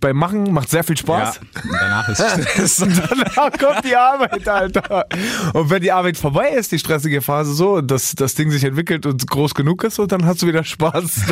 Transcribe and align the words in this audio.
beim 0.00 0.16
Machen 0.16 0.52
macht 0.52 0.70
sehr 0.70 0.82
viel 0.84 0.96
Spaß. 0.96 1.36
Ja, 1.36 1.62
und 1.62 1.72
danach 1.72 2.08
ist 2.08 2.22
Stress. 2.48 2.80
Und 2.80 2.96
danach 2.98 3.52
kommt 3.58 3.84
die 3.84 3.94
Arbeit, 3.94 4.48
Alter. 4.48 5.06
Und 5.52 5.70
wenn 5.70 5.82
die 5.82 5.92
Arbeit 5.92 6.16
vorbei 6.16 6.50
ist, 6.50 6.72
die 6.72 6.78
stressige 6.78 7.20
Phase 7.22 7.52
so, 7.54 7.74
und 7.74 7.90
das, 7.90 8.14
das 8.14 8.34
Ding 8.34 8.50
sich 8.50 8.64
entwickelt 8.64 9.06
und 9.06 9.26
groß 9.26 9.54
genug 9.54 9.84
ist, 9.84 9.96
so, 9.96 10.06
dann 10.06 10.24
hast 10.26 10.42
du 10.42 10.46
wieder 10.46 10.64
Spaß. 10.64 11.20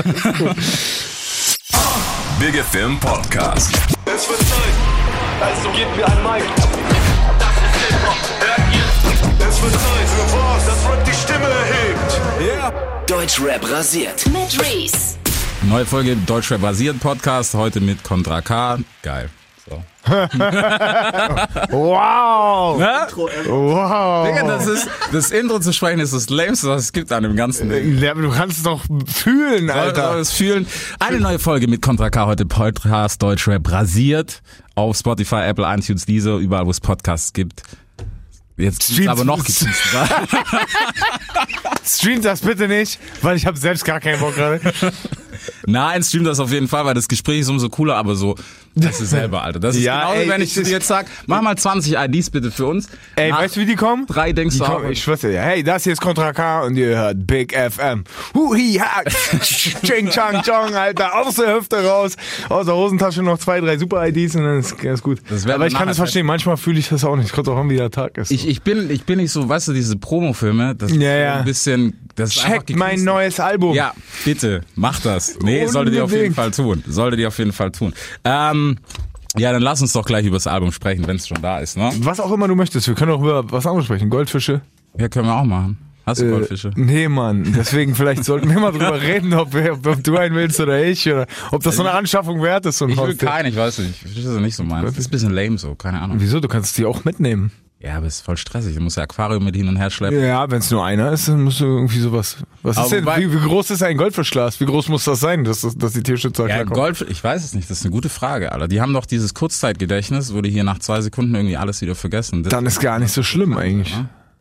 Big 2.39 2.55
FM 2.55 2.99
Podcast. 3.01 3.73
Es 4.07 4.29
wird 4.29 4.39
Zeit. 4.39 4.75
Also 5.41 5.71
gebt 5.71 5.97
mir 5.97 6.07
ein 6.07 6.23
Mic. 6.23 6.45
Das 7.39 7.49
ist 7.49 7.77
Hip-Hop. 7.89 8.17
Hört 8.41 8.63
ihr? 8.75 9.49
Es 9.49 9.63
wird 9.63 9.73
Zeit 9.73 10.09
für 10.09 10.27
was, 10.37 10.67
das 10.67 10.85
Rap 10.89 11.05
die 11.05 11.13
Stimme 11.13 11.47
erhebt. 11.47 12.21
Deutschrap 13.09 13.71
rasiert. 13.71 14.27
Mit 14.27 14.61
Reese. 14.63 15.17
Neue 15.63 15.85
Folge 15.85 16.17
Deutschrap 16.17 16.61
basiert 16.63 17.01
Podcast, 17.01 17.55
heute 17.55 17.81
mit 17.81 18.03
Contra 18.05 18.41
K. 18.41 18.79
Geil. 19.03 19.29
So. 19.69 19.83
Wow! 21.71 22.81
Ja? 22.81 23.07
Wow! 23.15 24.27
Digga, 24.27 24.47
das 24.47 24.67
ist, 24.67 24.89
das 25.13 25.31
Intro 25.31 25.59
zu 25.59 25.73
sprechen 25.73 26.01
ist 26.01 26.15
das 26.15 26.31
lämste, 26.31 26.69
was 26.69 26.85
es 26.85 26.93
gibt 26.93 27.13
an 27.13 27.25
dem 27.25 27.37
ganzen 27.37 27.69
Ding. 27.69 27.99
Ja, 27.99 28.13
aber 28.13 28.23
du 28.23 28.31
kannst 28.31 28.59
es 28.59 28.63
doch 28.63 28.83
fühlen, 29.07 29.67
Soll, 29.67 29.77
soll 29.77 29.79
Alter. 29.79 30.15
es 30.17 30.33
fühlen. 30.33 30.67
Eine 31.01 31.21
neue 31.21 31.39
Folge 31.39 31.69
mit 31.69 31.83
Contra 31.83 32.09
K 32.09 32.25
heute 32.27 32.47
Podcast 32.47 33.21
Deutschrap 33.23 33.71
rasiert 33.71 34.41
auf 34.77 34.97
Spotify, 34.97 35.43
Apple, 35.49 35.67
iTunes, 35.67 36.07
Deezer, 36.07 36.37
überall 36.37 36.65
wo 36.67 36.71
es 36.71 36.81
Podcasts 36.81 37.33
gibt. 37.35 37.63
Jetzt 38.59 38.83
Streams- 38.83 39.09
aber 39.09 39.25
noch 39.25 39.43
Stream 41.87 42.21
das 42.21 42.41
bitte 42.41 42.69
nicht, 42.69 42.99
weil 43.23 43.37
ich 43.37 43.47
habe 43.47 43.57
selbst 43.57 43.85
gar 43.85 44.01
keinen 44.01 44.21
Bock 44.21 44.35
gerade. 44.35 44.61
Nein, 45.67 46.03
stream 46.03 46.25
das 46.25 46.41
auf 46.41 46.51
jeden 46.51 46.69
Fall, 46.69 46.85
weil 46.85 46.95
das 46.95 47.09
Gespräch 47.09 47.41
ist 47.41 47.49
umso 47.49 47.69
cooler, 47.69 47.97
aber 47.97 48.17
so, 48.17 48.35
das 48.81 49.01
ist 49.01 49.11
selber, 49.11 49.43
Alter. 49.43 49.61
Das 49.61 49.77
ist 49.77 49.83
Ja, 49.83 50.01
genauso, 50.01 50.21
ey, 50.23 50.29
wenn 50.29 50.41
ich 50.43 50.49
ich- 50.49 50.55
zu 50.55 50.63
dir 50.63 50.71
jetzt 50.73 50.87
sag, 50.89 51.07
mach 51.27 51.43
mal 51.43 51.57
20 51.57 51.95
IDs 51.97 52.31
bitte 52.31 52.51
für 52.51 52.67
uns. 52.67 52.89
Ey, 53.17 53.31
Nach 53.31 53.41
weißt 53.41 53.57
du, 53.57 53.61
wie 53.61 53.67
die 53.67 53.75
kommen? 53.77 54.07
drei 54.07 54.33
denkst 54.33 54.55
Die 54.55 54.61
du 54.61 54.65
kommen, 54.67 54.87
auch, 54.87 54.91
ich 54.91 55.03
schwör's 55.03 55.21
dir, 55.21 55.31
ja. 55.33 55.43
hey, 55.43 55.63
das 55.63 55.85
hier 55.85 55.93
ist 55.93 56.01
Contra 56.01 56.33
K 56.33 56.63
und 56.63 56.77
ihr 56.77 56.97
hört 56.97 57.27
Big 57.27 57.53
FM. 57.55 58.05
Hui, 58.35 58.75
ha, 58.81 59.03
ching, 59.43 60.09
chang, 60.11 60.43
chong, 60.43 60.75
Alter, 60.75 61.19
aus 61.19 61.35
der 61.37 61.55
Hüfte 61.57 61.85
raus, 61.85 62.17
aus 62.49 62.67
der 62.67 62.75
Hosentasche 62.75 63.23
noch 63.23 63.39
zwei, 63.39 63.61
drei 63.61 63.79
Super-IDs 63.79 64.37
und 64.37 64.45
dann 64.45 64.59
ist 64.59 64.79
ganz 64.79 65.03
gut. 65.03 65.21
Aber 65.49 65.67
ich 65.67 65.75
kann 65.75 65.89
das 65.89 65.97
verstehen, 65.97 66.27
manchmal 66.27 66.57
fühle 66.57 66.79
ich 66.79 66.89
das 66.89 67.05
auch 67.05 67.17
nicht, 67.17 67.33
kommt 67.33 67.49
auch 67.49 67.57
an, 67.57 67.71
wie 67.71 67.77
der 67.77 67.91
Tag 67.91 68.19
ist. 68.19 68.31
Ich, 68.31 68.47
ich 68.49 68.63
bin, 68.63 68.91
ich 68.91 69.05
bin 69.05 69.19
nicht 69.19 69.33
so, 69.33 69.49
weißt 69.49 69.69
du, 69.69 69.73
diese 69.73 69.97
Promo-Filme, 69.97 70.75
das 70.75 70.91
ist 70.91 70.97
Ja, 71.01 71.13
so 71.13 71.19
ja. 71.19 71.35
ein 71.39 71.45
bisschen, 71.45 72.08
das 72.19 72.31
ist 72.37 72.43
Checkt 72.43 72.77
mein 72.77 73.05
neues 73.05 73.41
Album. 73.41 73.75
Ja, 73.75 73.93
bitte, 74.25 74.63
mach 74.75 75.01
das. 75.01 75.39
Nee, 75.41 75.67
solltet 75.67 75.95
ihr 75.95 76.05
auf 76.05 76.13
jeden. 76.13 76.35
Fall 76.35 76.51
tun. 76.51 76.83
Solltet 76.87 77.21
ihr 77.21 77.29
auf 77.29 77.39
jeden 77.39 77.53
Fall 77.53 77.71
tun. 77.73 77.93
Ähm, 78.25 78.79
ja, 79.37 79.53
dann 79.53 79.63
lass 79.63 79.81
uns 79.83 79.93
doch 79.93 80.05
gleich 80.05 80.27
über 80.27 80.37
das 80.37 80.47
Album 80.47 80.73
sprechen, 80.73 81.07
wenn 81.07 81.17
es 81.17 81.29
schon 81.29 81.41
da 81.43 81.59
ist, 81.61 81.77
ne? 81.77 81.91
Was 82.01 82.21
auch 82.21 82.33
immer 82.33 82.49
du 82.49 82.55
möchtest, 82.55 82.89
wir 82.89 82.95
können 82.95 83.13
auch 83.13 83.21
über 83.21 83.51
was 83.51 83.67
anderes 83.67 83.85
sprechen, 83.87 84.11
Goldfische. 84.11 84.63
Ja, 84.99 85.09
können 85.09 85.27
wir 85.27 85.35
auch 85.37 85.45
machen. 85.45 85.79
Hast 86.09 86.23
du 86.23 86.27
Äh, 86.27 86.31
Goldfische? 86.31 86.71
Nee, 86.75 87.07
Mann. 87.09 87.53
Deswegen 87.55 87.95
vielleicht 87.95 88.25
sollten 88.25 88.49
wir 88.49 88.59
mal 88.59 88.71
drüber 88.73 89.01
reden, 89.03 89.35
ob, 89.35 89.55
ob 89.55 90.03
du 90.03 90.17
einen 90.17 90.35
willst 90.35 90.59
oder 90.59 90.83
ich. 90.83 91.07
Oder 91.07 91.27
ob 91.51 91.63
das 91.63 91.77
so 91.77 91.83
eine 91.83 91.93
Anschaffung 91.93 92.43
wert 92.43 92.65
ist. 92.65 92.79
So 92.79 92.87
ein 92.87 92.93
Ich 92.93 92.97
will 92.97 93.15
keinen, 93.17 93.47
ich 93.51 93.57
weiß 93.57 93.81
nicht. 93.81 94.03
Das 94.05 94.25
nicht 94.41 94.57
so 94.57 94.65
meins. 94.65 94.87
Das 94.87 94.97
ist 94.97 95.09
ein 95.09 95.11
bisschen 95.11 95.33
lame 95.33 95.59
so, 95.59 95.75
keine 95.75 96.01
Ahnung. 96.01 96.17
Wieso? 96.19 96.41
Du 96.41 96.49
kannst 96.49 96.79
die 96.79 96.87
auch 96.87 97.05
mitnehmen. 97.05 97.53
Ja, 97.81 97.97
aber 97.97 98.07
es 98.07 98.17
ist 98.17 98.21
voll 98.23 98.37
stressig. 98.37 98.75
Du 98.75 98.81
musst 98.81 98.97
ja 98.97 99.05
Aquarium 99.05 99.45
mit 99.45 99.55
hin 99.55 99.69
und 99.69 99.77
her 99.77 99.89
schleppen. 99.91 100.21
Ja, 100.21 100.51
wenn 100.51 100.59
es 100.59 100.69
nur 100.71 100.85
einer 100.85 101.13
ist, 101.13 101.29
dann 101.29 101.43
musst 101.43 101.61
du 101.61 101.65
irgendwie 101.65 102.01
sowas. 102.01 102.39
Was 102.65 102.77
Aber 102.77 102.87
ist 102.87 102.93
denn? 102.93 103.07
Wie, 103.07 103.33
wie 103.33 103.47
groß 103.47 103.71
ist 103.71 103.83
ein 103.85 103.97
Goldfischglas? 103.97 104.59
Wie 104.59 104.67
groß 104.67 104.89
muss 104.89 105.05
das 105.05 105.21
sein, 105.21 105.45
dass, 105.45 105.61
dass 105.77 105.93
die 105.93 106.03
Tierschützer 106.03 106.49
Ja, 106.49 106.65
klarkommen? 106.65 106.75
Gold, 106.75 107.07
ich 107.09 107.23
weiß 107.23 107.45
es 107.45 107.55
nicht, 107.55 107.71
das 107.71 107.79
ist 107.79 107.85
eine 107.85 107.93
gute 107.93 108.09
Frage, 108.09 108.51
Alter. 108.51 108.67
Die 108.67 108.81
haben 108.81 108.93
doch 108.93 109.07
dieses 109.07 109.33
Kurzzeitgedächtnis, 109.33 110.35
wo 110.35 110.41
die 110.43 110.51
hier 110.51 110.65
nach 110.65 110.81
zwei 110.81 111.01
Sekunden 111.03 111.33
irgendwie 111.37 111.57
alles 111.57 111.81
wieder 111.81 111.95
vergessen. 111.95 112.43
Das, 112.43 112.51
Dann 112.51 112.67
ist 112.67 112.81
gar 112.81 112.99
nicht 112.99 113.13
so 113.13 113.23
schlimm 113.23 113.57
eigentlich. 113.57 113.97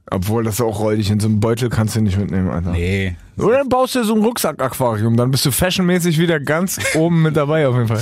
Obwohl 0.10 0.44
das 0.44 0.60
auch 0.62 0.80
räudig 0.80 1.12
in 1.12 1.20
so 1.20 1.28
einem 1.28 1.40
Beutel 1.40 1.70
kannst 1.70 1.96
du 1.96 2.02
nicht 2.02 2.18
mitnehmen, 2.18 2.50
Alter. 2.50 2.72
nee. 2.72 3.16
Oder 3.38 3.58
dann 3.60 3.70
baust 3.70 3.94
du 3.94 4.04
so 4.04 4.16
ein 4.16 4.22
Rucksack-Aquarium, 4.24 5.16
dann 5.16 5.30
bist 5.30 5.46
du 5.46 5.52
fashionmäßig 5.52 6.18
wieder 6.18 6.40
ganz 6.40 6.80
oben 6.96 7.22
mit 7.22 7.38
dabei 7.38 7.68
auf 7.68 7.76
jeden 7.76 7.88
Fall. 7.90 8.02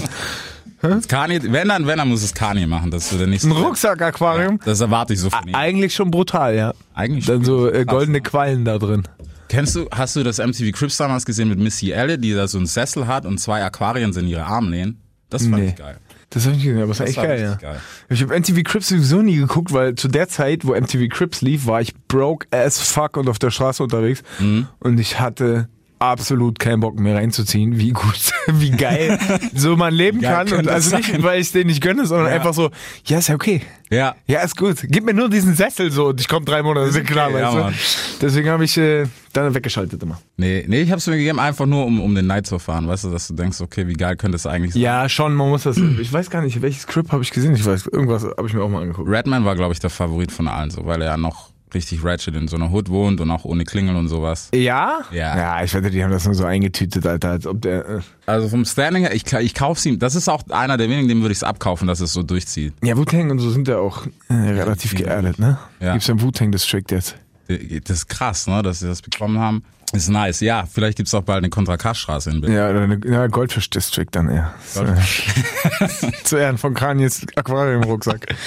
Kanye, 1.08 1.40
wenn 1.52 1.68
dann, 1.70 1.88
wenn 1.88 1.98
dann 1.98 2.08
muss 2.10 2.24
es 2.24 2.34
Kanye 2.34 2.68
machen, 2.68 2.92
das 2.92 3.12
ist 3.12 3.20
der 3.20 3.28
nächste. 3.28 3.50
Ein 3.50 3.54
Rucksack-Aquarium? 3.54 4.60
Das 4.66 4.80
erwarte 4.82 5.14
ich 5.14 5.20
so 5.20 5.30
von 5.30 5.48
ihm. 5.48 5.56
Eigentlich 5.56 5.94
schon 5.96 6.12
brutal, 6.12 6.56
ja. 6.56 6.74
Eigentlich 6.94 7.26
Dann 7.26 7.38
schon. 7.38 7.46
so 7.46 7.72
äh, 7.72 7.86
goldene 7.86 8.18
ne? 8.18 8.22
Quallen 8.22 8.66
da 8.66 8.78
drin. 8.78 9.04
Kennst 9.48 9.76
du, 9.76 9.88
hast 9.92 10.16
du 10.16 10.24
das 10.24 10.40
MTV 10.40 10.72
Crips 10.76 10.98
damals 10.98 11.26
gesehen 11.26 11.50
mit 11.50 11.60
Missy 11.60 11.92
Elliott, 11.92 12.24
die 12.24 12.34
da 12.34 12.48
so 12.48 12.58
einen 12.58 12.68
Sessel 12.68 13.06
hat 13.08 13.26
und 13.26 13.40
zwei 13.40 13.64
Aquarien 13.64 14.12
in 14.18 14.28
ihre 14.28 14.46
Arme 14.46 14.72
lehnen? 14.72 15.00
Das 15.30 15.44
fand 15.44 15.58
Nee. 15.58 15.70
ich 15.70 15.76
geil. 15.76 15.98
Das 16.32 16.44
hab 16.46 16.52
ich 16.52 16.58
nicht 16.58 16.66
gesehen, 16.66 16.82
aber 16.82 16.88
das 16.90 17.00
war 17.00 17.06
Das 17.06 17.10
echt 17.12 17.18
war 17.18 17.28
geil, 17.28 17.42
ja. 17.42 17.56
geil. 17.56 17.80
Ich 18.10 18.22
habe 18.22 18.38
MTV 18.38 18.64
Crips 18.64 18.90
sowieso 18.90 19.22
nie 19.22 19.36
geguckt, 19.38 19.72
weil 19.72 19.96
zu 19.96 20.08
der 20.08 20.28
Zeit, 20.28 20.66
wo 20.66 20.74
MTV 20.74 21.08
Crips 21.10 21.42
lief, 21.42 21.68
war 21.68 21.80
ich 21.82 21.94
broke 22.08 22.48
as 22.52 22.80
fuck 22.82 23.16
und 23.18 23.30
auf 23.30 23.40
der 23.40 23.52
Straße 23.52 23.84
unterwegs. 23.84 24.24
Mhm. 24.40 24.68
Und 24.80 25.00
ich 25.00 25.20
hatte 25.20 25.70
absolut 26.00 26.60
keinen 26.60 26.80
Bock 26.82 27.00
mehr 27.00 27.16
reinzuziehen, 27.16 27.78
wie 27.80 27.92
gut, 27.92 28.32
wie 28.48 28.72
geil 28.72 29.18
so 29.54 29.76
man 29.76 29.94
leben 29.94 30.20
geil 30.22 30.46
kann. 30.46 30.60
Und 30.60 30.68
also 30.68 30.96
es 30.96 31.08
nicht, 31.08 31.24
weil 31.24 31.40
ich 31.42 31.52
den 31.52 31.68
nicht 31.68 31.82
gönne, 31.82 32.06
sondern 32.06 32.28
Ja. 32.28 32.34
einfach 32.36 32.54
so, 32.54 32.70
ja, 33.06 33.20
ist 33.20 33.28
ja 33.30 33.36
okay. 33.36 33.62
Ja. 33.90 34.16
Ja, 34.28 34.42
ist 34.42 34.58
gut. 34.58 34.78
Gib 34.84 35.06
mir 35.06 35.14
nur 35.14 35.30
diesen 35.30 35.56
Sessel 35.56 35.92
so 35.92 36.08
und 36.08 36.20
ich 36.20 36.28
komme 36.28 36.46
drei 36.46 36.64
Monate, 36.64 36.88
ist 36.88 36.96
ja 36.96 37.02
klar, 37.04 37.30
ja, 37.32 37.44
weißt 37.46 37.54
du. 37.56 37.60
Mann. 37.60 37.74
Deswegen 38.22 38.50
habe 38.50 38.66
ich 38.66 38.78
äh, 38.78 39.06
dann 39.34 39.54
weggeschaltet 39.54 40.02
immer. 40.02 40.20
Nee, 40.38 40.66
nee, 40.68 40.82
ich 40.82 40.92
hab's 40.92 41.06
mir 41.08 41.18
gegeben, 41.18 41.40
einfach 41.40 41.66
nur 41.66 41.86
um, 41.86 42.02
um 42.02 42.16
den 42.16 42.28
Night 42.28 42.48
zu 42.48 42.58
fahren, 42.60 42.88
weißt 42.88 43.06
du, 43.06 43.12
dass 43.12 43.28
du 43.28 43.36
denkst, 43.36 43.62
okay, 43.62 43.88
wie 43.88 43.94
geil 43.94 44.16
könnte 44.18 44.36
es 44.38 44.48
eigentlich 44.48 44.74
sein. 44.74 44.82
Ja, 44.82 45.08
schon, 45.08 45.34
man 45.36 45.50
muss 45.50 45.64
das. 45.64 45.78
Ich 45.78 46.12
weiß 46.12 46.30
gar 46.30 46.42
nicht, 46.42 46.62
welches 46.62 46.88
Crip 46.88 47.12
habe 47.12 47.22
ich 47.24 47.32
gesehen. 47.32 47.56
Ich 47.56 47.66
weiß, 47.66 47.86
irgendwas 47.88 48.24
habe 48.24 48.48
ich 48.48 48.54
mir 48.54 48.64
auch 48.64 48.70
mal 48.70 48.82
angeguckt. 48.82 49.08
Redman 49.10 49.46
war, 49.46 49.56
glaube 49.56 49.74
ich, 49.74 49.80
der 49.80 49.90
Favorit 49.92 50.32
von 50.32 50.48
allen, 50.48 50.72
so, 50.72 50.86
weil 50.86 51.02
er 51.02 51.10
ja 51.12 51.18
noch 51.18 51.52
richtig 51.76 52.04
ratchet 52.04 52.36
in 52.36 52.48
so 52.48 52.56
einer 52.56 52.72
Hood 52.72 52.90
wohnt 52.90 53.22
und 53.22 53.30
auch 53.30 53.46
ohne 53.46 53.64
Klingel 53.66 53.96
und 53.96 54.08
sowas. 54.08 54.50
Ja? 54.56 55.02
Ja. 55.12 55.38
Ja, 55.38 55.64
ich 55.64 55.72
wette, 55.76 55.92
die 55.92 56.04
haben 56.04 56.10
das 56.12 56.26
nur 56.26 56.34
so 56.34 56.46
eingetütet, 56.46 57.06
Alter, 57.06 57.30
als 57.30 57.46
ob 57.46 57.62
der. 57.62 57.88
Äh 57.88 58.00
Also 58.26 58.50
vom 58.50 58.66
Standing 58.66 59.04
her, 59.04 59.14
ich, 59.14 59.32
ich 59.32 59.54
kauf's 59.54 59.86
ihm, 59.86 60.00
das 60.00 60.16
ist 60.16 60.28
auch 60.28 60.42
einer 60.50 60.78
der 60.78 60.90
wenigen, 60.90 61.08
dem 61.08 61.22
würde 61.22 61.34
ich's 61.34 61.44
abkaufen, 61.44 61.88
dass 61.88 62.00
es 62.00 62.12
so 62.14 62.24
durchzieht. 62.24 62.74
ja, 62.84 62.98
Wu-Tang 62.98 63.30
und 63.30 63.38
so 63.38 63.52
sind 63.52 63.68
ja 63.68 63.78
auch 63.78 64.08
äh, 64.30 64.34
relativ 64.34 64.94
Ja. 64.94 65.00
geerdet, 65.06 65.38
ne? 65.38 65.60
Ja. 65.80 65.92
Gibt's 65.94 66.08
ja 66.08 66.14
einen 66.14 66.22
Wu-Tang-District 66.24 66.86
jetzt. 66.90 67.16
Das 67.48 67.98
ist 67.98 68.08
krass, 68.08 68.48
ne, 68.48 68.64
dass 68.64 68.80
sie 68.80 68.88
das 68.88 69.04
bekommen 69.04 69.38
haben. 69.38 69.64
Ist 69.94 70.10
nice. 70.10 70.40
Ja, 70.40 70.66
vielleicht 70.66 70.98
gibt's 70.98 71.14
auch 71.14 71.22
bald 71.22 71.38
eine 71.38 71.50
Contra 71.50 71.78
K-Straße 71.78 72.32
in 72.32 72.42
Berlin. 72.42 72.58
Ja, 72.58 72.70
oder 72.72 72.82
eine 72.82 73.00
ja, 73.06 73.28
Goldfisch-District 73.28 74.08
dann 74.12 74.30
eher. 74.30 74.54
Zu 76.24 76.38
Ehren 76.38 76.58
von 76.58 76.74
Kanyes 76.74 77.26
Aquarium-Rucksack. 77.36 78.26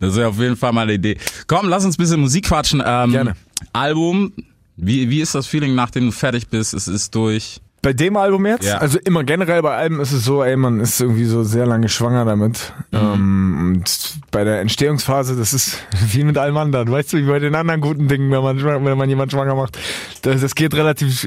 Das 0.00 0.16
wäre 0.16 0.28
auf 0.28 0.38
jeden 0.38 0.56
Fall 0.56 0.72
mal 0.72 0.82
eine 0.82 0.94
Idee. 0.94 1.16
Komm, 1.46 1.68
lass 1.68 1.84
uns 1.84 1.96
ein 1.96 2.02
bisschen 2.02 2.20
Musik 2.20 2.46
quatschen. 2.46 2.82
Ähm, 2.84 3.10
Gerne. 3.10 3.34
Album, 3.72 4.32
wie, 4.76 5.10
wie 5.10 5.20
ist 5.20 5.34
das 5.34 5.46
Feeling, 5.46 5.74
nachdem 5.74 6.06
du 6.06 6.12
fertig 6.12 6.48
bist? 6.48 6.74
Es 6.74 6.88
ist 6.88 7.14
durch. 7.14 7.60
Bei 7.80 7.92
dem 7.92 8.16
Album 8.16 8.44
jetzt? 8.46 8.64
Ja. 8.64 8.78
Also 8.78 8.98
immer 8.98 9.22
generell 9.22 9.62
bei 9.62 9.76
Alben 9.76 10.00
ist 10.00 10.10
es 10.10 10.24
so, 10.24 10.42
ey, 10.42 10.56
man 10.56 10.80
ist 10.80 11.00
irgendwie 11.00 11.26
so 11.26 11.44
sehr 11.44 11.64
lange 11.64 11.88
schwanger 11.88 12.24
damit. 12.24 12.72
Mhm. 12.90 12.98
Ähm, 12.98 13.58
und 13.58 14.18
bei 14.32 14.42
der 14.42 14.60
Entstehungsphase, 14.60 15.36
das 15.36 15.52
ist 15.52 15.78
wie 16.12 16.24
mit 16.24 16.38
allem 16.38 16.56
anderen, 16.56 16.90
weißt 16.90 17.12
du, 17.12 17.18
wie 17.18 17.22
bei 17.22 17.38
den 17.38 17.54
anderen 17.54 17.80
guten 17.80 18.08
Dingen, 18.08 18.32
wenn 18.32 18.42
man, 18.42 18.84
wenn 18.84 18.98
man 18.98 19.08
jemanden 19.08 19.30
schwanger 19.30 19.54
macht. 19.54 19.78
Das, 20.22 20.40
das 20.40 20.56
geht 20.56 20.74
relativ, 20.74 21.26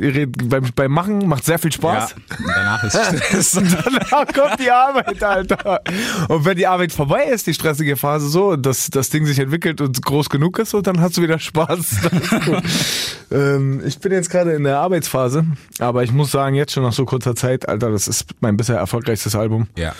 beim, 0.49 0.65
beim 0.75 0.91
Machen 0.91 1.25
macht 1.27 1.45
sehr 1.45 1.57
viel 1.57 1.71
Spaß. 1.71 2.15
Ja, 2.17 2.37
und 2.37 2.47
danach 2.53 2.83
ist 2.83 2.97
Stress. 3.17 3.57
Und 3.57 3.77
danach 3.85 4.27
kommt 4.27 4.59
die 4.59 4.71
Arbeit, 4.71 5.23
Alter. 5.23 5.81
Und 6.27 6.43
wenn 6.43 6.57
die 6.57 6.67
Arbeit 6.67 6.91
vorbei 6.91 7.25
ist, 7.25 7.47
die 7.47 7.53
stressige 7.53 7.95
Phase 7.95 8.27
so, 8.27 8.49
und 8.49 8.65
das, 8.65 8.89
Ding 9.09 9.25
sich 9.25 9.39
entwickelt 9.39 9.79
und 9.79 10.01
groß 10.01 10.29
genug 10.29 10.59
ist, 10.59 10.71
so, 10.71 10.81
dann 10.81 10.99
hast 10.99 11.15
du 11.17 11.21
wieder 11.21 11.39
Spaß. 11.39 11.95
Ähm, 13.31 13.81
ich 13.85 13.99
bin 13.99 14.11
jetzt 14.11 14.29
gerade 14.29 14.51
in 14.51 14.65
der 14.65 14.79
Arbeitsphase, 14.79 15.45
aber 15.79 16.03
ich 16.03 16.11
muss 16.11 16.31
sagen, 16.31 16.40
jetzt 16.49 16.73
schon 16.73 16.83
nach 16.83 16.93
so 16.93 17.05
kurzer 17.05 17.35
Zeit, 17.35 17.67
Alter, 17.69 17.91
das 17.91 18.07
ist 18.07 18.25
mein 18.39 18.57
bisher 18.57 18.77
erfolgreichstes 18.77 19.35
Album. 19.35 19.67
ja, 19.77 19.93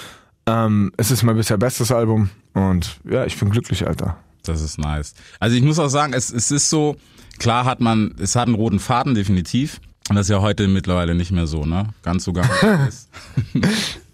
Ähm, 0.47 0.91
es 0.97 1.11
ist 1.11 1.23
mein 1.23 1.35
bisher 1.35 1.57
bestes 1.57 1.91
Album 1.91 2.29
und 2.53 2.99
ja, 3.09 3.25
ich 3.25 3.37
bin 3.39 3.49
glücklich, 3.51 3.85
Alter. 3.87 4.17
das 4.43 4.61
ist 4.61 4.77
nice. 4.79 5.13
Also 5.39 5.55
ich 5.55 5.61
muss 5.63 5.77
auch 5.79 5.89
sagen, 5.89 6.13
es, 6.13 6.31
es 6.31 6.49
ist 6.51 6.69
so, 6.69 6.95
klar 7.39 7.65
hat 7.65 7.79
man, 7.79 8.15
es 8.19 8.35
hat 8.35 8.47
einen 8.47 8.55
roten 8.55 8.79
Faden, 8.79 9.13
definitiv. 9.15 9.79
Und 10.09 10.15
das 10.15 10.25
ist 10.25 10.31
ja 10.31 10.41
heute 10.41 10.67
mittlerweile 10.67 11.13
nicht 11.15 11.31
mehr 11.31 11.45
so, 11.47 11.63
ne? 11.63 11.89
Ganz 12.03 12.23
so 12.23 12.33
gar 12.33 12.45
nicht. 12.85 12.97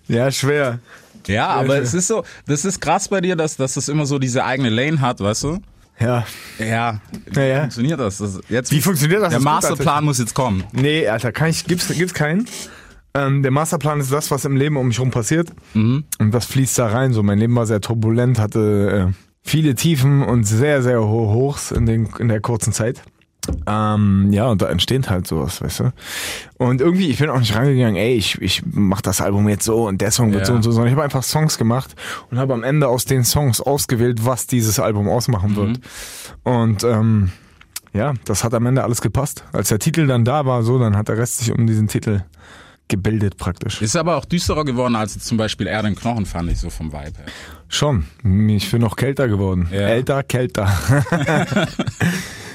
Ja, 0.10 0.32
schwer. 0.32 0.80
Ja, 1.28 1.48
aber 1.48 1.80
es 1.82 1.94
ist 1.94 2.08
so, 2.08 2.24
das 2.46 2.64
ist 2.64 2.80
krass 2.80 3.10
bei 3.10 3.20
dir, 3.20 3.36
dass, 3.36 3.58
dass 3.58 3.74
das 3.74 3.90
immer 3.90 4.06
so 4.06 4.20
diese 4.20 4.46
eigene 4.46 4.70
Lane 4.70 5.02
hat, 5.02 5.20
weißt 5.20 5.44
du? 5.44 5.60
Ja. 6.00 6.26
Ja. 6.60 7.00
Wie 7.26 7.40
Ja, 7.40 7.46
ja. 7.46 7.60
funktioniert 7.62 8.00
das? 8.00 8.18
das 8.20 8.40
jetzt, 8.50 8.72
Wie 8.72 8.82
funktioniert 8.82 9.22
das? 9.22 9.30
Der 9.30 9.40
Das 9.40 9.44
Masterplan 9.44 10.04
muss 10.06 10.20
jetzt 10.20 10.34
kommen. 10.34 10.64
Nee, 10.72 11.08
Alter, 11.08 11.32
kann 11.32 11.50
ich, 11.50 11.66
gibt's, 11.66 11.88
gibt's 11.88 12.14
keinen. 12.14 12.48
Ähm, 13.14 13.42
der 13.42 13.52
Masterplan 13.52 14.00
ist 14.00 14.12
das, 14.12 14.30
was 14.30 14.46
im 14.46 14.56
Leben 14.56 14.78
um 14.78 14.88
mich 14.88 14.98
herum 14.98 15.12
passiert. 15.12 15.50
Und 15.74 16.06
das 16.20 16.46
fließt 16.46 16.78
da 16.78 16.88
rein. 16.88 17.14
So, 17.14 17.24
mein 17.24 17.40
Leben 17.40 17.56
war 17.56 17.66
sehr 17.66 17.82
turbulent, 17.82 18.38
hatte 18.40 19.10
äh, 19.12 19.14
viele 19.44 19.74
Tiefen 19.76 20.22
und 20.24 20.44
sehr, 20.44 20.84
sehr 20.84 21.02
hohe 21.04 21.34
Hochs 21.34 21.72
in, 21.72 21.86
den, 21.86 22.08
in 22.20 22.28
der 22.28 22.42
kurzen 22.42 22.74
Zeit. 22.74 23.02
Ähm, 23.66 24.30
ja, 24.32 24.48
und 24.48 24.62
da 24.62 24.70
entsteht 24.70 25.10
halt 25.10 25.28
sowas, 25.28 25.62
weißt 25.62 25.80
du. 25.82 25.94
Und 26.58 26.82
irgendwie, 26.82 27.10
ich 27.10 27.20
bin 27.20 27.30
auch 27.30 27.40
nicht 27.40 27.56
rangegangen, 27.56 27.96
ey, 27.96 28.16
ich, 28.16 28.42
ich 28.42 28.64
mach 28.66 29.02
das 29.02 29.22
Album 29.22 29.48
jetzt 29.50 29.66
so 29.66 29.88
und 29.88 30.00
der 30.02 30.12
Song 30.12 30.32
wird 30.32 30.42
Ja. 30.42 30.46
so 30.48 30.54
und 30.54 30.64
so, 30.64 30.72
sondern 30.72 30.88
ich 30.88 30.94
habe 30.94 31.04
einfach 31.04 31.24
Songs 31.24 31.58
gemacht 31.58 31.96
und 32.32 32.40
habe 32.40 32.54
am 32.54 32.64
Ende 32.64 32.88
aus 32.88 33.06
den 33.06 33.24
Songs 33.24 33.62
ausgewählt, 33.62 34.26
was 34.26 34.48
dieses 34.48 34.80
Album 34.80 35.10
ausmachen 35.10 35.56
wird. 35.56 35.80
Und 36.44 36.84
ähm, 36.84 37.32
ja, 37.94 38.14
das 38.26 38.44
hat 38.44 38.54
am 38.54 38.66
Ende 38.66 38.84
alles 38.84 39.02
gepasst. 39.02 39.44
Als 39.54 39.70
der 39.70 39.80
Titel 39.80 40.08
dann 40.08 40.24
da 40.26 40.46
war, 40.46 40.64
so, 40.64 40.80
dann 40.80 40.96
hat 40.96 41.08
der 41.08 41.18
Rest 41.18 41.40
sich 41.40 41.52
um 41.52 41.68
diesen 41.68 41.88
Titel 41.88 42.24
gebildet 42.90 43.38
praktisch. 43.38 43.82
Ist 43.82 43.98
aber 43.98 44.16
auch 44.16 44.24
düsterer 44.24 44.64
geworden 44.64 44.96
als 44.96 45.20
zum 45.20 45.38
Beispiel 45.38 45.68
Er 45.68 45.84
den 45.84 45.96
Knochen, 45.96 46.26
fand 46.26 46.50
ich 46.52 46.60
so 46.60 46.70
vom 46.70 46.94
Vibe 46.94 47.18
her. 47.18 47.26
Schon. 47.68 48.06
Ich 48.48 48.72
bin 48.72 48.80
noch 48.82 48.96
kälter 48.96 49.28
geworden. 49.28 49.68
Ja. 49.74 49.80
Älter, 49.80 50.24
kälter. 50.24 50.72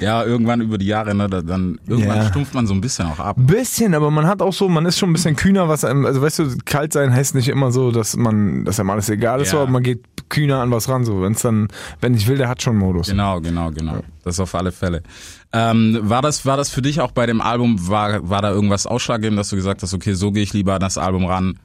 Ja, 0.03 0.25
irgendwann 0.25 0.61
über 0.61 0.79
die 0.79 0.87
Jahre, 0.87 1.15
ne, 1.15 1.29
da- 1.29 1.43
dann 1.43 1.79
irgendwann 1.87 2.17
Ja. 2.19 2.29
stumpft 2.29 2.55
man 2.55 2.67
so 2.67 2.75
ein 2.75 2.81
bisschen 2.81 3.07
auch 3.07 3.19
ab. 3.21 3.37
Ein 3.39 3.47
bisschen, 3.47 3.95
aber 3.95 4.11
man 4.11 4.27
hat 4.27 4.43
auch 4.43 4.53
so, 4.53 4.69
man 4.69 4.85
ist 4.87 4.99
schon 4.99 5.11
ein 5.11 5.13
bisschen 5.15 5.37
kühner, 5.37 5.69
was 5.69 5.85
einem, 5.85 6.05
also 6.05 6.21
weißt 6.21 6.39
du, 6.41 6.57
kalt 6.65 6.93
sein 6.93 7.13
heißt 7.13 7.35
nicht 7.35 7.49
immer 7.49 7.71
so, 7.73 7.91
dass 7.93 8.17
man, 8.17 8.65
dass 8.65 8.79
einem 8.81 8.91
alles 8.91 9.09
egal 9.09 9.41
ist, 9.41 9.53
Ja. 9.53 9.63
aber 9.63 9.71
man 9.71 9.83
geht 9.83 10.01
kühner 10.29 10.61
an 10.61 10.71
was 10.71 10.89
ran, 10.89 11.05
so. 11.05 11.21
Wenn's 11.23 11.43
dann, 11.43 11.69
wenn 12.01 12.15
ich 12.15 12.27
will, 12.27 12.39
der 12.39 12.49
hat 12.49 12.63
schon 12.63 12.77
Modus. 12.77 13.09
Genau, 13.09 13.41
genau, 13.41 13.71
genau. 13.71 14.01
Das 14.25 14.39
auf 14.41 14.55
alle 14.55 14.73
Fälle. 14.73 15.03
Ähm, 15.53 15.99
war 16.03 16.23
das, 16.23 16.47
war 16.47 16.57
das 16.57 16.71
für 16.71 16.81
dich 16.81 17.01
auch 17.03 17.11
bei 17.13 17.27
dem 17.27 17.41
Album, 17.43 17.89
war, 17.89 18.27
war 18.31 18.41
da 18.41 18.51
irgendwas 18.51 18.87
ausschlaggebend, 18.87 19.39
dass 19.39 19.51
du 19.51 19.57
gesagt 19.57 19.83
hast, 19.83 19.93
okay, 19.93 20.15
so 20.15 20.33
gehe 20.33 20.43
ich 20.43 20.55
lieber 20.55 20.75
an 20.75 20.81
das 20.81 20.97
Album 20.97 21.27
ran? 21.27 21.59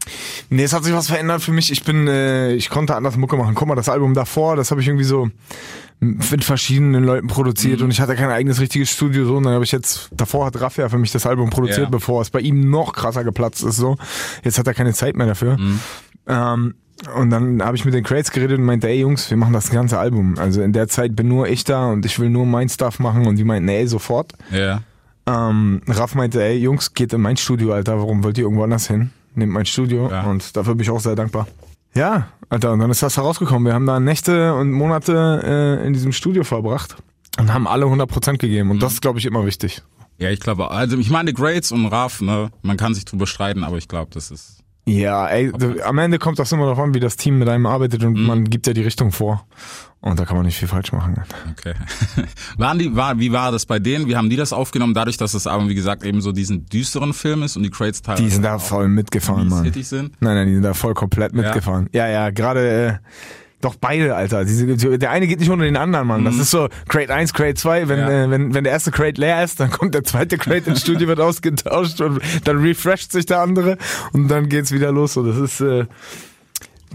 Nee, 0.50 0.64
es 0.64 0.74
hat 0.74 0.84
sich 0.84 0.94
was 0.94 1.08
verändert 1.08 1.42
für 1.42 1.54
mich. 1.54 1.72
Ich 1.72 1.84
bin, 1.86 2.08
äh, 2.10 2.54
ich 2.54 2.70
konnte 2.70 2.96
anders 2.96 3.16
Mucke 3.16 3.38
machen. 3.38 3.56
Guck 3.56 3.68
mal, 3.70 3.76
das 3.76 3.88
Album 3.88 4.14
davor, 4.14 4.58
das 4.58 4.72
habe 4.72 4.82
ich 4.82 4.88
irgendwie 4.88 5.06
so 5.06 5.30
mit 6.00 6.44
verschiedenen 6.44 7.04
Leuten 7.04 7.28
produziert 7.28 7.82
und 7.82 7.90
ich 7.90 8.00
hatte 8.00 8.16
kein 8.16 8.30
eigenes 8.30 8.60
richtiges 8.60 8.90
Studio 8.92 9.26
so 9.26 9.38
und 9.38 9.44
dann 9.44 9.54
habe 9.54 9.64
ich 9.64 9.72
jetzt 9.72 10.10
davor 10.12 10.46
hat 10.46 10.62
Raffia 10.62 10.90
für 10.90 11.00
mich 11.00 11.12
das 11.12 11.26
Album 11.26 11.50
produziert, 11.50 11.86
Ja. 11.86 11.90
bevor 11.90 12.22
es 12.22 12.30
bei 12.30 12.40
ihm 12.40 12.70
noch 12.70 12.94
krasser 12.94 13.24
geplatzt 13.24 13.64
ist 13.64 13.78
so. 13.78 13.98
Jetzt 14.44 14.60
hat 14.60 14.68
er 14.68 14.76
keine 14.76 14.94
Zeit 14.94 15.16
mehr 15.16 15.26
dafür. 15.26 15.58
Ähm, 16.28 16.76
und 17.16 17.30
dann 17.30 17.62
habe 17.64 17.78
ich 17.78 17.86
mit 17.86 17.94
den 17.94 18.04
Crates 18.04 18.32
geredet 18.32 18.60
und 18.60 18.66
meinte, 18.66 18.88
ey 18.90 19.00
Jungs, 19.00 19.30
wir 19.30 19.38
machen 19.38 19.54
das 19.54 19.70
ganze 19.72 19.98
Album. 20.00 20.36
Also 20.38 20.62
in 20.62 20.74
der 20.74 20.88
Zeit 20.88 21.16
bin 21.16 21.28
nur 21.28 21.48
ich 21.48 21.64
da 21.64 21.88
und 21.90 22.06
ich 22.06 22.20
will 22.20 22.30
nur 22.30 22.46
mein 22.46 22.70
Stuff 22.70 23.00
machen 23.00 23.26
und 23.28 23.36
die 23.38 23.44
meinten, 23.44 23.70
ey, 23.70 23.88
sofort. 23.88 24.34
Ja. 24.52 24.82
Ähm, 25.26 25.82
Raff 25.88 26.16
meinte, 26.16 26.44
ey 26.44 26.58
Jungs, 26.58 26.94
geht 26.94 27.12
in 27.14 27.22
mein 27.22 27.38
Studio, 27.38 27.74
Alter, 27.74 27.98
warum 27.98 28.24
wollt 28.24 28.38
ihr 28.38 28.44
irgendwo 28.46 28.64
anders 28.64 28.88
hin? 28.88 29.12
Nehmt 29.36 29.52
mein 29.52 29.66
Studio 29.66 30.10
Ja. 30.10 30.24
und 30.24 30.56
dafür 30.56 30.74
bin 30.76 30.84
ich 30.84 30.90
auch 30.90 31.00
sehr 31.00 31.16
dankbar. 31.16 31.48
Ja, 31.98 32.28
Alter, 32.50 32.74
und 32.74 32.80
dann 32.80 32.92
ist 32.92 33.02
das 33.02 33.18
herausgekommen. 33.18 33.66
Wir 33.66 33.74
haben 33.74 33.88
da 33.88 34.00
Nächte 34.00 34.54
und 34.54 34.72
Monate 34.72 35.80
äh, 35.82 35.88
in 35.88 35.94
diesem 35.94 36.12
Studio 36.12 36.44
verbracht 36.44 36.96
und 37.40 37.52
haben 37.52 37.68
alle 37.68 37.88
100% 37.88 38.38
gegeben 38.38 38.70
und 38.70 38.84
das 38.84 38.94
ist, 38.94 39.02
glaube 39.02 39.18
ich, 39.18 39.26
immer 39.26 39.48
wichtig. 39.48 39.82
Ja, 40.20 40.30
ich 40.30 40.40
glaube, 40.40 40.70
also 40.70 40.96
ich 40.96 41.10
meine 41.10 41.34
Grades 41.34 41.72
und 41.72 41.88
Raf, 41.88 42.22
ne, 42.22 42.52
man 42.62 42.78
kann 42.78 42.94
sich 42.94 43.06
drüber 43.06 43.26
streiten, 43.26 43.64
aber 43.64 43.78
ich 43.78 43.88
glaube, 43.88 44.12
das 44.14 44.30
ist. 44.30 44.60
Ja, 44.88 45.28
ey, 45.28 45.52
am 45.84 45.98
Ende 45.98 46.18
kommt 46.18 46.40
das 46.40 46.52
immer 46.52 46.64
darauf 46.66 46.80
an, 46.80 46.94
wie 46.94 47.00
das 47.00 47.18
Team 47.18 47.40
mit 47.40 47.50
einem 47.50 47.66
arbeitet 47.66 48.04
und 48.04 48.18
man 48.26 48.46
gibt 48.46 48.68
ja 48.68 48.74
die 48.74 48.84
Richtung 48.84 49.12
vor. 49.12 49.46
Und 50.00 50.20
da 50.20 50.26
kann 50.26 50.38
man 50.38 50.46
nicht 50.46 50.58
viel 50.58 50.68
falsch 50.68 50.94
machen. 50.94 51.16
Okay. 51.52 51.74
Waren 52.58 52.80
die, 52.80 52.96
war, 52.96 53.20
wie 53.20 53.32
war 53.32 53.52
das 53.52 53.66
bei 53.66 53.80
denen? 53.80 54.08
Wie 54.08 54.16
haben 54.16 54.30
die 54.30 54.36
das 54.36 54.54
aufgenommen, 54.54 54.94
dadurch, 54.94 55.18
dass 55.18 55.32
das 55.34 55.48
Album, 55.48 55.70
wie 55.70 55.76
gesagt, 55.76 56.04
eben 56.04 56.22
so 56.22 56.32
diesen 56.32 56.66
düsteren 56.68 57.14
Film 57.14 57.44
ist 57.44 57.58
und 57.58 57.64
die 57.64 57.70
Crates 57.70 58.04
teilweise 58.04 58.24
Die 58.24 58.30
sind 58.30 58.44
da 58.44 58.60
voll 58.60 58.88
mitgefahren, 58.88 59.50
Mann. 59.50 59.72
sind? 59.74 60.14
Nein, 60.22 60.36
nein, 60.36 60.48
die 60.48 60.54
sind 60.54 60.64
da 60.64 60.74
voll 60.74 60.94
komplett 60.94 61.34
mitgefahren. 61.34 61.90
Ja, 61.94 62.08
ja, 62.08 62.30
gerade 62.30 62.70
äh, 62.70 62.94
doch 63.62 63.76
beide, 63.76 64.16
Alter. 64.16 64.46
Diese, 64.46 64.98
der 65.00 65.10
eine 65.12 65.26
geht 65.28 65.40
nicht 65.40 65.50
ohne 65.50 65.66
den 65.66 65.78
anderen, 65.78 66.08
Mann. 66.08 66.24
Das 66.26 66.38
ist 66.38 66.52
so 66.52 66.68
Crate 66.88 67.14
1, 67.14 67.34
Crate 67.34 67.56
2. 67.56 67.88
Wenn, 67.88 68.00
Mhm. 68.02 68.06
Ja. 68.08 68.24
äh, 68.26 68.30
wenn, 68.30 68.54
wenn 68.54 68.64
der 68.64 68.74
erste 68.74 68.92
Crate 68.92 69.20
leer 69.20 69.44
ist, 69.44 69.60
dann 69.60 69.72
kommt 69.72 69.96
der 69.96 70.04
zweite 70.04 70.38
Crate 70.38 70.70
ins 70.70 70.82
Studio, 70.82 71.08
wird 71.08 71.20
ausgetauscht 71.20 72.00
und 72.02 72.22
dann 72.44 72.58
refresht 72.60 73.12
sich 73.12 73.26
der 73.26 73.40
andere 73.42 73.78
und 74.14 74.28
dann 74.28 74.48
geht's 74.50 74.72
wieder 74.72 74.92
los. 74.92 75.14
So, 75.14 75.24
das 75.24 75.38
ist 75.38 75.60
äh, 75.62 75.86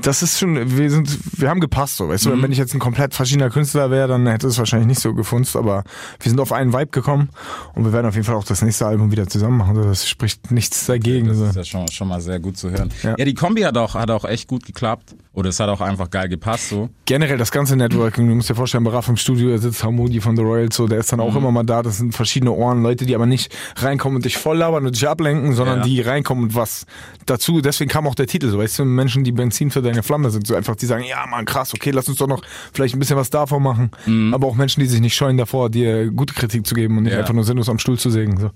das 0.00 0.22
ist 0.22 0.38
schon, 0.38 0.78
wir 0.78 0.90
sind, 0.90 1.18
wir 1.38 1.50
haben 1.50 1.60
gepasst, 1.60 1.98
so, 1.98 2.08
weißt 2.08 2.24
du, 2.24 2.30
Mhm. 2.30 2.42
wenn 2.42 2.50
ich 2.52 2.56
jetzt 2.56 2.72
ein 2.72 2.78
komplett 2.80 3.12
verschiedener 3.14 3.50
Künstler 3.50 3.90
wäre, 3.90 4.08
dann 4.08 4.26
hätte 4.26 4.46
es 4.46 4.56
wahrscheinlich 4.56 4.86
nicht 4.88 5.00
so 5.00 5.12
gefunzt, 5.12 5.54
aber 5.54 5.84
wir 6.18 6.30
sind 6.30 6.40
auf 6.40 6.50
einen 6.50 6.72
Vibe 6.72 6.86
gekommen 6.86 7.28
und 7.74 7.84
wir 7.84 7.92
werden 7.92 8.06
auf 8.06 8.14
jeden 8.14 8.24
Fall 8.24 8.34
auch 8.36 8.44
das 8.44 8.62
nächste 8.62 8.86
Album 8.86 9.12
wieder 9.12 9.26
zusammen 9.28 9.58
machen, 9.58 9.74
das 9.74 10.08
spricht 10.08 10.50
nichts 10.50 10.86
dagegen. 10.86 11.28
Das 11.28 11.36
so. 11.36 11.44
ist 11.44 11.56
ja 11.56 11.64
schon, 11.64 11.88
schon 11.88 12.08
mal 12.08 12.22
sehr 12.22 12.40
gut 12.40 12.56
zu 12.56 12.70
hören. 12.70 12.90
Ja, 13.02 13.16
Ja. 13.18 13.24
die 13.26 13.34
Kombi 13.34 13.60
hat 13.62 13.76
auch, 13.76 13.94
hat 13.94 14.10
auch 14.10 14.24
echt 14.24 14.48
gut 14.48 14.64
geklappt. 14.64 15.14
Oder 15.34 15.48
es 15.48 15.58
hat 15.60 15.70
auch 15.70 15.80
einfach 15.80 16.10
geil 16.10 16.28
gepasst, 16.28 16.68
so. 16.68 16.90
generell 17.06 17.38
das 17.38 17.50
ganze 17.50 17.74
Networking, 17.74 18.28
du 18.28 18.34
musst 18.34 18.50
dir 18.50 18.54
vorstellen, 18.54 18.84
bei 18.84 18.90
Raff 18.90 19.08
im 19.08 19.16
Studio, 19.16 19.48
da 19.48 19.56
sitzt 19.56 19.82
Hamudi 19.82 20.20
von 20.20 20.36
The 20.36 20.42
Royals, 20.42 20.76
so, 20.76 20.86
der 20.86 20.98
ist 20.98 21.10
dann 21.10 21.20
Mhm. 21.20 21.24
auch 21.24 21.34
immer 21.36 21.50
mal 21.50 21.62
da, 21.64 21.82
das 21.82 21.96
sind 21.96 22.14
verschiedene 22.14 22.50
Ohren, 22.52 22.82
Leute, 22.82 23.06
die 23.06 23.14
aber 23.14 23.24
nicht 23.24 23.50
reinkommen 23.76 24.16
und 24.16 24.26
dich 24.26 24.36
voll 24.36 24.58
labern 24.58 24.84
und 24.84 24.94
dich 24.94 25.08
ablenken, 25.08 25.54
sondern 25.54 25.78
Ja. 25.78 25.84
die 25.84 26.02
reinkommen 26.02 26.44
und 26.44 26.54
was 26.54 26.84
dazu, 27.24 27.62
deswegen 27.62 27.88
kam 27.90 28.06
auch 28.06 28.14
der 28.14 28.26
Titel, 28.26 28.50
so, 28.50 28.58
weißt 28.58 28.80
du, 28.80 28.84
Menschen, 28.84 29.24
die 29.24 29.32
Benzin 29.32 29.70
für 29.70 29.80
deine 29.80 30.02
Flamme 30.02 30.28
sind, 30.30 30.46
so 30.46 30.54
einfach, 30.54 30.76
die 30.76 30.84
sagen, 30.84 31.04
ja, 31.04 31.24
man, 31.26 31.46
krass, 31.46 31.72
okay, 31.72 31.92
lass 31.92 32.08
uns 32.10 32.18
doch 32.18 32.26
noch 32.28 32.42
vielleicht 32.74 32.94
ein 32.94 32.98
bisschen 32.98 33.16
was 33.16 33.30
davon 33.30 33.62
machen, 33.62 33.90
aber 34.34 34.46
auch 34.46 34.54
Menschen, 34.54 34.80
die 34.80 34.86
sich 34.86 35.00
nicht 35.00 35.14
scheuen 35.16 35.38
davor, 35.38 35.70
dir 35.70 36.10
gute 36.10 36.34
Kritik 36.34 36.66
zu 36.66 36.74
geben 36.74 36.98
und 36.98 37.04
nicht 37.04 37.12
Mhm. 37.12 37.16
Ja. 37.16 37.20
einfach 37.20 37.32
nur 37.34 37.44
sinnlos 37.44 37.70
am 37.70 37.78
Stuhl 37.78 37.98
zu 37.98 38.10
sägen, 38.10 38.38
so. 38.38 38.50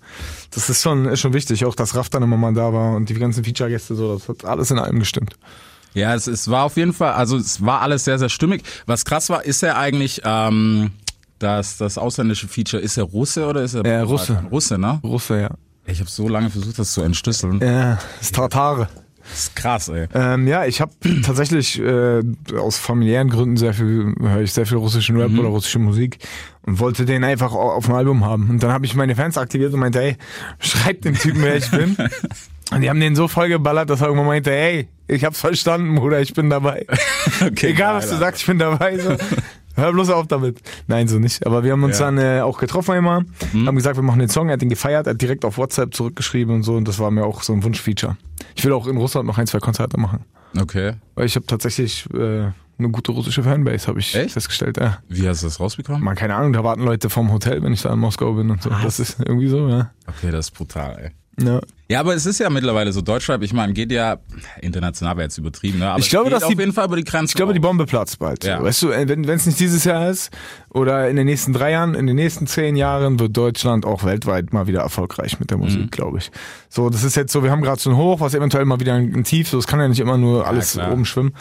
Das 0.55 0.69
ist 0.69 0.83
schon, 0.83 1.07
ist 1.07 1.21
schon 1.21 1.33
wichtig, 1.33 1.65
auch, 1.65 1.75
dass 1.75 1.95
Raff 1.97 2.11
dann 2.11 2.23
immer 2.23 2.37
mal 2.37 2.53
da 2.53 2.71
war 2.75 2.95
und 2.97 3.09
die 3.09 3.15
ganzen 3.15 3.45
Feature-Gäste, 3.45 3.95
so, 3.95 4.13
das 4.15 4.29
hat 4.29 4.45
alles 4.45 4.71
in 4.71 4.79
allem 4.79 4.99
gestimmt. 4.99 5.37
Ja, 5.97 6.15
es, 6.15 6.27
es 6.27 6.49
war 6.51 6.65
auf 6.65 6.77
jeden 6.77 6.93
Fall, 6.93 7.13
also 7.15 7.37
es 7.37 7.65
war 7.65 7.81
alles 7.81 8.05
sehr, 8.05 8.19
sehr 8.19 8.29
stimmig. 8.29 8.63
Was 8.87 9.05
krass 9.05 9.31
war, 9.31 9.45
ist 9.45 9.63
er 9.63 9.79
eigentlich, 9.79 10.21
ähm, 10.25 10.91
das, 11.39 11.77
das 11.79 11.99
ausländische 11.99 12.49
Feature, 12.49 12.83
ist 12.83 12.97
er 12.97 13.05
Russe 13.05 13.47
oder 13.47 13.63
ist 13.63 13.75
er 13.75 13.85
Äh, 13.85 14.01
Russe. 14.01 14.43
Russe, 14.51 14.79
ne? 14.79 15.01
Russe, 15.03 15.41
ja. 15.41 15.51
Ich 15.87 16.01
habe 16.01 16.11
so 16.11 16.29
lange 16.29 16.51
versucht, 16.51 16.79
das 16.79 16.93
zu 16.93 17.03
entschlüsseln. 17.03 17.61
Ja, 17.61 17.99
ist 18.21 18.35
Tartare. 18.35 18.89
Das 19.29 19.39
ist 19.41 19.57
krass, 19.57 19.89
ey. 19.89 20.07
Ähm, 20.15 20.47
ja, 20.47 20.67
ich 20.67 20.81
habe 20.81 20.93
tatsächlich 21.25 21.81
äh, 21.81 22.23
aus 22.59 22.79
familiären 22.79 23.29
Gründen 23.29 23.57
sehr 23.57 23.75
viel, 23.75 24.15
höre 24.21 24.41
ich 24.43 24.53
sehr 24.53 24.67
viel 24.67 24.77
russischen 24.79 25.17
Rap 25.17 25.33
oder 25.37 25.49
russische 25.49 25.79
Musik 25.81 26.19
und 26.63 26.79
wollte 26.79 27.05
den 27.05 27.25
einfach 27.25 27.53
au- 27.53 27.73
auf 27.73 27.87
dem 27.87 27.95
Album 27.95 28.25
haben. 28.25 28.49
Und 28.51 28.63
dann 28.63 28.71
habe 28.73 28.85
ich 28.87 28.95
meine 28.95 29.17
Fans 29.17 29.37
aktiviert 29.37 29.75
und 29.75 29.81
meinte, 29.81 30.01
ey, 30.01 30.17
schreib 30.61 31.03
dem 31.03 31.15
Typen, 31.17 31.43
wer 31.43 31.57
ich 31.57 31.71
bin. 31.71 31.97
Und 32.73 32.81
die 32.81 32.91
haben 32.91 32.99
den 33.01 33.15
so 33.15 33.29
voll 33.29 33.49
geballert, 33.49 33.91
dass 33.91 34.01
er 34.01 34.09
irgendwann 34.09 34.27
meinte, 34.27 34.51
ey, 34.53 34.89
ich 35.07 35.25
hab's 35.25 35.41
verstanden, 35.41 35.95
Bruder, 35.95 36.21
ich 36.21 36.35
bin 36.35 36.51
dabei. 36.51 36.87
Okay, 37.45 37.71
Egal, 37.71 37.95
was 37.97 38.09
du 38.09 38.17
sagst, 38.17 38.41
ich 38.43 38.47
bin 38.47 38.59
dabei. 38.59 38.99
So. 38.99 39.17
Hör 39.77 39.93
bloß 39.93 40.11
auf 40.11 40.27
damit. 40.27 40.61
Nein, 40.87 41.07
so 41.07 41.19
nicht. 41.19 41.45
Aber 41.47 41.63
wir 41.65 41.73
haben 41.73 41.83
uns 41.85 41.99
Ja. 41.99 42.11
Mhm. 42.11 42.17
dann 42.17 42.39
äh, 42.39 42.41
auch 42.41 42.57
getroffen 42.59 42.93
einmal, 42.93 43.25
haben 43.53 43.77
gesagt, 43.77 43.97
wir 43.97 44.03
machen 44.03 44.21
den 44.21 44.29
Song. 44.31 44.49
Er 44.49 44.55
hat 44.55 44.63
den 44.63 44.69
gefeiert, 44.71 45.07
er 45.07 45.11
hat 45.15 45.21
direkt 45.21 45.45
auf 45.45 45.59
WhatsApp 45.59 45.93
zurückgeschrieben 45.95 46.55
und 46.55 46.63
so. 46.63 46.75
Und 46.77 46.89
das 46.89 46.99
war 46.99 47.11
mir 47.11 47.25
auch 47.25 47.43
so 47.43 47.53
ein 47.53 47.63
Wunschfeature. 47.63 48.17
Ich 48.55 48.65
will 48.65 48.73
auch 48.73 48.87
in 48.87 48.97
Russland 48.97 49.27
noch 49.27 49.37
ein, 49.39 49.47
zwei 49.47 49.59
Konzerte 49.59 49.99
machen. 50.01 50.25
Okay. 50.59 50.95
Weil 51.15 51.27
ich 51.27 51.37
habe 51.37 51.47
tatsächlich 51.47 52.07
äh, 52.15 52.19
eine 52.79 52.89
gute 52.91 53.13
russische 53.13 53.43
Fanbase, 53.43 53.87
habe 53.89 53.99
ich 54.01 54.15
Echt? 54.15 54.33
festgestellt. 54.33 54.79
Ja. 54.79 54.99
Wie 55.09 55.29
hast 55.29 55.43
du 55.43 55.47
das 55.47 55.61
rausbekommen? 55.61 56.03
Man, 56.03 56.15
keine 56.17 56.35
Ahnung, 56.37 56.53
da 56.55 56.65
warten 56.65 56.83
Leute 56.85 57.11
vom 57.11 57.31
Hotel, 57.33 57.63
wenn 57.63 57.73
ich 57.75 57.83
da 57.83 57.93
in 57.93 57.99
Moskau 57.99 58.33
bin 58.33 58.51
und 58.51 58.63
so. 58.63 58.71
Das 58.71 58.99
ist 58.99 59.19
irgendwie 59.21 59.49
so, 59.49 59.69
ja. 59.69 59.91
Okay, 60.07 60.31
das 60.31 60.47
ist 60.47 60.51
brutal, 60.53 60.97
ey. 61.03 61.11
Ja. 61.41 61.61
Ja, 61.89 62.01
aber 62.01 62.17
es 62.17 62.27
ist 62.27 62.41
ja 62.41 62.51
mittlerweile 62.51 62.93
so 62.93 63.01
Deutschrap, 63.01 63.43
ich 63.43 63.53
meine, 63.53 63.73
geht 63.73 63.93
ja 63.93 64.17
international 64.61 65.17
wäre 65.17 65.27
jetzt 65.27 65.39
übertrieben, 65.39 65.79
ne? 65.79 65.89
Aber 65.91 66.01
Ich 66.01 66.09
glaube, 66.11 66.31
dass 66.31 66.43
auf 66.43 66.51
die- 66.53 66.59
jeden 66.59 66.73
Fall 66.73 66.87
über 66.87 66.97
die 66.97 67.05
Grenze. 67.05 67.31
Ich 67.31 67.37
glaube, 67.37 67.53
die 67.55 67.61
Bombe 67.61 67.87
platzt 67.87 68.19
bald. 68.19 68.43
Ja. 68.45 68.61
Weißt 68.61 68.83
du, 68.83 68.91
äh, 68.91 69.07
wenn 69.09 69.23
es 69.29 69.47
nicht 69.47 69.61
dieses 69.61 69.85
Jahr 69.85 70.11
ist 70.11 70.31
oder 70.71 71.09
in 71.09 71.15
den 71.15 71.27
nächsten 71.27 71.53
drei 71.53 71.71
Jahren, 71.71 71.95
in 71.95 72.09
den 72.09 72.17
nächsten 72.17 72.49
zehn 72.49 72.75
Jahren 72.75 73.21
wird 73.21 73.37
Deutschland 73.37 73.87
auch 73.87 74.03
weltweit 74.03 74.53
mal 74.53 74.67
wieder 74.67 74.81
erfolgreich 74.81 75.39
mit 75.39 75.51
der 75.53 75.59
Musik, 75.59 75.83
Mhm. 75.83 75.91
glaube 75.93 76.19
ich. 76.19 76.33
So, 76.69 76.91
das 76.91 77.05
ist 77.05 77.15
jetzt 77.15 77.33
so, 77.33 77.45
wir 77.45 77.53
haben 77.53 77.63
gerade 77.63 77.81
so 77.81 77.91
ein 77.91 77.97
Hoch, 77.97 78.19
was 78.19 78.35
eventuell 78.35 78.65
mal 78.65 78.81
wieder 78.81 78.95
ein, 78.95 79.23
Tief, 79.23 79.49
so 79.49 79.57
es 79.59 79.69
kann 79.69 79.79
ja 79.79 79.87
nicht 79.87 80.01
immer 80.01 80.19
nur 80.19 80.45
alles 80.45 80.73
klar. 80.73 80.91
oben 80.91 81.05
schwimmen. 81.05 81.35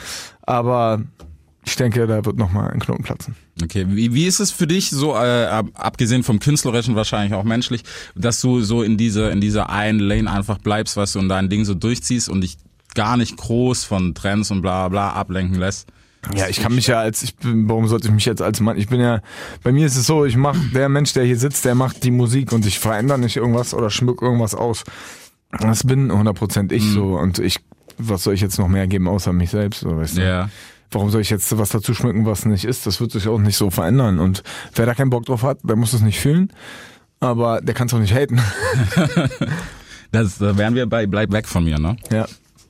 Aber 0.43 1.01
ich 1.65 1.75
denke, 1.75 2.05
da 2.05 2.23
wird 2.25 2.37
nochmal 2.37 2.71
ein 2.71 2.79
Knoten 2.79 3.03
platzen. 3.03 3.35
Okay, 3.61 3.85
wie, 3.89 4.13
wie 4.13 4.25
ist 4.25 4.39
es 4.39 4.51
für 4.51 4.67
dich 4.67 4.89
so, 4.89 5.13
äh, 5.15 5.45
ab, 5.45 5.67
abgesehen 5.73 6.23
vom 6.23 6.39
künstlerischen, 6.39 6.95
wahrscheinlich 6.95 7.33
auch 7.33 7.43
menschlich, 7.43 7.83
dass 8.15 8.39
du 8.41 8.61
so 8.61 8.83
in 8.83 8.97
dieser 8.97 9.31
in 9.31 9.41
dieser 9.41 9.69
einen 9.69 9.99
Lane 9.99 10.31
einfach 10.31 10.59
bleibst, 10.59 10.95
weißt 10.95 11.15
du, 11.15 11.19
und 11.19 11.29
dein 11.29 11.49
Ding 11.49 11.65
so 11.65 11.73
durchziehst 11.73 12.29
und 12.29 12.41
dich 12.41 12.57
gar 12.93 13.17
nicht 13.17 13.37
groß 13.37 13.83
von 13.83 14.13
Trends 14.13 14.51
und 14.51 14.61
bla 14.61 14.87
bla 14.89 15.11
ablenken 15.13 15.59
lässt? 15.59 15.87
Ja, 16.33 16.47
ich 16.47 16.59
kann 16.59 16.73
mich 16.73 16.87
ja 16.87 16.99
als, 16.99 17.21
ich 17.23 17.35
bin, 17.35 17.69
warum 17.69 17.87
sollte 17.87 18.07
ich 18.07 18.13
mich 18.13 18.25
jetzt 18.25 18.41
als 18.41 18.59
Mann, 18.59 18.77
ich 18.77 18.87
bin 18.87 18.99
ja, 18.99 19.21
bei 19.63 19.71
mir 19.71 19.85
ist 19.85 19.95
es 19.95 20.07
so, 20.07 20.25
ich 20.25 20.37
mach, 20.37 20.57
der 20.73 20.89
Mensch, 20.89 21.13
der 21.13 21.23
hier 21.23 21.37
sitzt, 21.37 21.65
der 21.65 21.75
macht 21.75 22.03
die 22.03 22.11
Musik 22.11 22.51
und 22.51 22.65
ich 22.65 22.79
verändere 22.79 23.19
nicht 23.19 23.37
irgendwas 23.37 23.73
oder 23.73 23.89
schmück 23.89 24.21
irgendwas 24.21 24.55
aus. 24.55 24.83
Das 25.51 25.83
bin 25.83 26.11
100% 26.11 26.71
ich 26.71 26.83
so 26.83 27.17
und 27.17 27.39
ich, 27.39 27.59
was 27.97 28.23
soll 28.23 28.33
ich 28.33 28.41
jetzt 28.41 28.57
noch 28.57 28.67
mehr 28.67 28.87
geben 28.87 29.07
außer 29.07 29.33
mich 29.33 29.51
selbst, 29.51 29.81
so, 29.81 29.95
weißt 29.95 30.17
du? 30.17 30.21
Ja. 30.21 30.49
Warum 30.91 31.09
soll 31.09 31.21
ich 31.21 31.29
jetzt 31.29 31.57
was 31.57 31.69
dazu 31.69 31.93
schmücken, 31.93 32.25
was 32.25 32.45
nicht 32.45 32.65
ist? 32.65 32.85
Das 32.85 33.01
wird 33.01 33.11
sich 33.11 33.27
auch 33.27 33.39
nicht 33.39 33.57
so 33.57 33.69
verändern 33.69 34.19
und 34.19 34.43
wer 34.73 34.85
da 34.85 34.93
keinen 34.93 35.09
Bock 35.09 35.25
drauf 35.25 35.43
hat, 35.43 35.59
der 35.63 35.75
muss 35.75 35.93
es 35.93 36.01
nicht 36.01 36.19
fühlen, 36.19 36.51
aber 37.19 37.61
der 37.61 37.73
kann 37.73 37.87
es 37.87 37.93
auch 37.93 37.99
nicht 37.99 38.13
haten. 38.13 38.39
Das, 40.11 40.37
da 40.37 40.57
wären 40.57 40.75
wir 40.75 40.85
bei 40.85 41.07
Bleib 41.07 41.33
weg 41.33 41.45
von 41.45 41.65
mir, 41.65 41.77
ne? 41.77 41.97
ja. 42.09 42.25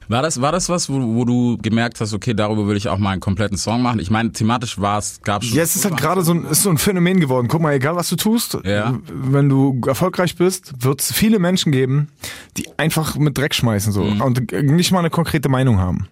War 0.07 0.21
das, 0.21 0.39
war 0.41 0.51
das 0.51 0.69
was, 0.69 0.89
wo, 0.89 0.99
wo 1.15 1.25
du 1.25 1.57
gemerkt 1.57 1.99
hast, 2.01 2.13
okay, 2.13 2.33
darüber 2.33 2.67
will 2.67 2.77
ich 2.77 2.87
auch 2.89 2.97
mal 2.97 3.11
einen 3.11 3.21
kompletten 3.21 3.57
Song 3.57 3.81
machen? 3.81 3.99
Ich 3.99 4.11
meine, 4.11 4.31
thematisch 4.31 4.79
war 4.79 4.99
es, 4.99 5.19
gab 5.23 5.43
schon. 5.43 5.55
Ja, 5.57 5.63
es 5.63 5.75
ist 5.75 5.85
halt 5.85 5.97
gerade 5.97 6.21
so 6.23 6.33
ein, 6.33 6.45
ist 6.45 6.61
so 6.63 6.69
ein 6.69 6.77
Phänomen 6.77 7.19
geworden. 7.19 7.47
Guck 7.47 7.61
mal, 7.61 7.73
egal 7.73 7.95
was 7.95 8.09
du 8.09 8.15
tust, 8.15 8.57
Ja. 8.63 8.97
wenn 9.11 9.49
du 9.49 9.79
erfolgreich 9.87 10.35
bist, 10.35 10.73
wird 10.83 11.01
es 11.01 11.11
viele 11.11 11.39
Menschen 11.39 11.71
geben, 11.71 12.09
die 12.57 12.67
einfach 12.77 13.15
mit 13.15 13.37
Dreck 13.37 13.53
schmeißen 13.55 13.91
so 13.91 14.03
Mhm. 14.03 14.21
und 14.21 14.51
nicht 14.51 14.91
mal 14.91 14.99
eine 14.99 15.09
konkrete 15.09 15.49
Meinung 15.49 15.79
haben. 15.79 16.07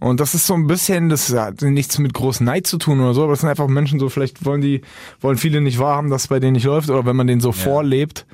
Und 0.00 0.20
das 0.20 0.34
ist 0.34 0.46
so 0.46 0.54
ein 0.54 0.66
bisschen, 0.66 1.08
das 1.08 1.32
hat 1.32 1.62
nichts 1.62 1.98
mit 1.98 2.14
großem 2.14 2.44
Neid 2.44 2.66
zu 2.66 2.78
tun 2.78 3.00
oder 3.00 3.14
so, 3.14 3.24
aber 3.24 3.32
es 3.34 3.40
sind 3.40 3.48
einfach 3.48 3.68
Menschen 3.68 3.98
so, 3.98 4.08
vielleicht 4.08 4.44
wollen 4.44 4.60
die, 4.60 4.82
wollen 5.20 5.36
viele 5.38 5.60
nicht 5.60 5.78
wahrhaben, 5.78 6.10
dass 6.10 6.22
es 6.22 6.28
bei 6.28 6.40
denen 6.40 6.52
nicht 6.54 6.64
läuft 6.64 6.90
oder 6.90 7.06
wenn 7.06 7.16
man 7.16 7.26
den 7.26 7.40
so 7.40 7.52
vorlebt. 7.52 8.26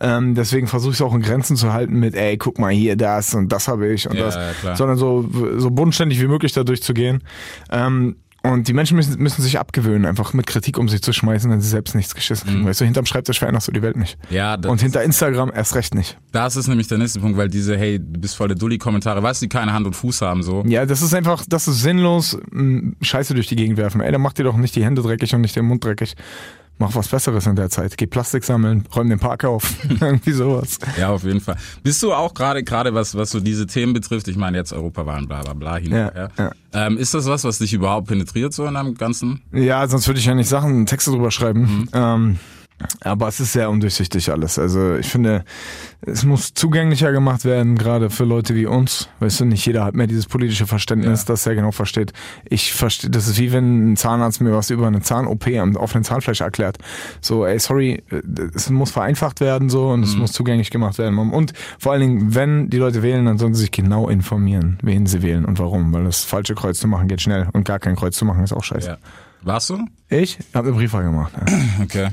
Ähm, 0.00 0.34
deswegen 0.34 0.66
versuche 0.68 0.92
ich 0.92 0.98
es 0.98 1.02
auch 1.02 1.14
in 1.14 1.22
Grenzen 1.22 1.56
zu 1.56 1.72
halten 1.72 1.98
mit, 1.98 2.14
ey, 2.14 2.36
guck 2.36 2.58
mal 2.58 2.72
hier, 2.72 2.96
das 2.96 3.34
und 3.34 3.50
das 3.50 3.66
habe 3.68 3.88
ich 3.88 4.08
und 4.08 4.16
Ja, 4.16 4.26
das. 4.26 4.38
ja. 4.62 4.76
Sondern 4.76 4.96
so, 4.96 5.28
so 5.56 5.70
bodenständig 5.70 6.20
wie 6.20 6.28
möglich 6.28 6.52
da 6.52 6.62
durchzugehen. 6.64 7.22
Ähm, 7.70 8.16
und 8.44 8.68
die 8.68 8.72
Menschen 8.72 8.94
müssen, 8.96 9.20
müssen 9.20 9.42
sich 9.42 9.58
abgewöhnen, 9.58 10.06
einfach 10.06 10.32
mit 10.32 10.46
Kritik 10.46 10.78
um 10.78 10.88
sich 10.88 11.02
zu 11.02 11.12
schmeißen, 11.12 11.50
wenn 11.50 11.60
sie 11.60 11.68
selbst 11.68 11.96
nichts 11.96 12.14
geschissen 12.14 12.48
kriegen. 12.48 12.64
Weißt 12.64 12.80
du, 12.80 12.84
hinterm 12.84 13.04
Schreibtisch 13.04 13.40
veränderst 13.40 13.66
du 13.66 13.72
die 13.72 13.82
Welt 13.82 13.96
nicht. 13.96 14.16
Mhm. 14.30 14.36
Ja, 14.36 14.54
Und 14.54 14.80
hinter 14.80 15.02
Instagram 15.02 15.50
erst 15.52 15.74
recht 15.74 15.96
nicht. 15.96 16.16
das 16.30 16.54
ist 16.54 16.68
nämlich 16.68 16.86
der 16.86 16.98
nächste 16.98 17.18
Punkt, 17.18 17.36
weil 17.36 17.48
diese, 17.48 17.76
hey, 17.76 17.98
du 17.98 18.20
bist 18.20 18.36
voll 18.36 18.46
der 18.46 18.56
Dulli-Kommentare, 18.56 19.20
weißt 19.24 19.42
du, 19.42 19.46
die 19.46 19.48
keine 19.50 19.72
Hand 19.72 19.86
und 19.86 19.94
Fuß 19.96 20.22
haben, 20.22 20.44
so. 20.44 20.62
Ja, 20.68 20.86
das 20.86 21.02
ist 21.02 21.12
einfach, 21.14 21.44
das 21.48 21.66
ist 21.66 21.82
sinnlos, 21.82 22.38
Scheiße 23.02 23.34
durch 23.34 23.48
die 23.48 23.56
Gegend 23.56 23.76
werfen. 23.76 24.00
Ey, 24.00 24.12
dann 24.12 24.20
mach 24.20 24.32
dir 24.34 24.44
doch 24.44 24.56
nicht 24.56 24.76
die 24.76 24.84
Hände 24.84 25.02
dreckig 25.02 25.34
und 25.34 25.40
nicht 25.40 25.56
den 25.56 25.64
Mund 25.64 25.84
dreckig. 25.84 26.14
Mach 26.80 26.94
was 26.94 27.08
Besseres 27.08 27.46
in 27.46 27.56
der 27.56 27.70
Zeit. 27.70 27.96
Geh 27.96 28.06
Plastik 28.06 28.44
sammeln, 28.44 28.84
räum 28.94 29.08
den 29.08 29.18
Park 29.18 29.44
auf. 29.44 29.72
Irgendwie 30.00 30.30
sowas. 30.32 30.78
Ja, 30.98 31.10
auf 31.10 31.24
jeden 31.24 31.40
Fall. 31.40 31.56
Bist 31.82 32.02
du 32.02 32.12
auch 32.12 32.34
gerade, 32.34 32.62
gerade 32.62 32.94
was, 32.94 33.16
was 33.16 33.30
so 33.30 33.40
diese 33.40 33.66
Themen 33.66 33.92
betrifft, 33.92 34.28
ich 34.28 34.36
meine 34.36 34.56
jetzt 34.58 34.72
Europawahlen, 34.72 35.26
bla, 35.26 35.42
bla, 35.42 35.54
bla, 35.54 35.76
hin 35.76 35.90
Ja, 35.92 36.12
her. 36.12 36.28
ja. 36.38 36.50
Ähm, 36.72 36.96
ist 36.98 37.14
das 37.14 37.26
was, 37.26 37.44
was 37.44 37.58
dich 37.58 37.72
überhaupt 37.72 38.08
penetriert, 38.08 38.52
so 38.52 38.64
in 38.66 38.74
deinem 38.74 38.94
ganzen? 38.94 39.42
Ja, 39.52 39.86
sonst 39.88 40.06
würde 40.06 40.20
ich 40.20 40.26
ja 40.26 40.34
nicht 40.34 40.48
Sachen, 40.48 40.86
Texte 40.86 41.10
drüber 41.10 41.30
schreiben. 41.30 41.60
Mhm. 41.62 41.88
Ähm, 41.92 42.38
aber 43.00 43.28
es 43.28 43.40
ist 43.40 43.52
sehr 43.52 43.70
undurchsichtig 43.70 44.30
alles. 44.30 44.58
Also 44.58 44.94
ich 44.96 45.08
finde, 45.08 45.44
es 46.02 46.24
muss 46.24 46.54
zugänglicher 46.54 47.10
gemacht 47.12 47.44
werden, 47.44 47.76
gerade 47.76 48.08
für 48.10 48.24
Leute 48.24 48.54
wie 48.54 48.66
uns. 48.66 49.08
Weißt 49.20 49.40
du, 49.40 49.44
nicht 49.44 49.66
jeder 49.66 49.84
hat 49.84 49.94
mehr 49.94 50.06
dieses 50.06 50.26
politische 50.26 50.66
Verständnis, 50.66 51.22
Ja. 51.22 51.26
das 51.26 51.46
er 51.46 51.54
genau 51.56 51.72
versteht. 51.72 52.12
Ich 52.44 52.72
verstehe, 52.72 53.10
das 53.10 53.26
ist 53.26 53.38
wie 53.38 53.52
wenn 53.52 53.92
ein 53.92 53.96
Zahnarzt 53.96 54.40
mir 54.40 54.52
was 54.52 54.70
über 54.70 54.86
eine 54.86 55.00
Zahn-OP 55.00 55.46
am 55.58 55.74
offenen 55.76 56.04
Zahnfleisch 56.04 56.40
erklärt. 56.40 56.78
So, 57.20 57.44
ey, 57.44 57.58
sorry, 57.58 58.02
es 58.54 58.70
muss 58.70 58.90
vereinfacht 58.92 59.40
werden 59.40 59.68
so 59.70 59.88
und 59.90 60.04
es 60.04 60.14
Mhm. 60.14 60.20
muss 60.20 60.32
zugänglich 60.32 60.70
gemacht 60.70 60.98
werden. 60.98 61.18
Und 61.18 61.52
vor 61.78 61.92
allen 61.92 62.00
Dingen, 62.02 62.34
wenn 62.34 62.70
die 62.70 62.78
Leute 62.78 63.02
wählen, 63.02 63.24
dann 63.24 63.38
sollen 63.38 63.54
sie 63.54 63.62
sich 63.62 63.70
genau 63.72 64.08
informieren, 64.08 64.78
wen 64.82 65.06
sie 65.06 65.22
wählen 65.22 65.44
und 65.44 65.58
warum. 65.58 65.92
Weil 65.92 66.04
das 66.04 66.22
falsche 66.24 66.54
Kreuz 66.54 66.78
zu 66.78 66.86
machen 66.86 67.08
geht 67.08 67.22
schnell 67.22 67.48
und 67.52 67.64
gar 67.64 67.78
kein 67.80 67.96
Kreuz 67.96 68.16
zu 68.16 68.24
machen 68.24 68.44
ist 68.44 68.52
auch 68.52 68.62
scheiße. 68.64 68.88
Ja. 68.88 68.98
Warst 69.42 69.70
du? 69.70 69.78
Ich 70.08 70.38
habe 70.54 70.68
eine 70.68 70.76
Briefwahl 70.76 71.02
gemacht. 71.04 71.32
Ja. 71.36 71.56
Okay. 71.82 72.08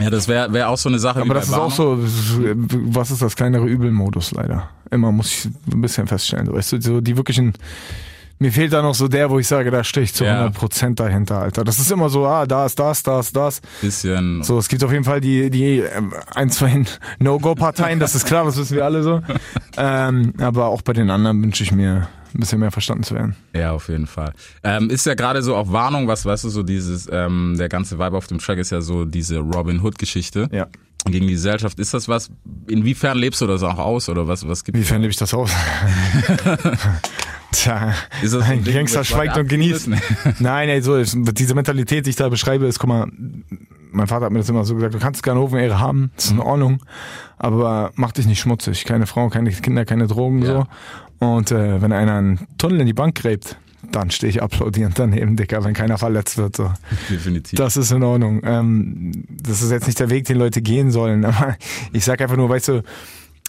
Ja, 0.00 0.10
das 0.10 0.28
wäre 0.28 0.52
wär 0.52 0.68
auch 0.68 0.76
so 0.76 0.88
eine 0.88 0.98
Sache. 0.98 1.20
Aber 1.20 1.34
das 1.34 1.48
ist 1.48 1.54
auch 1.54 1.70
so, 1.70 1.98
was 1.98 3.10
ist 3.10 3.22
das 3.22 3.34
kleinere 3.36 3.66
Übelmodus 3.66 4.32
leider. 4.32 4.68
Immer 4.90 5.12
muss 5.12 5.32
ich 5.32 5.50
ein 5.72 5.80
bisschen 5.80 6.06
feststellen. 6.06 6.52
Weißt 6.52 6.72
du, 6.72 6.80
so 6.80 7.00
die 7.00 7.16
wirklichen, 7.16 7.54
mir 8.38 8.52
fehlt 8.52 8.72
da 8.72 8.82
noch 8.82 8.94
so 8.94 9.08
der, 9.08 9.30
wo 9.30 9.38
ich 9.38 9.48
sage, 9.48 9.70
da 9.70 9.82
stehe 9.82 10.04
ich 10.04 10.12
zu 10.12 10.24
Ja. 10.24 10.46
100% 10.48 10.94
dahinter, 10.96 11.38
Alter. 11.38 11.64
Das 11.64 11.78
ist 11.78 11.90
immer 11.90 12.10
so, 12.10 12.26
ah, 12.26 12.46
da 12.46 12.66
ist 12.66 12.78
das, 12.78 13.02
da 13.02 13.20
ist 13.20 13.34
das. 13.34 13.62
Bisschen. 13.80 14.42
So, 14.42 14.58
es 14.58 14.68
gibt 14.68 14.84
auf 14.84 14.92
jeden 14.92 15.04
Fall 15.04 15.20
die, 15.20 15.48
die 15.50 15.78
ähm, 15.78 16.12
ein, 16.34 16.50
zwei 16.50 16.84
No-Go-Parteien, 17.18 17.98
das 17.98 18.14
ist 18.14 18.26
klar, 18.26 18.44
das 18.44 18.58
wissen 18.58 18.76
wir 18.76 18.84
alle 18.84 19.02
so. 19.02 19.20
Ähm, 19.78 20.32
aber 20.40 20.68
auch 20.68 20.80
bei 20.80 20.94
den 20.94 21.10
anderen 21.10 21.42
wünsche 21.42 21.62
ich 21.62 21.70
mir 21.70 22.08
ein 22.36 22.40
bisschen 22.40 22.60
mehr 22.60 22.70
verstanden 22.70 23.04
zu 23.04 23.14
werden. 23.14 23.36
Ja, 23.54 23.72
auf 23.72 23.88
jeden 23.88 24.06
Fall. 24.06 24.32
Ähm, 24.62 24.90
ist 24.90 25.06
ja 25.06 25.14
gerade 25.14 25.42
so 25.42 25.56
auf 25.56 25.72
Warnung, 25.72 26.06
was 26.08 26.24
weißt 26.24 26.44
du, 26.44 26.48
so 26.50 26.62
dieses, 26.62 27.08
ähm, 27.10 27.54
der 27.58 27.68
ganze 27.68 27.98
Vibe 27.98 28.16
auf 28.16 28.26
dem 28.26 28.38
Track 28.38 28.58
ist 28.58 28.70
ja 28.70 28.80
so 28.80 29.04
diese 29.04 29.38
Robin 29.38 29.80
Hood-Geschichte 29.82 30.48
Ja. 30.52 30.66
gegen 31.06 31.26
die 31.26 31.32
Gesellschaft. 31.34 31.78
Ist 31.80 31.94
das 31.94 32.08
was, 32.08 32.30
inwiefern 32.68 33.18
lebst 33.18 33.40
du 33.40 33.46
das 33.46 33.62
auch 33.62 33.78
aus 33.78 34.08
oder 34.08 34.28
was, 34.28 34.46
was 34.46 34.62
gibt 34.64 34.76
Inwiefern 34.76 35.00
lebe 35.00 35.10
ich 35.10 35.16
das 35.16 35.32
aus? 35.34 35.50
Tja, 37.52 37.94
Ist 38.22 38.34
das 38.34 38.42
ein 38.44 38.58
ein 38.58 38.64
Ding, 38.64 38.74
Gangster 38.74 39.04
schweigt 39.04 39.36
und 39.36 39.48
genießt. 39.48 39.88
Nein, 40.40 40.68
ey, 40.68 40.82
so 40.82 41.02
diese 41.02 41.54
Mentalität, 41.54 42.04
die 42.06 42.10
ich 42.10 42.16
da 42.16 42.28
beschreibe, 42.28 42.66
ist, 42.66 42.78
guck 42.78 42.88
mal, 42.88 43.06
mein 43.92 44.06
Vater 44.08 44.26
hat 44.26 44.32
mir 44.32 44.40
das 44.40 44.48
immer 44.48 44.64
so 44.64 44.74
gesagt, 44.74 44.94
du 44.94 44.98
kannst 44.98 45.22
keine 45.22 45.40
Ofenehre 45.40 45.78
haben, 45.80 46.10
das 46.16 46.26
ist 46.26 46.30
in 46.32 46.40
Ordnung, 46.40 46.82
aber 47.38 47.92
mach 47.94 48.12
dich 48.12 48.26
nicht 48.26 48.40
schmutzig. 48.40 48.84
Keine 48.84 49.06
Frau, 49.06 49.30
keine 49.30 49.50
Kinder, 49.52 49.84
keine 49.86 50.06
Drogen, 50.06 50.42
Ja. 50.42 50.46
so. 50.48 50.66
Und 51.18 51.50
äh, 51.50 51.80
wenn 51.80 51.92
einer 51.92 52.14
einen 52.14 52.46
Tunnel 52.58 52.80
in 52.80 52.86
die 52.86 52.92
Bank 52.92 53.16
gräbt, 53.16 53.56
dann 53.92 54.10
stehe 54.10 54.30
ich 54.30 54.42
applaudierend 54.42 54.98
daneben, 54.98 55.36
Dicker, 55.36 55.64
wenn 55.64 55.74
keiner 55.74 55.98
verletzt 55.98 56.38
wird. 56.38 56.56
So. 56.56 56.72
Definitiv. 57.10 57.58
Das 57.58 57.76
ist 57.76 57.90
in 57.92 58.02
Ordnung. 58.02 58.40
Ähm, 58.44 59.24
das 59.28 59.62
ist 59.62 59.70
jetzt 59.70 59.86
nicht 59.86 60.00
der 60.00 60.10
Weg, 60.10 60.26
den 60.26 60.38
Leute 60.38 60.62
gehen 60.62 60.90
sollen, 60.90 61.24
aber 61.24 61.56
ich 61.92 62.04
sag 62.04 62.20
einfach 62.20 62.36
nur, 62.36 62.48
weißt 62.48 62.68
du, 62.68 62.82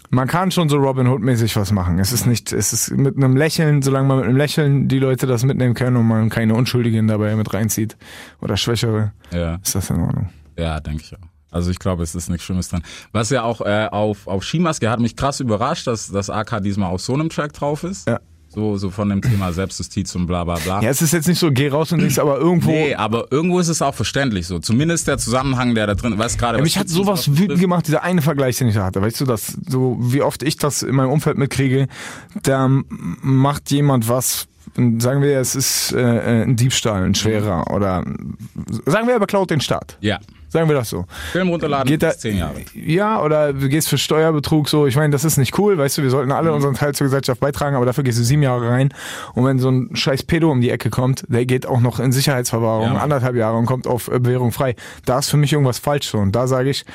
man 0.09 0.27
kann 0.27 0.51
schon 0.51 0.69
so 0.69 0.77
Robin 0.77 1.07
Hood-mäßig 1.07 1.55
was 1.57 1.71
machen. 1.71 1.99
Es 1.99 2.13
ist 2.13 2.25
nicht, 2.25 2.53
es 2.53 2.71
ist 2.71 2.91
mit 2.91 3.17
einem 3.17 3.35
Lächeln, 3.35 3.81
solange 3.81 4.07
man 4.07 4.17
mit 4.17 4.27
einem 4.27 4.37
Lächeln 4.37 4.87
die 4.87 4.99
Leute 4.99 5.27
das 5.27 5.43
mitnehmen 5.43 5.73
können 5.73 5.97
und 5.97 6.07
man 6.07 6.29
keine 6.29 6.53
Unschuldigen 6.55 7.07
dabei 7.07 7.35
mit 7.35 7.53
reinzieht 7.53 7.97
oder 8.39 8.55
Schwächere, 8.55 9.11
ja. 9.31 9.55
ist 9.55 9.75
das 9.75 9.89
in 9.89 9.99
Ordnung. 9.99 10.29
Ja, 10.57 10.79
denke 10.79 11.03
ich 11.03 11.13
auch. 11.13 11.36
Also 11.51 11.71
ich 11.71 11.79
glaube, 11.79 12.03
es 12.03 12.13
ist 12.13 12.29
nichts 12.29 12.45
Schlimmes 12.45 12.69
dran. 12.69 12.83
Was 13.11 13.29
ja 13.29 13.43
auch 13.43 13.61
äh, 13.61 13.87
auf, 13.91 14.27
auf 14.27 14.43
Skimaske 14.43 14.89
hat 14.89 14.99
mich 14.99 15.15
krass 15.15 15.39
überrascht, 15.39 15.87
dass 15.87 16.11
das 16.11 16.29
AK 16.29 16.61
diesmal 16.61 16.89
auf 16.89 17.01
so 17.01 17.13
einem 17.13 17.29
Track 17.29 17.53
drauf 17.53 17.83
ist. 17.83 18.07
Ja. 18.07 18.19
So, 18.49 18.77
so 18.77 18.89
von 18.89 19.09
dem 19.09 19.21
Thema 19.21 19.51
Selbstjustiz 19.51 20.15
und 20.15 20.25
bla 20.25 20.43
bla 20.43 20.55
bla. 20.55 20.81
Ja, 20.81 20.89
es 20.89 21.01
ist 21.01 21.11
jetzt 21.11 21.27
nicht 21.27 21.37
so, 21.37 21.51
geh 21.51 21.67
raus 21.67 21.91
und 21.91 22.01
nichts, 22.01 22.17
aber 22.17 22.37
irgendwo. 22.37 22.71
Nee, 22.71 22.95
aber 22.95 23.31
irgendwo 23.31 23.59
ist 23.59 23.67
es 23.67 23.81
auch 23.81 23.93
verständlich 23.93 24.47
so. 24.47 24.59
Zumindest 24.59 25.07
der 25.07 25.17
Zusammenhang, 25.17 25.75
der 25.75 25.85
da 25.85 25.95
drin, 25.95 26.17
weißt 26.17 26.39
gerade. 26.39 26.57
Ja, 26.57 26.61
was 26.61 26.65
mich 26.65 26.77
hat 26.79 26.89
sowas 26.89 27.37
wütend 27.37 27.59
gemacht, 27.59 27.87
dieser 27.87 28.03
eine 28.03 28.21
Vergleich, 28.21 28.57
den 28.57 28.69
ich 28.69 28.75
da 28.75 28.85
hatte. 28.85 29.01
Weißt 29.01 29.19
du, 29.19 29.25
dass 29.25 29.57
so 29.67 29.97
wie 29.99 30.21
oft 30.21 30.43
ich 30.43 30.57
das 30.57 30.81
in 30.81 30.95
meinem 30.95 31.11
Umfeld 31.11 31.37
mitkriege, 31.37 31.87
da 32.41 32.67
macht 32.67 33.69
jemand 33.69 34.07
was, 34.07 34.47
sagen 34.75 35.21
wir, 35.21 35.39
es 35.39 35.55
ist 35.55 35.91
äh, 35.91 36.43
ein 36.43 36.55
Diebstahl, 36.55 37.03
ein 37.03 37.15
schwerer 37.15 37.69
oder 37.71 38.05
sagen 38.85 39.07
wir, 39.07 39.15
er 39.15 39.19
beklaut 39.19 39.51
den 39.51 39.61
Staat. 39.61 39.97
Ja. 39.99 40.19
Sagen 40.57 40.69
wir 40.69 40.75
das 40.75 40.89
so. 40.89 41.05
Film 41.31 41.49
runterladen, 41.49 41.87
Geht 41.87 42.01
da, 42.01 42.17
zehn 42.17 42.37
Jahre. 42.37 42.55
Ja, 42.73 43.21
oder 43.21 43.53
du 43.53 43.69
gehst 43.69 43.89
für 43.89 43.97
Steuerbetrug 43.99 44.67
so. 44.69 44.87
Ich 44.87 44.95
meine, 44.95 45.11
das 45.11 45.23
ist 45.23 45.37
nicht 45.37 45.57
cool, 45.59 45.77
weißt 45.77 45.99
du, 45.99 46.01
wir 46.01 46.09
sollten 46.09 46.29
Mhm. 46.29 46.35
alle 46.35 46.51
unseren 46.53 46.73
Teil 46.73 46.95
zur 46.95 47.05
Gesellschaft 47.05 47.39
beitragen, 47.39 47.75
aber 47.75 47.85
dafür 47.85 48.03
gehst 48.03 48.17
du 48.17 48.23
sieben 48.23 48.41
Jahre 48.41 48.67
rein. 48.69 48.91
Und 49.35 49.45
wenn 49.45 49.59
so 49.59 49.69
ein 49.69 49.95
scheiß 49.95 50.23
Pedo 50.23 50.51
um 50.51 50.59
die 50.61 50.71
Ecke 50.71 50.89
kommt, 50.89 51.25
der 51.27 51.45
geht 51.45 51.67
auch 51.67 51.79
noch 51.79 51.99
in 51.99 52.11
Sicherheitsverwahrung, 52.11 52.93
Ja. 52.95 52.97
anderthalb 53.01 53.35
Jahre 53.35 53.55
und 53.57 53.67
kommt 53.67 53.85
auf 53.85 54.07
äh, 54.07 54.19
Bewährung 54.19 54.51
frei. 54.51 54.75
Da 55.05 55.19
ist 55.19 55.29
für 55.29 55.37
mich 55.37 55.53
irgendwas 55.53 55.77
falsch 55.77 56.07
so. 56.09 56.17
Und 56.17 56.31
da 56.35 56.47
sage 56.47 56.71
ich, 56.71 56.85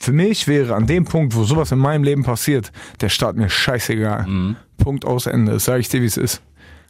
für 0.00 0.12
mich 0.12 0.48
wäre 0.48 0.74
an 0.74 0.86
dem 0.86 1.04
Punkt, 1.04 1.34
wo 1.36 1.44
sowas 1.44 1.70
in 1.70 1.78
meinem 1.78 2.02
Leben 2.02 2.24
passiert, 2.24 2.72
der 3.02 3.08
Staat 3.10 3.36
mir 3.36 3.50
scheißegal. 3.50 4.26
Mhm. 4.26 4.56
Punkt 4.78 5.04
aus 5.04 5.26
Ende. 5.26 5.52
Das 5.52 5.66
sage 5.66 5.80
ich 5.80 5.88
dir, 5.90 6.00
wie 6.00 6.06
es 6.06 6.16
ist. 6.16 6.40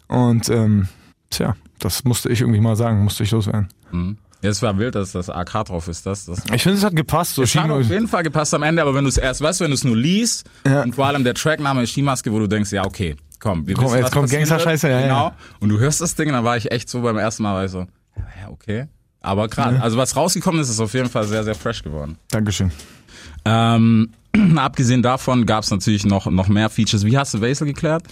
Und 0.09 0.49
ähm, 0.49 0.88
tja, 1.31 1.57
das 1.79 2.05
musste 2.05 2.29
ich 2.31 2.41
irgendwie 2.41 2.61
mal 2.61 2.76
sagen, 2.76 3.02
musste 3.02 3.25
ich 3.25 3.31
loswerden. 3.33 3.69
Mhm. 3.91 4.17
Ja, 4.43 4.51
es 4.51 4.61
war 4.61 4.77
wild, 4.79 4.95
dass 4.97 5.13
das 5.13 5.31
AK 5.31 5.67
drauf 5.67 5.87
ist. 5.89 6.05
Das, 6.05 6.27
das 6.27 6.43
Ich 6.53 6.63
finde, 6.63 6.79
es 6.79 6.85
hat 6.85 6.97
gepasst. 6.97 7.37
So 7.37 7.43
Es 7.43 7.55
hat 7.55 7.71
auf 7.71 7.89
jeden 7.89 8.09
Fall 8.09 8.25
gepasst 8.25 8.53
am 8.55 8.63
Ende, 8.65 8.83
aber 8.83 8.95
wenn 8.95 9.05
du 9.05 9.09
es 9.09 9.17
erst, 9.17 9.41
weißt 9.41 9.61
wenn 9.61 9.71
du 9.71 9.75
es 9.75 9.85
nur 9.85 9.97
liest 9.97 10.45
Ja. 10.67 10.83
und 10.83 10.95
vor 10.95 11.07
allem 11.07 11.23
der 11.25 11.35
Trackname 11.35 11.83
ist 11.83 11.91
Skimaske, 11.93 12.33
wo 12.33 12.39
du 12.41 12.49
denkst, 12.49 12.73
ja, 12.73 12.85
okay, 12.85 13.15
komm, 13.39 13.67
wir 13.67 13.75
Komm, 13.77 13.85
wissen, 13.87 13.99
jetzt 13.99 14.13
kommt 14.13 14.31
Gangster-Scheiße, 14.31 14.89
ja, 14.89 15.01
genau. 15.03 15.15
ja. 15.29 15.37
Und 15.61 15.69
du 15.69 15.79
hörst 15.79 16.01
das 16.01 16.15
Ding, 16.17 16.31
dann 16.33 16.45
war 16.45 16.57
ich 16.57 16.73
echt 16.73 16.89
so 16.89 17.03
beim 17.03 17.19
ersten 17.19 17.45
Mal, 17.45 17.55
war 17.55 17.65
ich 17.65 17.71
so, 17.71 17.87
ja, 18.17 18.49
okay. 18.51 18.87
Aber 19.21 19.47
gerade, 19.47 19.81
also 19.81 19.97
was 19.97 20.17
rausgekommen 20.17 20.61
ist, 20.61 20.69
ist 20.69 20.81
auf 20.81 20.93
jeden 20.95 21.09
Fall 21.09 21.25
sehr, 21.29 21.45
sehr 21.45 21.55
fresh 21.55 21.85
geworden. 21.85 22.19
Dankeschön. 22.31 22.73
Ähm, 23.45 24.11
abgesehen 24.57 25.03
davon 25.03 25.47
gab 25.47 25.63
es 25.63 25.71
natürlich 25.71 26.05
noch, 26.05 26.27
noch 26.27 26.49
mehr 26.49 26.69
Features. 26.69 27.05
Wie 27.05 27.17
hast 27.17 27.35
du 27.35 27.41
Wesel 27.41 27.67
geklärt? 27.69 28.03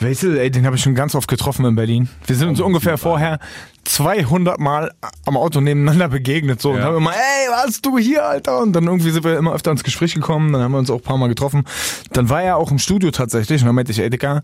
Wesel, 0.00 0.38
ey, 0.38 0.50
den 0.50 0.64
habe 0.66 0.76
ich 0.76 0.82
schon 0.82 0.94
ganz 0.94 1.14
oft 1.14 1.28
getroffen 1.28 1.64
in 1.66 1.74
Berlin. 1.76 2.08
Wir 2.26 2.34
sind 2.36 2.48
uns 2.48 2.60
ungefähr 2.60 2.96
vorher 2.98 3.38
200 3.84 4.58
Mal 4.58 4.92
am 5.26 5.36
Auto 5.36 5.60
nebeneinander 5.60 6.08
begegnet 6.08 6.60
so 6.60 6.70
und 6.70 6.78
Ja. 6.78 6.84
haben 6.84 6.96
immer, 6.96 7.12
ey, 7.12 7.48
was 7.50 7.80
du 7.82 7.98
hier, 7.98 8.24
Alter? 8.26 8.60
Und 8.60 8.72
dann 8.72 8.84
irgendwie 8.84 9.10
sind 9.10 9.24
wir 9.24 9.36
immer 9.36 9.52
öfter 9.54 9.70
ins 9.70 9.84
Gespräch 9.84 10.14
gekommen, 10.14 10.52
dann 10.52 10.62
haben 10.62 10.72
wir 10.72 10.78
uns 10.78 10.90
auch 10.90 10.96
ein 10.96 11.02
paar 11.02 11.18
Mal 11.18 11.28
getroffen. 11.28 11.64
Dann 12.12 12.28
war 12.30 12.42
er 12.42 12.56
auch 12.56 12.70
im 12.70 12.78
Studio 12.78 13.10
tatsächlich 13.10 13.60
und 13.62 13.66
dann 13.66 13.74
meinte 13.74 13.92
ich, 13.92 13.98
ey, 13.98 14.08
Dicker, 14.10 14.42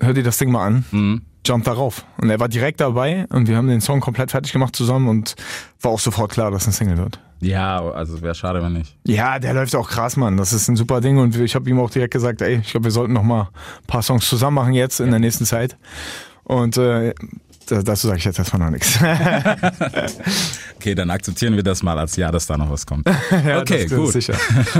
hör 0.00 0.14
dir 0.14 0.22
das 0.22 0.38
Ding 0.38 0.50
mal 0.50 0.66
an. 0.66 0.84
Mhm. 0.90 1.22
Jump 1.46 1.64
darauf. 1.64 2.04
Und 2.18 2.30
er 2.30 2.40
war 2.40 2.48
direkt 2.48 2.80
dabei 2.80 3.26
und 3.30 3.48
wir 3.48 3.56
haben 3.56 3.68
den 3.68 3.80
Song 3.80 4.00
komplett 4.00 4.30
fertig 4.30 4.52
gemacht 4.52 4.76
zusammen 4.76 5.08
und 5.08 5.34
war 5.80 5.92
auch 5.92 6.00
sofort 6.00 6.32
klar, 6.32 6.50
dass 6.50 6.66
ein 6.66 6.72
Single 6.72 6.98
wird. 6.98 7.20
Ja, 7.40 7.80
also 7.80 8.20
wäre 8.20 8.34
schade, 8.34 8.62
wenn 8.62 8.72
nicht. 8.72 8.96
Ja, 9.06 9.38
der 9.38 9.54
läuft 9.54 9.74
auch 9.76 9.88
krass, 9.88 10.16
Mann. 10.16 10.36
Das 10.36 10.52
ist 10.52 10.68
ein 10.68 10.76
super 10.76 11.00
Ding 11.00 11.18
und 11.18 11.36
ich 11.36 11.54
habe 11.54 11.70
ihm 11.70 11.78
auch 11.78 11.90
direkt 11.90 12.12
gesagt, 12.12 12.42
ey, 12.42 12.56
ich 12.56 12.70
glaube, 12.72 12.84
wir 12.84 12.90
sollten 12.90 13.12
noch 13.12 13.22
mal 13.22 13.42
ein 13.42 13.86
paar 13.86 14.02
Songs 14.02 14.28
zusammen 14.28 14.56
machen 14.56 14.74
jetzt 14.74 15.00
in 15.00 15.10
der 15.10 15.20
nächsten 15.20 15.44
Zeit. 15.44 15.76
Und 16.42 16.76
äh, 16.76 17.14
dazu 17.68 18.06
sage 18.08 18.18
ich 18.18 18.24
jetzt 18.24 18.38
erstmal 18.38 18.60
noch 18.62 18.70
nichts. 18.70 18.98
Okay, 20.76 20.94
dann 20.94 21.10
akzeptieren 21.10 21.56
wir 21.56 21.64
das 21.64 21.82
mal 21.82 21.98
als 21.98 22.14
ja, 22.16 22.30
dass 22.30 22.46
da 22.46 22.56
noch 22.56 22.70
was 22.70 22.86
kommt. 22.86 23.08
Ja, 23.44 23.60
okay, 23.60 23.86
das 23.86 23.98
gut. 23.98 24.12
sicher. 24.12 24.34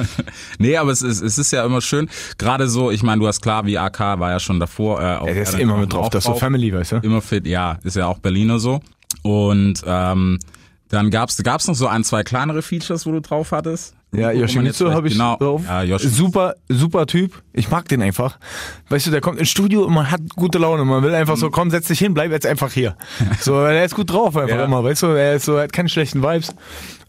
nee, 0.59 0.77
aber 0.77 0.93
es 0.93 1.03
ist, 1.03 1.21
es 1.21 1.39
ist 1.39 1.51
ja 1.53 1.65
immer 1.65 1.81
schön. 1.81 2.09
Gerade 2.39 2.69
so, 2.69 2.91
ich 2.93 3.03
meine, 3.03 3.21
du 3.21 3.27
hast 3.27 3.41
klar, 3.43 3.67
wie 3.67 3.77
AK 3.79 3.99
war 4.21 4.31
ja 4.31 4.39
schon 4.41 4.61
davor. 4.61 5.01
Äh, 5.03 5.17
auf- 5.17 5.27
Ja, 5.29 5.35
der 5.35 5.43
ist 5.43 5.55
äh, 5.55 5.61
immer 5.61 5.77
mit 5.77 5.93
drauf, 5.93 6.09
das 6.11 6.25
ist 6.25 6.31
so. 6.33 6.35
Family, 6.39 6.73
weißt 6.73 6.93
du? 6.93 6.97
Immer 6.99 7.21
fit, 7.21 7.47
ja, 7.47 7.79
ist 7.83 7.97
ja 7.97 8.07
auch 8.07 8.19
Berliner 8.21 8.59
so. 8.61 8.81
Und 9.23 9.83
ähm, 9.85 10.39
dann 10.89 11.11
gab's 11.11 11.37
gab's 11.43 11.67
noch 11.67 11.75
so 11.75 11.89
ein, 11.89 12.05
zwei 12.05 12.23
kleinere 12.23 12.63
Features, 12.63 13.05
wo 13.05 13.11
du 13.13 13.21
drauf 13.21 13.51
hattest. 13.51 13.95
Ja, 14.15 14.31
Yoshimitsu 14.33 14.91
habe 14.93 15.09
ich 15.09 15.15
genau. 15.15 15.37
drauf. 15.37 15.63
Ja, 15.67 15.99
Super, 15.99 16.55
super 16.69 17.07
Typ. 17.07 17.43
Ich 17.53 17.71
mag 17.71 17.87
den 17.89 18.01
einfach. 18.01 18.39
Weißt 18.89 19.07
du, 19.07 19.11
der 19.11 19.21
kommt 19.21 19.39
ins 19.39 19.51
Studio 19.51 19.85
und 19.85 19.93
man 19.93 20.11
hat 20.11 20.21
gute 20.35 20.57
Laune. 20.59 20.85
Man 20.87 21.03
will 21.03 21.15
einfach 21.15 21.37
so, 21.37 21.51
komm, 21.51 21.71
setz 21.71 21.89
dich 21.89 21.99
hin, 21.99 22.15
bleib 22.15 22.31
jetzt 22.31 22.47
einfach 22.47 22.73
hier. 22.73 22.97
So, 23.41 23.53
weil 23.55 23.77
er 23.77 23.85
ist 23.85 23.95
gut 23.95 24.11
drauf 24.11 24.35
einfach 24.37 24.57
Ja. 24.57 24.65
immer, 24.65 24.83
weißt 24.83 25.03
du? 25.03 25.07
Er 25.09 25.35
ist 25.37 25.45
so, 25.45 25.57
er 25.57 25.65
hat 25.65 25.73
keine 25.75 25.91
schlechten 25.91 26.23
Vibes. 26.23 26.55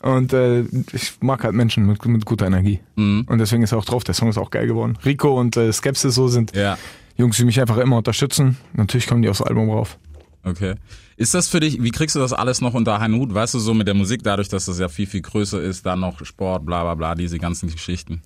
Und 0.01 0.33
äh, 0.33 0.61
ich 0.91 1.13
mag 1.21 1.43
halt 1.43 1.53
Menschen 1.53 1.85
mit, 1.85 2.03
mit 2.05 2.25
guter 2.25 2.47
Energie. 2.47 2.79
Und 2.97 3.37
deswegen 3.37 3.63
ist 3.63 3.71
er 3.71 3.77
auch 3.77 3.85
drauf. 3.85 4.03
Der 4.03 4.13
Song 4.13 4.27
ist 4.29 4.37
auch 4.37 4.51
geil 4.51 4.67
geworden. 4.67 4.97
Rico 5.05 5.39
und 5.39 5.55
äh, 5.55 5.71
Skepsis 5.71 6.15
so 6.15 6.27
sind 6.27 6.53
Ja, 6.55 6.77
Jungs, 7.15 7.37
die 7.37 7.45
mich 7.45 7.59
einfach 7.61 7.77
immer 7.77 7.97
unterstützen. 7.97 8.57
Natürlich 8.73 9.07
kommen 9.07 9.21
die 9.21 9.29
aufs 9.29 9.41
Album 9.41 9.69
rauf. 9.69 9.97
okay. 10.43 10.75
Ist 11.19 11.33
das 11.33 11.49
für 11.49 11.59
dich, 11.59 11.83
wie 11.83 11.91
kriegst 11.91 12.15
du 12.15 12.19
das 12.21 12.31
alles 12.31 12.61
noch 12.61 12.73
unter 12.73 12.97
einen 12.97 13.15
Hut? 13.15 13.33
Weißt 13.33 13.53
du, 13.53 13.59
so 13.59 13.73
mit 13.73 13.87
der 13.87 13.93
Musik, 13.93 14.23
dadurch, 14.23 14.47
dass 14.47 14.63
das 14.67 14.79
ja 14.79 14.87
viel, 14.87 15.05
viel 15.05 15.21
größer 15.21 15.61
ist, 15.61 15.85
dann 15.85 15.99
noch 15.99 16.23
Sport, 16.23 16.65
bla 16.65 16.83
bla 16.83 16.95
bla, 16.95 17.13
diese 17.13 17.37
ganzen 17.39 17.69
Geschichten. 17.69 18.21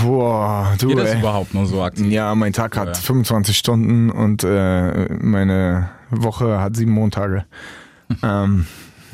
Boah, 0.00 0.72
du, 0.78 0.86
Geht 0.86 0.98
das 0.98 1.10
ey. 1.10 1.18
überhaupt 1.18 1.54
noch 1.54 1.66
so 1.66 1.82
aktiv? 1.82 2.06
Ja, 2.06 2.32
mein 2.36 2.52
Tag 2.52 2.76
hat 2.76 2.86
Ja. 2.86 2.94
25 2.94 3.58
Stunden 3.58 4.10
und 4.10 4.44
äh, 4.44 5.12
meine 5.14 5.88
Woche 6.10 6.60
hat 6.60 6.76
sieben 6.76 6.92
Montage. 6.92 7.44
ähm, 8.22 8.66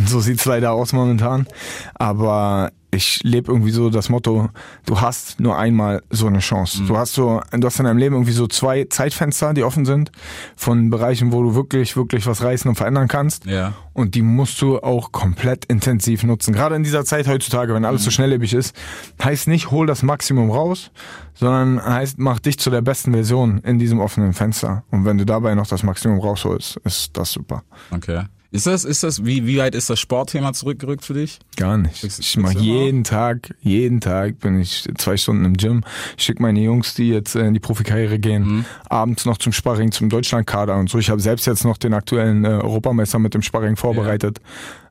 so 0.07 0.21
sieht's 0.21 0.45
leider 0.45 0.73
aus 0.73 0.93
momentan. 0.93 1.47
Aber 1.95 2.71
ich 2.95 3.23
lebe 3.23 3.51
irgendwie 3.51 3.71
so 3.71 3.89
das 3.89 4.11
Motto, 4.11 4.51
du 4.85 5.01
hast 5.01 5.41
nur 5.41 5.57
einmal 5.57 6.03
so 6.11 6.27
eine 6.27 6.41
Chance. 6.41 6.83
Du 6.87 6.99
hast 6.99 7.15
so, 7.15 7.41
du 7.51 7.67
hast 7.67 7.79
in 7.79 7.87
deinem 7.87 7.97
Leben 7.97 8.15
irgendwie 8.15 8.33
so 8.33 8.47
zwei 8.47 8.85
Zeitfenster, 8.85 9.55
die 9.55 9.65
offen 9.65 9.87
sind, 9.87 10.13
von 10.57 10.91
Bereichen, 10.91 11.33
wo 11.33 11.43
du 11.43 11.55
wirklich, 11.55 11.97
wirklich 11.97 12.27
was 12.27 12.43
reißen 12.43 12.69
und 12.69 12.75
verändern 12.75 13.09
kannst. 13.09 13.47
Ja. 13.47 13.73
Und 13.95 14.15
die 14.15 14.21
musst 14.21 14.61
du 14.61 14.79
auch 14.81 15.11
komplett 15.11 15.65
intensiv 15.65 16.23
nutzen. 16.23 16.53
Gerade 16.53 16.77
in 16.77 16.83
dieser 16.83 17.07
Zeit 17.07 17.27
heutzutage, 17.29 17.73
wenn 17.73 17.87
alles 17.87 18.05
so 18.05 18.11
schnelllebig 18.11 18.53
ist, 18.53 18.77
heißt 19.25 19.49
nicht, 19.49 19.71
hol 19.71 19.87
das 19.87 20.03
Maximum 20.03 20.51
raus, 20.51 20.91
sondern 21.33 21.83
heißt, 21.83 22.19
mach 22.19 22.41
dich 22.41 22.59
zu 22.59 22.69
der 22.69 22.83
besten 22.83 23.13
Version 23.13 23.61
in 23.61 23.79
diesem 23.79 24.01
offenen 24.01 24.35
Fenster. 24.35 24.85
Und 24.91 25.07
wenn 25.07 25.17
du 25.17 25.25
dabei 25.25 25.55
noch 25.55 25.67
das 25.67 25.83
Maximum 25.83 26.21
rausholst, 26.21 26.77
ist 26.85 27.17
das 27.17 27.33
super. 27.33 27.63
Okay. 27.91 28.25
Ist 28.53 28.67
das, 28.67 28.85
ist 28.85 29.03
das, 29.03 29.25
wie, 29.25 29.47
wie 29.47 29.57
weit 29.59 29.75
ist 29.75 29.89
das 29.89 29.99
Sportthema 29.99 30.53
zurückgerückt 30.53 31.05
für 31.07 31.15
dich? 31.15 31.39
Gar 31.57 31.79
nicht. 31.79 32.05
Ich 32.05 32.37
mache 32.37 32.59
jeden 32.59 33.03
Tag, 33.03 33.55
jeden 33.63 34.01
Tag 34.03 34.41
bin 34.41 34.61
ich 34.61 34.87
zwei 34.99 35.17
Stunden 35.17 35.47
im 35.47 35.57
Gym. 35.57 35.83
Schicke 36.19 36.43
meine 36.43 36.61
Jungs, 36.61 36.93
die 36.95 37.09
jetzt 37.09 37.35
äh, 37.35 37.47
in 37.47 37.55
die 37.55 37.61
Profikarriere 37.61 38.19
gehen, 38.19 38.43
Mhm. 38.43 38.65
abends 38.91 39.25
noch 39.25 39.39
zum 39.39 39.53
Sparring, 39.53 39.91
zum 39.91 40.11
Deutschlandkader 40.11 40.77
und 40.77 40.91
so. 40.91 40.99
Ich 40.99 41.09
habe 41.09 41.21
selbst 41.23 41.47
jetzt 41.47 41.65
noch 41.65 41.79
den 41.79 41.95
aktuellen 41.95 42.45
äh, 42.45 42.49
Europameister 42.49 43.19
mit 43.19 43.33
dem 43.33 43.41
Sparring 43.43 43.77
vorbereitet. 43.77 44.39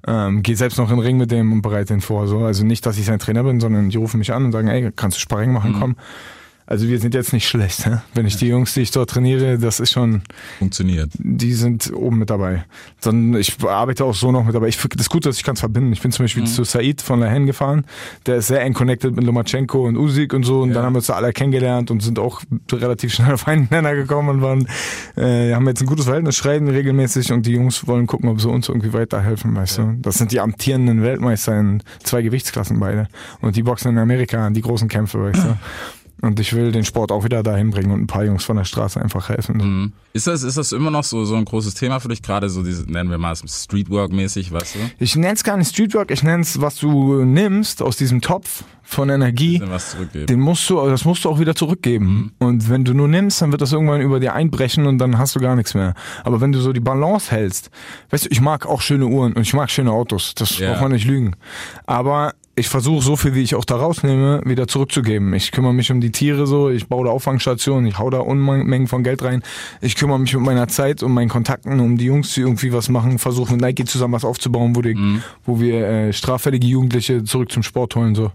Ähm, 0.08 0.42
Gehe 0.42 0.56
selbst 0.56 0.80
noch 0.80 0.90
in 0.90 0.98
den 0.98 1.06
Ring 1.06 1.18
mit 1.18 1.30
dem 1.30 1.54
und 1.54 1.62
bereite 1.62 1.94
ihn 1.94 2.02
vor. 2.02 2.28
So. 2.28 2.40
Also 2.40 2.66
nicht, 2.66 2.84
dass 2.88 2.98
ich 2.98 3.06
sein 3.06 3.20
Trainer 3.20 3.44
bin, 3.44 3.60
sondern 3.60 3.92
die 3.92 3.98
rufen 3.98 4.18
mich 4.18 4.34
an 4.34 4.46
und 4.46 4.52
sagen, 4.54 4.70
ey, 4.70 4.92
kannst 4.96 5.18
du 5.18 5.22
Sparring 5.22 5.50
Mhm. 5.50 5.54
machen, 5.54 5.76
komm. 5.80 5.96
Also 6.72 6.88
wir 6.88 7.00
sind 7.00 7.14
jetzt 7.14 7.34
nicht 7.34 7.50
schlecht. 7.50 7.86
Hä? 7.86 7.98
Wenn 8.14 8.26
ich 8.26 8.38
die 8.38 8.48
Jungs, 8.48 8.74
die 8.74 8.80
ich 8.82 8.92
dort 8.92 9.10
trainiere, 9.10 9.58
das 9.58 9.82
ist 9.82 9.92
schon, 9.92 10.22
Funktioniert. 10.58 11.12
die 11.20 11.52
sind 11.54 11.92
oben 11.94 12.20
mit 12.20 12.30
dabei. 12.30 12.64
Dann, 13.02 13.34
ich 13.36 13.62
arbeite 13.62 14.06
auch 14.06 14.16
so 14.16 14.32
noch 14.32 14.46
mit 14.46 14.56
dabei. 14.56 14.70
Ich, 14.70 14.78
das 14.96 15.10
Gute 15.10 15.28
ist, 15.28 15.36
ich 15.38 15.44
kann 15.44 15.56
es 15.56 15.60
verbinden. 15.60 15.92
Ich 15.92 16.02
bin 16.02 16.14
zum 16.14 16.24
Beispiel 16.24 16.46
zu 16.48 16.64
Said 16.64 17.02
von 17.02 17.20
Lahen 17.20 17.46
gefahren. 17.46 17.84
Der 18.26 18.38
ist 18.38 18.48
sehr 18.48 18.62
eng 18.62 18.74
connected 18.74 19.14
mit 19.14 19.26
Lomachenko 19.26 19.86
und 19.86 19.98
Usyk 19.98 20.34
und 20.34 20.44
so. 20.44 20.62
Und 20.62 20.70
Ja. 20.70 20.76
dann 20.76 20.86
haben 20.86 20.94
wir 20.94 21.00
uns 21.00 21.08
da 21.08 21.16
alle 21.16 21.34
kennengelernt 21.34 21.92
und 21.92 22.02
sind 22.02 22.18
auch 22.20 22.42
relativ 22.72 23.14
schnell 23.14 23.34
auf 23.34 23.50
einen 23.50 23.68
Nenner 23.70 23.94
gekommen 23.94 24.30
und 24.30 24.42
waren, 24.42 24.66
äh, 25.18 25.54
haben 25.54 25.68
jetzt 25.68 25.82
ein 25.82 25.88
gutes 25.88 26.06
Verhältnis, 26.06 26.38
schreiben 26.38 26.70
regelmäßig 26.70 27.34
und 27.34 27.46
die 27.46 27.52
Jungs 27.52 27.86
wollen 27.86 28.08
gucken, 28.08 28.30
ob 28.30 28.40
sie 28.40 28.48
uns 28.50 28.70
irgendwie 28.70 28.94
weiterhelfen, 28.94 29.54
weißt 29.54 29.78
du. 29.80 29.98
Das 30.02 30.18
sind 30.18 30.32
die 30.32 30.40
amtierenden 30.40 31.04
Weltmeister 31.04 31.60
in 31.60 31.84
zwei 32.02 32.22
Gewichtsklassen 32.22 32.80
beide. 32.80 33.10
Und 33.42 33.58
die 33.58 33.64
boxen 33.64 33.92
in 33.92 33.98
Amerika 33.98 34.50
die 34.52 34.62
großen 34.62 34.88
Kämpfe, 34.88 35.22
weißt 35.22 35.44
du. 35.44 35.58
Und 36.22 36.40
ich 36.40 36.54
will 36.54 36.72
den 36.72 36.86
Sport 36.86 37.12
auch 37.12 37.24
wieder 37.24 37.42
dahin 37.42 37.72
bringen 37.72 37.92
und 37.92 38.02
ein 38.02 38.08
paar 38.08 38.24
Jungs 38.24 38.44
von 38.44 38.56
der 38.56 38.64
Straße 38.64 39.02
einfach 39.02 39.30
helfen. 39.30 39.58
Mhm. 39.58 39.94
Ist 40.14 40.28
das, 40.28 40.44
ist 40.44 40.58
das 40.58 40.72
immer 40.72 40.92
noch 40.92 41.04
so, 41.04 41.26
so 41.26 41.36
ein 41.36 41.46
großes 41.46 41.74
Thema 41.74 42.00
für 42.00 42.10
dich? 42.10 42.22
Gerade 42.22 42.48
so 42.50 42.62
diese, 42.64 42.84
nennen 42.92 43.10
wir 43.10 43.18
mal 43.18 43.34
Streetwork-mäßig, 43.36 44.52
weißt 44.52 44.76
du? 44.76 44.80
Ich 45.00 45.16
nenne 45.16 45.34
es 45.34 45.44
gar 45.44 45.58
nicht 45.58 45.70
Streetwork, 45.70 46.12
ich 46.12 46.22
nenne 46.24 46.42
es, 46.44 46.62
was 46.62 46.76
du 46.76 47.24
nimmst 47.24 47.82
aus 47.82 47.98
diesem 47.98 48.22
Topf 48.22 48.64
von 48.84 49.10
Energie, 49.10 49.62
was 49.66 49.92
zurückgeben. 49.92 50.26
den 50.28 50.40
musst 50.42 50.70
du, 50.70 50.76
das 50.90 51.06
musst 51.06 51.24
du 51.24 51.30
auch 51.30 51.40
wieder 51.40 51.56
zurückgeben. 51.56 52.34
Und 52.40 52.70
wenn 52.70 52.84
du 52.84 52.94
nur 52.94 53.08
nimmst, 53.08 53.42
dann 53.42 53.52
wird 53.52 53.62
das 53.62 53.72
irgendwann 53.72 54.02
über 54.02 54.20
dir 54.20 54.34
einbrechen 54.34 54.86
und 54.86 54.98
dann 54.98 55.18
hast 55.18 55.36
du 55.36 55.40
gar 55.40 55.56
nichts 55.56 55.74
mehr. 55.74 55.94
Aber 56.26 56.42
wenn 56.42 56.52
du 56.52 56.60
so 56.60 56.74
die 56.74 56.82
Balance 56.82 57.32
hältst, 57.32 57.70
weißt 58.10 58.26
du, 58.26 58.30
ich 58.32 58.42
mag 58.42 58.66
auch 58.66 58.82
schöne 58.82 59.06
Uhren 59.08 59.34
und 59.34 59.44
ich 59.44 59.54
mag 59.54 59.72
schöne 59.72 59.92
Autos, 59.92 60.36
das 60.36 60.58
Ja. 60.60 60.72
braucht 60.72 60.82
man 60.82 60.92
nicht 60.92 61.06
lügen. 61.08 61.36
Aber 61.86 62.34
ich 62.56 62.68
versuche 62.68 63.04
so 63.04 63.16
viel, 63.16 63.34
wie 63.34 63.42
ich 63.42 63.56
auch 63.56 63.64
da 63.64 63.78
rausnehme, 63.78 64.42
wieder 64.46 64.68
zurückzugeben. 64.68 65.34
Ich 65.34 65.52
kümmere 65.52 65.74
mich 65.74 65.92
um 65.92 66.02
die 66.02 66.12
Tiere 66.12 66.46
so, 66.46 66.70
ich 66.70 66.88
baue 66.88 67.06
da 67.06 67.12
Auffangstationen, 67.12 67.86
ich 67.88 67.98
hau 67.98 68.10
da 68.10 68.20
Unmengen 68.20 68.88
von 68.88 69.04
Geld 69.04 69.24
rein. 69.24 69.42
Ich 69.80 69.96
kümmere 69.96 70.20
mich 70.20 70.34
mit 70.34 70.44
meiner 70.44 70.68
Zeit 70.68 71.02
und 71.02 71.14
meinen 71.14 71.30
Kontakten 71.30 71.80
um 71.80 71.98
die 71.98 72.06
Jungs, 72.06 72.34
die 72.34 72.42
irgendwie 72.42 72.74
was 72.74 72.90
machen, 72.90 73.20
versuche 73.20 73.54
mit 73.54 73.62
Nike 73.62 73.86
zusammen 73.86 74.14
was 74.14 74.26
aufzubauen, 74.26 74.76
wo, 74.76 74.82
die, 74.82 74.96
wo 75.46 75.60
wir 75.62 75.88
äh, 75.88 76.14
straffällige 76.14 76.68
Jugendliche 76.68 77.24
zurück 77.24 77.52
zum 77.52 77.64
Sport 77.64 77.96
holen. 77.96 78.16
so. 78.16 78.32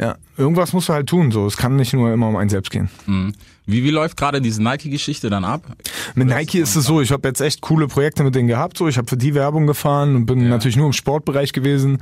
Ja, 0.00 0.16
irgendwas 0.36 0.72
musst 0.72 0.88
du 0.88 0.92
halt 0.92 1.08
tun. 1.08 1.30
So, 1.30 1.46
es 1.46 1.56
kann 1.56 1.76
nicht 1.76 1.92
nur 1.94 2.12
immer 2.12 2.28
um 2.28 2.36
einen 2.36 2.50
selbst 2.50 2.70
gehen. 2.70 2.90
Mhm. 3.06 3.32
Wie, 3.64 3.82
wie 3.82 3.90
läuft 3.90 4.16
gerade 4.16 4.40
diese 4.40 4.62
Nike-Geschichte 4.62 5.28
dann 5.30 5.44
ab? 5.44 5.62
Mit 6.14 6.28
Nike 6.28 6.58
ist 6.60 6.76
es 6.76 6.84
so, 6.84 7.00
ich 7.00 7.10
habe 7.10 7.26
jetzt 7.26 7.40
echt 7.40 7.62
coole 7.62 7.88
Projekte 7.88 8.22
mit 8.22 8.34
denen 8.34 8.46
gehabt. 8.46 8.76
So, 8.78 8.86
ich 8.86 8.96
habe 8.98 9.08
für 9.08 9.16
die 9.16 9.34
Werbung 9.34 9.66
gefahren 9.66 10.14
und 10.14 10.26
bin 10.26 10.40
Ja. 10.40 10.48
natürlich 10.48 10.76
nur 10.76 10.86
im 10.86 10.92
Sportbereich 10.92 11.52
gewesen. 11.52 11.98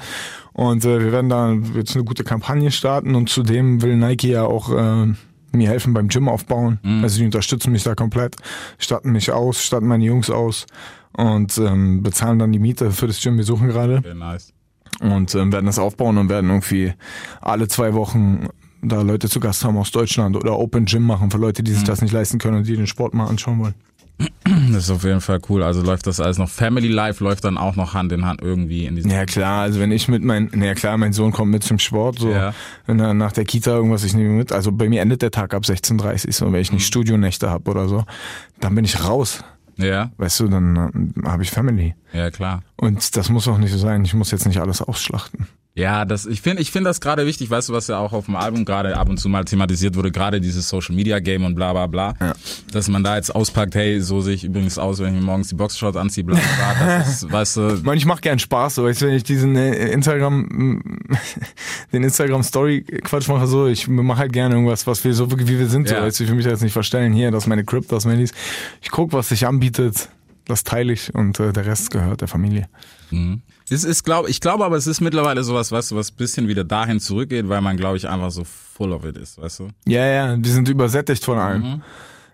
Und 0.53 0.85
äh, 0.85 1.01
wir 1.01 1.13
werden 1.13 1.31
da 1.31 1.53
jetzt 1.75 1.95
eine 1.95 2.05
gute 2.05 2.25
Kampagne 2.25 2.71
starten 2.71 3.15
und 3.15 3.29
zudem 3.31 3.81
will 3.81 3.97
Nike 3.97 4.29
ja 4.29 4.43
auch 4.45 4.71
äh, 4.71 5.07
mir 5.53 5.69
helfen 5.69 5.95
beim 5.95 6.09
Gym 6.09 6.29
aufbauen. 6.29 6.81
Also 7.03 7.19
die 7.21 7.25
unterstützen 7.25 7.71
mich 7.73 7.85
da 7.85 7.95
komplett, 7.95 8.37
statten 8.79 9.13
mich 9.13 9.31
aus, 9.31 9.63
statten 9.65 9.87
meine 9.87 10.05
Jungs 10.05 10.29
aus 10.29 10.67
und 11.13 11.57
ähm, 11.59 12.03
bezahlen 12.03 12.41
dann 12.41 12.51
die 12.53 12.59
Miete 12.59 12.91
für 12.91 13.07
das 13.07 13.23
Gym. 13.23 13.37
Wir 13.37 13.45
suchen 13.45 13.69
gerade. 13.69 14.01
Sehr 14.03 14.15
nice. 14.15 14.53
Und 15.01 15.35
ähm, 15.35 15.53
werden 15.53 15.67
das 15.67 15.79
aufbauen 15.79 16.19
und 16.19 16.29
werden 16.29 16.51
irgendwie 16.51 16.93
alle 17.41 17.69
zwei 17.69 17.95
Wochen 17.95 18.49
da 18.83 19.01
Leute 19.03 19.29
zu 19.29 19.41
Gast 19.41 19.65
haben 19.65 19.79
aus 19.79 19.91
Deutschland 19.91 20.37
oder 20.37 20.59
Open 20.59 20.85
Gym 20.85 21.05
machen 21.05 21.31
für 21.31 21.39
Leute, 21.39 21.63
die 21.63 21.73
sich 21.73 21.85
das 21.85 22.03
nicht 22.03 22.13
leisten 22.13 22.39
können 22.39 22.59
und 22.59 22.67
die 22.67 22.77
den 22.77 22.87
Sport 22.87 23.15
mal 23.15 23.27
anschauen 23.27 23.59
wollen. 23.59 23.75
Das 24.71 24.85
ist 24.85 24.91
auf 24.91 25.03
jeden 25.03 25.21
Fall 25.21 25.41
cool. 25.49 25.63
Also 25.65 25.83
läuft 25.83 26.07
das 26.07 26.21
alles 26.21 26.39
noch. 26.39 26.49
Family 26.49 26.87
Life 26.87 27.25
läuft 27.25 27.45
dann 27.45 27.59
auch 27.59 27.75
noch 27.75 27.95
Hand 27.95 28.13
in 28.13 28.25
Hand 28.25 28.43
irgendwie 28.43 28.87
in 28.87 28.95
diesem. 28.95 29.11
Ja 29.11 29.25
klar, 29.25 29.63
also 29.63 29.81
wenn 29.81 29.91
ich 29.91 30.07
mit 30.07 30.23
mein, 30.23 30.51
na 30.53 30.67
ja 30.67 30.75
klar, 30.75 30.97
mein 30.99 31.13
Sohn 31.13 31.33
kommt 31.33 31.51
mit 31.51 31.65
zum 31.65 31.79
Sport, 31.81 32.21
so 32.21 32.31
Ja. 32.31 32.55
wenn 32.87 33.01
er 33.01 33.13
nach 33.15 33.33
der 33.33 33.45
Kita 33.45 33.73
irgendwas, 33.73 34.05
ich 34.05 34.15
nehme 34.15 34.29
mit. 34.31 34.53
Also 34.53 34.71
bei 34.71 34.89
mir 34.89 35.01
endet 35.01 35.23
der 35.23 35.33
Tag 35.33 35.53
ab 35.53 35.65
16.30 35.65 36.33
so 36.33 36.53
wenn 36.53 36.61
ich 36.61 36.71
nicht 36.71 36.87
Studionächte 36.87 37.51
habe 37.51 37.69
oder 37.71 37.89
so, 37.89 38.05
dann 38.61 38.75
bin 38.77 38.85
ich 38.85 39.03
raus. 39.03 39.43
Ja, 39.77 40.11
Weißt 40.17 40.41
du, 40.41 40.49
dann 40.49 41.15
äh, 41.25 41.29
habe 41.29 41.43
ich 41.43 41.51
Family. 41.51 41.95
ja 42.13 42.31
klar. 42.31 42.63
Und 42.77 43.17
das 43.17 43.29
muss 43.31 43.49
auch 43.49 43.59
nicht 43.59 43.73
so 43.73 43.79
sein. 43.79 44.05
Ich 44.05 44.15
muss 44.15 44.31
jetzt 44.31 44.47
nicht 44.47 44.61
alles 44.61 44.83
ausschlachten. 44.83 45.49
Ja, 45.77 46.05
das, 46.05 46.25
ich 46.25 46.41
finde 46.41 46.63
ich 46.63 46.71
finde 46.71 46.91
das 46.91 47.01
gerade 47.01 47.27
wichtig, 47.27 47.51
weißt 47.51 47.69
du, 47.69 47.73
was 47.73 47.89
ja 47.89 47.99
auch 47.99 48.13
auf 48.13 48.27
dem 48.27 48.37
Album 48.37 48.65
gerade 48.65 48.97
ab 48.97 49.09
und 49.09 49.17
zu 49.19 49.29
mal 49.29 49.45
thematisiert 49.45 49.97
wurde, 49.97 50.13
gerade 50.13 50.41
dieses 50.41 50.69
Social 50.69 50.95
Media 50.95 51.19
Game 51.19 51.45
und 51.45 51.57
bla 51.57 51.73
bla 51.73 51.89
bla. 51.89 52.15
Ja. 52.21 52.33
Dass 52.71 52.87
man 52.87 53.03
da 53.03 53.17
jetzt 53.17 53.35
auspackt, 53.35 53.75
hey, 53.75 54.01
so 54.01 54.21
sehe 54.21 54.35
ich 54.35 54.45
übrigens 54.45 54.79
aus, 54.79 55.01
wenn 55.01 55.09
ich 55.09 55.21
mir 55.21 55.27
morgens 55.27 55.49
die 55.49 55.57
Boxshorts 55.57 55.97
anziehe, 55.97 56.23
bla 56.23 56.37
bla 56.39 56.75
bla. 56.75 56.99
Das 56.99 57.09
ist, 57.25 57.33
weißt 57.33 57.57
du, 57.57 57.69
Ich 57.75 57.83
meine, 57.83 57.97
ich 57.97 58.07
mache 58.07 58.21
gern 58.21 58.39
Spaß, 58.39 58.77
so 58.77 58.85
weißt 58.85 59.03
du, 59.03 59.07
wenn 59.07 59.15
ich 59.15 59.25
diesen 59.25 59.57
äh, 59.57 59.89
Instagram, 59.91 60.81
den 61.93 62.05
Instagram 62.05 62.45
Story 62.45 62.83
Quatsch 63.03 63.27
mache, 63.27 63.49
so 63.49 63.67
ich 63.67 63.89
mache 63.89 64.19
halt 64.19 64.33
gerne 64.33 64.55
irgendwas, 64.55 64.87
was 64.87 65.03
wir 65.03 65.13
so 65.13 65.29
wirklich 65.33 65.49
wie 65.49 65.59
wir 65.59 65.67
sind, 65.69 65.89
so 65.89 65.95
Ja. 65.97 66.03
weißt 66.03 66.21
du, 66.21 66.25
ich 66.25 66.31
will 66.31 66.37
mich 66.37 66.45
da 66.45 66.53
jetzt 66.53 66.63
nicht 66.63 66.73
verstellen, 66.73 67.13
hier, 67.13 67.33
das 67.33 67.45
ist 67.45 67.49
meine 67.49 67.65
Crypt, 67.65 67.91
das 67.91 68.05
ist 68.05 68.07
meine 68.07 68.19
dies. 68.21 68.33
Ich 68.81 68.93
guck, 68.93 69.13
was 69.13 69.29
sich 69.31 69.45
anbietet, 69.45 70.09
das 70.47 70.65
teile 70.65 70.93
ich 70.93 71.15
und 71.15 71.41
äh, 71.41 71.53
der 71.53 71.67
Rest 71.67 71.91
gehört 71.91 72.21
der 72.21 72.29
Familie. 72.29 72.69
Es 73.71 73.85
ist, 73.85 74.05
glaub, 74.05 74.29
ich 74.29 74.41
glaube 74.41 74.65
aber, 74.65 74.77
es 74.77 74.87
ist 74.87 75.01
mittlerweile 75.01 75.45
sowas, 75.45 75.71
weißt 75.73 75.93
du, 75.93 75.97
was 75.97 76.11
bisschen 76.11 76.49
wieder 76.49 76.65
dahin 76.65 77.01
zurückgeht, 77.01 77.49
weil 77.49 77.61
man, 77.61 77.77
glaube 77.77 77.97
ich, 77.97 78.09
einfach 78.09 78.31
so 78.31 78.45
full 78.45 78.93
of 78.93 79.05
it 79.05 79.17
ist, 79.17 79.41
weißt 79.41 79.61
du? 79.61 79.69
Ja, 79.87 80.05
ja, 80.07 80.37
wir 80.37 80.51
sind 80.51 80.69
übersättigt 80.69 81.25
von 81.25 81.39
allem. 81.39 81.63
Mhm. 81.63 81.83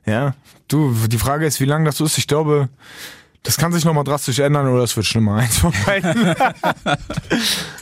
Ja, 0.06 0.34
du, 0.68 0.94
die 1.06 1.18
Frage 1.18 1.46
ist, 1.46 1.60
wie 1.60 1.66
lange 1.66 1.84
das 1.84 1.98
so 1.98 2.04
ist. 2.06 2.16
Ich 2.18 2.26
glaube, 2.26 2.70
das 3.42 3.56
kann 3.56 3.72
sich 3.72 3.84
nochmal 3.84 4.04
drastisch 4.04 4.38
ändern 4.38 4.68
oder 4.68 4.82
es 4.82 4.96
wird 4.96 5.06
schlimmer. 5.06 5.34
Eins 5.36 5.58
von 5.58 5.72
beiden. 5.86 6.34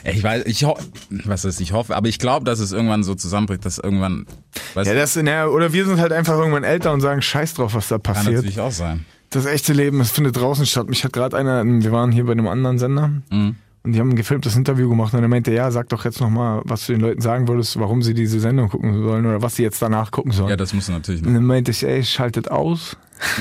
Ich 0.04 0.22
weiß, 0.22 0.46
ich 0.46 0.64
hoffe, 0.64 0.82
was 1.10 1.44
ist, 1.44 1.60
ich 1.60 1.72
hoffe, 1.72 1.94
aber 1.94 2.08
ich 2.08 2.18
glaube, 2.18 2.44
dass 2.44 2.60
es 2.60 2.72
irgendwann 2.72 3.02
so 3.02 3.14
zusammenbricht, 3.14 3.64
dass 3.66 3.76
irgendwann, 3.78 4.26
ja, 4.74 4.94
das, 4.94 5.16
na, 5.16 5.46
oder 5.46 5.74
wir 5.74 5.84
sind 5.84 6.00
halt 6.00 6.12
einfach 6.12 6.38
irgendwann 6.38 6.64
älter 6.64 6.92
und 6.92 7.02
sagen, 7.02 7.20
scheiß 7.20 7.54
drauf, 7.54 7.74
was 7.74 7.88
da 7.88 7.98
kann 7.98 8.14
passiert. 8.14 8.36
natürlich 8.36 8.60
auch 8.60 8.72
sein. 8.72 9.04
Das 9.30 9.46
echte 9.46 9.72
Leben, 9.72 9.98
das 9.98 10.10
findet 10.10 10.36
draußen 10.36 10.64
statt. 10.66 10.88
Mich 10.88 11.04
hat 11.04 11.12
gerade 11.12 11.36
einer, 11.36 11.64
wir 11.64 11.92
waren 11.92 12.12
hier 12.12 12.24
bei 12.24 12.32
einem 12.32 12.48
anderen 12.48 12.78
Sender 12.78 13.12
Mhm. 13.30 13.56
Und 13.84 13.92
die 13.92 14.00
haben 14.00 14.10
ein 14.10 14.16
gefilmtes 14.16 14.56
Interview 14.56 14.88
gemacht 14.88 15.14
und 15.14 15.22
er 15.22 15.28
meinte, 15.28 15.52
ja, 15.52 15.70
sag 15.70 15.88
doch 15.88 16.04
jetzt 16.04 16.20
nochmal, 16.20 16.60
was 16.64 16.86
du 16.86 16.92
den 16.92 17.00
Leuten 17.00 17.20
sagen 17.20 17.48
würdest, 17.48 17.78
warum 17.78 18.02
sie 18.02 18.12
diese 18.14 18.40
Sendung 18.40 18.68
gucken 18.68 19.02
sollen 19.02 19.24
oder 19.24 19.40
was 19.42 19.56
sie 19.56 19.62
jetzt 19.62 19.80
danach 19.80 20.10
gucken 20.10 20.32
sollen. 20.32 20.50
Ja, 20.50 20.56
das 20.56 20.72
muss 20.74 20.88
natürlich 20.88 21.22
Und 21.22 21.28
nicht. 21.28 21.36
dann 21.36 21.44
meinte 21.46 21.70
ich, 21.70 21.84
ey, 21.86 22.02
schaltet 22.04 22.50
aus, 22.50 22.96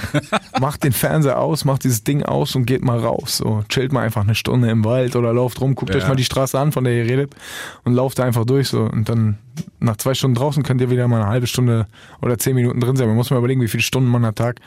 macht 0.59 0.83
den 0.83 0.91
Fernseher 0.91 1.39
aus, 1.39 1.65
macht 1.65 1.83
dieses 1.83 2.03
Ding 2.03 2.23
aus 2.23 2.55
und 2.55 2.65
geht 2.65 2.83
mal 2.83 2.99
raus. 2.99 3.37
So, 3.37 3.63
chillt 3.69 3.91
mal 3.93 4.01
einfach 4.01 4.23
eine 4.23 4.35
Stunde 4.35 4.69
im 4.69 4.83
Wald 4.85 5.15
oder 5.15 5.33
lauft 5.33 5.61
rum, 5.61 5.75
guckt 5.75 5.91
Ja. 5.93 5.97
euch 5.97 6.07
mal 6.07 6.15
die 6.15 6.23
Straße 6.23 6.57
an, 6.59 6.71
von 6.71 6.83
der 6.83 6.93
ihr 6.93 7.05
redet 7.05 7.35
und 7.83 7.93
lauft 7.93 8.19
da 8.19 8.23
einfach 8.23 8.45
durch. 8.45 8.69
So. 8.69 8.81
Und 8.83 9.09
dann 9.09 9.37
nach 9.79 9.97
zwei 9.97 10.13
Stunden 10.13 10.35
draußen 10.35 10.63
könnt 10.63 10.81
ihr 10.81 10.89
wieder 10.89 11.07
mal 11.07 11.21
eine 11.21 11.29
halbe 11.29 11.47
Stunde 11.47 11.87
oder 12.21 12.37
zehn 12.37 12.55
Minuten 12.55 12.79
drin 12.79 12.95
sein. 12.95 13.07
Man 13.07 13.15
muss 13.17 13.29
mal 13.29 13.37
überlegen, 13.37 13.61
wie 13.61 13.67
viele 13.67 13.83
Stunden 13.83 14.09
man 14.09 14.25
am 14.25 14.35
Tag 14.35 14.59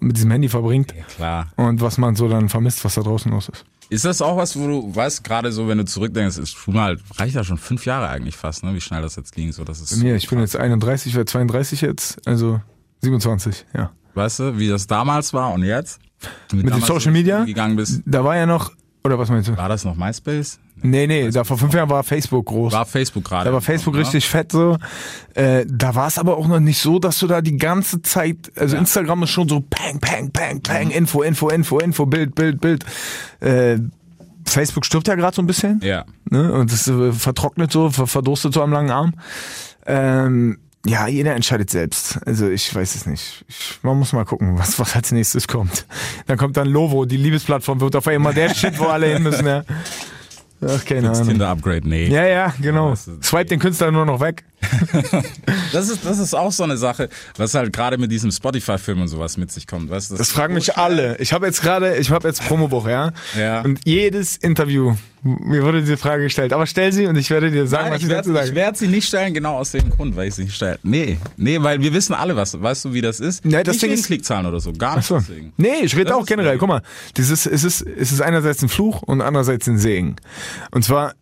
mit 0.00 0.16
diesem 0.16 0.30
Handy 0.30 0.48
verbringt 0.48 0.94
Klar. 1.16 1.48
und 1.56 1.80
was 1.80 1.98
man 1.98 2.14
so 2.16 2.28
dann 2.28 2.48
vermisst, 2.48 2.84
was 2.84 2.94
da 2.94 3.02
draußen 3.02 3.30
los 3.32 3.48
ist. 3.48 3.64
Ist 3.92 4.06
das 4.06 4.22
auch 4.22 4.38
was, 4.38 4.58
wo 4.58 4.66
du 4.66 4.96
weißt, 4.96 5.22
gerade 5.22 5.52
so, 5.52 5.68
wenn 5.68 5.76
du 5.76 5.84
zurückdenkst, 5.84 6.38
ist 6.38 6.56
schon 6.56 6.72
mal, 6.72 6.96
reicht 7.16 7.34
ja 7.34 7.44
schon 7.44 7.58
fünf 7.58 7.84
Jahre 7.84 8.08
eigentlich 8.08 8.38
fast, 8.38 8.64
ne? 8.64 8.72
Wie 8.74 8.80
schnell 8.80 9.02
das 9.02 9.16
jetzt 9.16 9.34
ging, 9.34 9.52
so 9.52 9.64
dass 9.64 9.82
es. 9.82 9.94
Mir, 9.96 10.16
ich 10.16 10.30
bin 10.30 10.38
jetzt 10.40 10.56
31, 10.56 11.14
werde 11.14 11.30
32 11.30 11.82
jetzt, 11.82 12.26
also 12.26 12.58
27, 13.02 13.66
ja. 13.74 13.92
Weißt 14.14 14.38
du, 14.38 14.58
wie 14.58 14.68
das 14.68 14.86
damals 14.86 15.34
war 15.34 15.52
und 15.52 15.62
jetzt? 15.62 16.00
Mit 16.52 16.62
den 16.62 16.70
damals, 16.70 16.86
Social 16.86 17.12
Media? 17.12 17.44
gegangen 17.44 17.76
bist, 17.76 18.00
Da 18.06 18.24
war 18.24 18.34
ja 18.34 18.46
noch, 18.46 18.72
oder 19.04 19.18
was 19.18 19.28
meinst 19.28 19.50
du? 19.50 19.56
war 19.58 19.68
das 19.68 19.84
noch 19.84 19.94
MySpace? 19.94 20.58
Nee, 20.84 21.06
nee, 21.06 21.30
da 21.30 21.44
vor 21.44 21.58
fünf 21.58 21.72
Jahren 21.74 21.88
war 21.90 22.02
Facebook 22.02 22.46
groß. 22.46 22.72
War 22.72 22.86
Facebook 22.86 23.24
gerade. 23.24 23.44
Da 23.44 23.52
war 23.52 23.60
Facebook 23.60 23.94
ne? 23.94 24.00
richtig 24.00 24.28
fett 24.28 24.50
so. 24.50 24.78
Äh, 25.34 25.64
da 25.68 25.94
war 25.94 26.08
es 26.08 26.18
aber 26.18 26.36
auch 26.36 26.48
noch 26.48 26.58
nicht 26.58 26.80
so, 26.80 26.98
dass 26.98 27.18
du 27.20 27.28
da 27.28 27.40
die 27.40 27.56
ganze 27.56 28.02
Zeit, 28.02 28.36
also 28.56 28.74
Ja. 28.74 28.80
Instagram 28.80 29.22
ist 29.22 29.30
schon 29.30 29.48
so 29.48 29.60
pang, 29.60 30.00
pang, 30.00 30.30
pang, 30.32 30.60
pang, 30.60 30.90
Info, 30.90 31.22
Info, 31.22 31.48
Info, 31.50 31.78
Info, 31.78 32.06
Bild, 32.06 32.34
Bild, 32.34 32.60
Bild. 32.60 32.84
Äh, 33.40 33.78
Facebook 34.44 34.84
stirbt 34.84 35.06
ja 35.06 35.14
gerade 35.14 35.36
so 35.36 35.42
ein 35.42 35.46
bisschen. 35.46 35.80
Ja. 35.82 36.04
Ne? 36.30 36.52
Und 36.52 36.72
das 36.72 36.88
äh, 36.88 37.12
vertrocknet 37.12 37.70
so, 37.70 37.90
ver 37.90 38.08
verdurstet 38.08 38.52
so 38.54 38.62
am 38.62 38.72
langen 38.72 38.90
Arm. 38.90 39.14
Ähm, 39.86 40.58
ja, 40.84 41.06
jeder 41.06 41.36
entscheidet 41.36 41.70
selbst. 41.70 42.18
Also 42.26 42.48
ich 42.48 42.74
weiß 42.74 42.96
es 42.96 43.06
nicht. 43.06 43.44
Ich, 43.46 43.78
man 43.82 43.96
muss 43.98 44.12
mal 44.12 44.24
gucken, 44.24 44.58
was, 44.58 44.80
was 44.80 44.96
als 44.96 45.12
nächstes 45.12 45.46
kommt. 45.46 45.86
Dann 46.26 46.36
kommt 46.38 46.56
dann 46.56 46.68
Lovo, 46.68 47.04
die 47.04 47.16
Liebesplattform 47.16 47.80
wird 47.80 47.94
auf 47.94 48.08
einmal 48.08 48.34
der 48.34 48.48
Shit, 48.54 48.80
wo 48.80 48.86
alle 48.86 49.06
hin 49.06 49.22
müssen. 49.22 49.46
Ja. 49.46 49.62
Ach, 50.66 50.84
keine 50.84 51.08
Das 51.08 51.18
Ahnung. 51.18 51.32
Tinder-Upgrade, 51.32 51.88
nee. 51.88 52.06
Ja, 52.08 52.26
ja, 52.26 52.54
genau. 52.60 52.94
Swipe 52.94 53.46
den 53.46 53.58
Künstler 53.58 53.90
nur 53.90 54.06
noch 54.06 54.20
weg. 54.20 54.44
Das 55.72 55.88
ist, 55.88 56.04
das 56.04 56.18
ist 56.18 56.34
auch 56.34 56.52
so 56.52 56.62
eine 56.64 56.76
Sache, 56.76 57.08
was 57.36 57.54
halt 57.54 57.72
gerade 57.72 57.98
mit 57.98 58.10
diesem 58.10 58.30
Spotify-Film 58.30 59.00
und 59.02 59.08
sowas 59.08 59.36
mit 59.36 59.50
sich 59.50 59.66
kommt. 59.66 59.90
Weißt 59.90 60.10
du, 60.10 60.16
Das 60.16 60.30
fragen 60.30 60.54
mich 60.54 60.76
alle. 60.76 61.16
Ich 61.18 61.32
habe 61.32 61.46
jetzt 61.46 61.62
gerade, 61.62 61.96
ich 61.96 62.10
habe 62.10 62.28
jetzt 62.28 62.44
Promowoche, 62.46 62.90
ja? 62.90 63.12
Ja. 63.38 63.62
Und 63.62 63.80
jedes 63.84 64.36
Interview, 64.36 64.94
mir 65.22 65.62
wurde 65.62 65.80
diese 65.80 65.96
Frage 65.96 66.24
gestellt. 66.24 66.52
Aber 66.52 66.66
stell 66.66 66.92
sie 66.92 67.06
und 67.06 67.16
ich 67.16 67.30
werde 67.30 67.50
dir 67.50 67.66
sagen, 67.66 67.84
Nein, 67.84 67.92
was 67.94 67.98
ich 68.02 68.08
ich 68.08 68.12
dazu 68.14 68.34
werde 68.34 68.46
sage. 68.46 68.56
werd 68.56 68.76
sie 68.76 68.88
nicht 68.88 69.06
stellen, 69.08 69.34
genau 69.34 69.56
aus 69.58 69.70
dem 69.72 69.88
Grund, 69.90 70.16
weil 70.16 70.28
ich 70.28 70.34
sie 70.34 70.44
nicht 70.44 70.54
stelle. 70.56 70.78
Nee, 70.82 71.18
nee, 71.36 71.60
weil 71.62 71.80
wir 71.80 71.92
wissen 71.94 72.14
alle, 72.14 72.36
was, 72.36 72.60
weißt 72.60 72.86
du, 72.86 72.92
wie 72.92 73.00
das 73.00 73.20
ist? 73.20 73.44
Ja, 73.44 73.62
das 73.62 73.74
nicht 73.74 73.82
Ding 73.82 73.90
wegen 73.90 74.00
ist- 74.00 74.06
Klickzahlen 74.06 74.46
oder 74.46 74.60
so, 74.60 74.72
gar 74.72 74.96
nicht 74.96 75.06
So. 75.06 75.18
deswegen. 75.18 75.52
Nee, 75.56 75.76
ich 75.82 75.94
rede 75.94 76.06
Das 76.06 76.14
auch 76.14 76.26
generell. 76.26 76.58
Guck 76.58 76.68
mal, 76.68 76.82
dieses, 77.16 77.46
es, 77.46 77.64
ist, 77.64 77.82
es 77.82 78.12
ist 78.12 78.20
einerseits 78.20 78.62
ein 78.62 78.68
Fluch 78.68 79.02
und 79.02 79.20
andererseits 79.20 79.66
ein 79.68 79.78
Segen. 79.78 80.16
Und 80.72 80.84
zwar, 80.84 81.14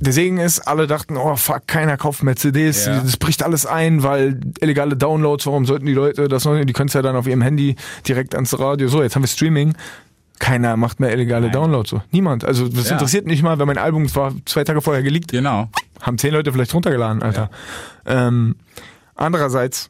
der 0.00 0.12
Segen 0.12 0.38
ist, 0.38 0.60
alle 0.60 0.86
dachten, 0.86 1.16
oh 1.16 1.36
fuck, 1.36 1.66
keiner 1.66 1.96
kauft 1.96 2.22
mehr 2.22 2.36
CDs, 2.36 2.86
Ja. 2.86 3.00
das 3.00 3.16
bricht 3.16 3.42
alles 3.42 3.66
ein, 3.66 4.02
weil 4.02 4.40
illegale 4.60 4.96
Downloads, 4.96 5.46
warum 5.46 5.64
sollten 5.66 5.86
die 5.86 5.92
Leute 5.94 6.28
das 6.28 6.44
noch, 6.44 6.58
die 6.62 6.72
können 6.72 6.88
es 6.88 6.94
ja 6.94 7.02
dann 7.02 7.16
auf 7.16 7.26
ihrem 7.26 7.42
Handy 7.42 7.76
direkt 8.06 8.34
ans 8.34 8.58
Radio. 8.58 8.88
So, 8.88 9.02
jetzt 9.02 9.14
haben 9.16 9.22
wir 9.22 9.28
Streaming. 9.28 9.74
Keiner 10.38 10.76
macht 10.76 11.00
mehr 11.00 11.12
illegale 11.12 11.46
Nein. 11.46 11.52
Downloads. 11.52 11.90
So. 11.90 12.02
Niemand. 12.10 12.44
Also 12.44 12.68
das 12.68 12.88
Ja. 12.88 12.92
interessiert 12.92 13.26
nicht 13.26 13.42
mal, 13.42 13.58
wenn 13.58 13.66
mein 13.66 13.78
Album 13.78 14.14
war 14.14 14.34
zwei 14.44 14.64
Tage 14.64 14.82
vorher 14.82 15.02
geleakt. 15.02 15.32
Genau. 15.32 15.70
haben 16.02 16.18
zehn 16.18 16.32
Leute 16.34 16.52
vielleicht 16.52 16.74
runtergeladen, 16.74 17.22
Alter. 17.22 17.48
Ähm, 18.04 18.56
andererseits, 19.14 19.88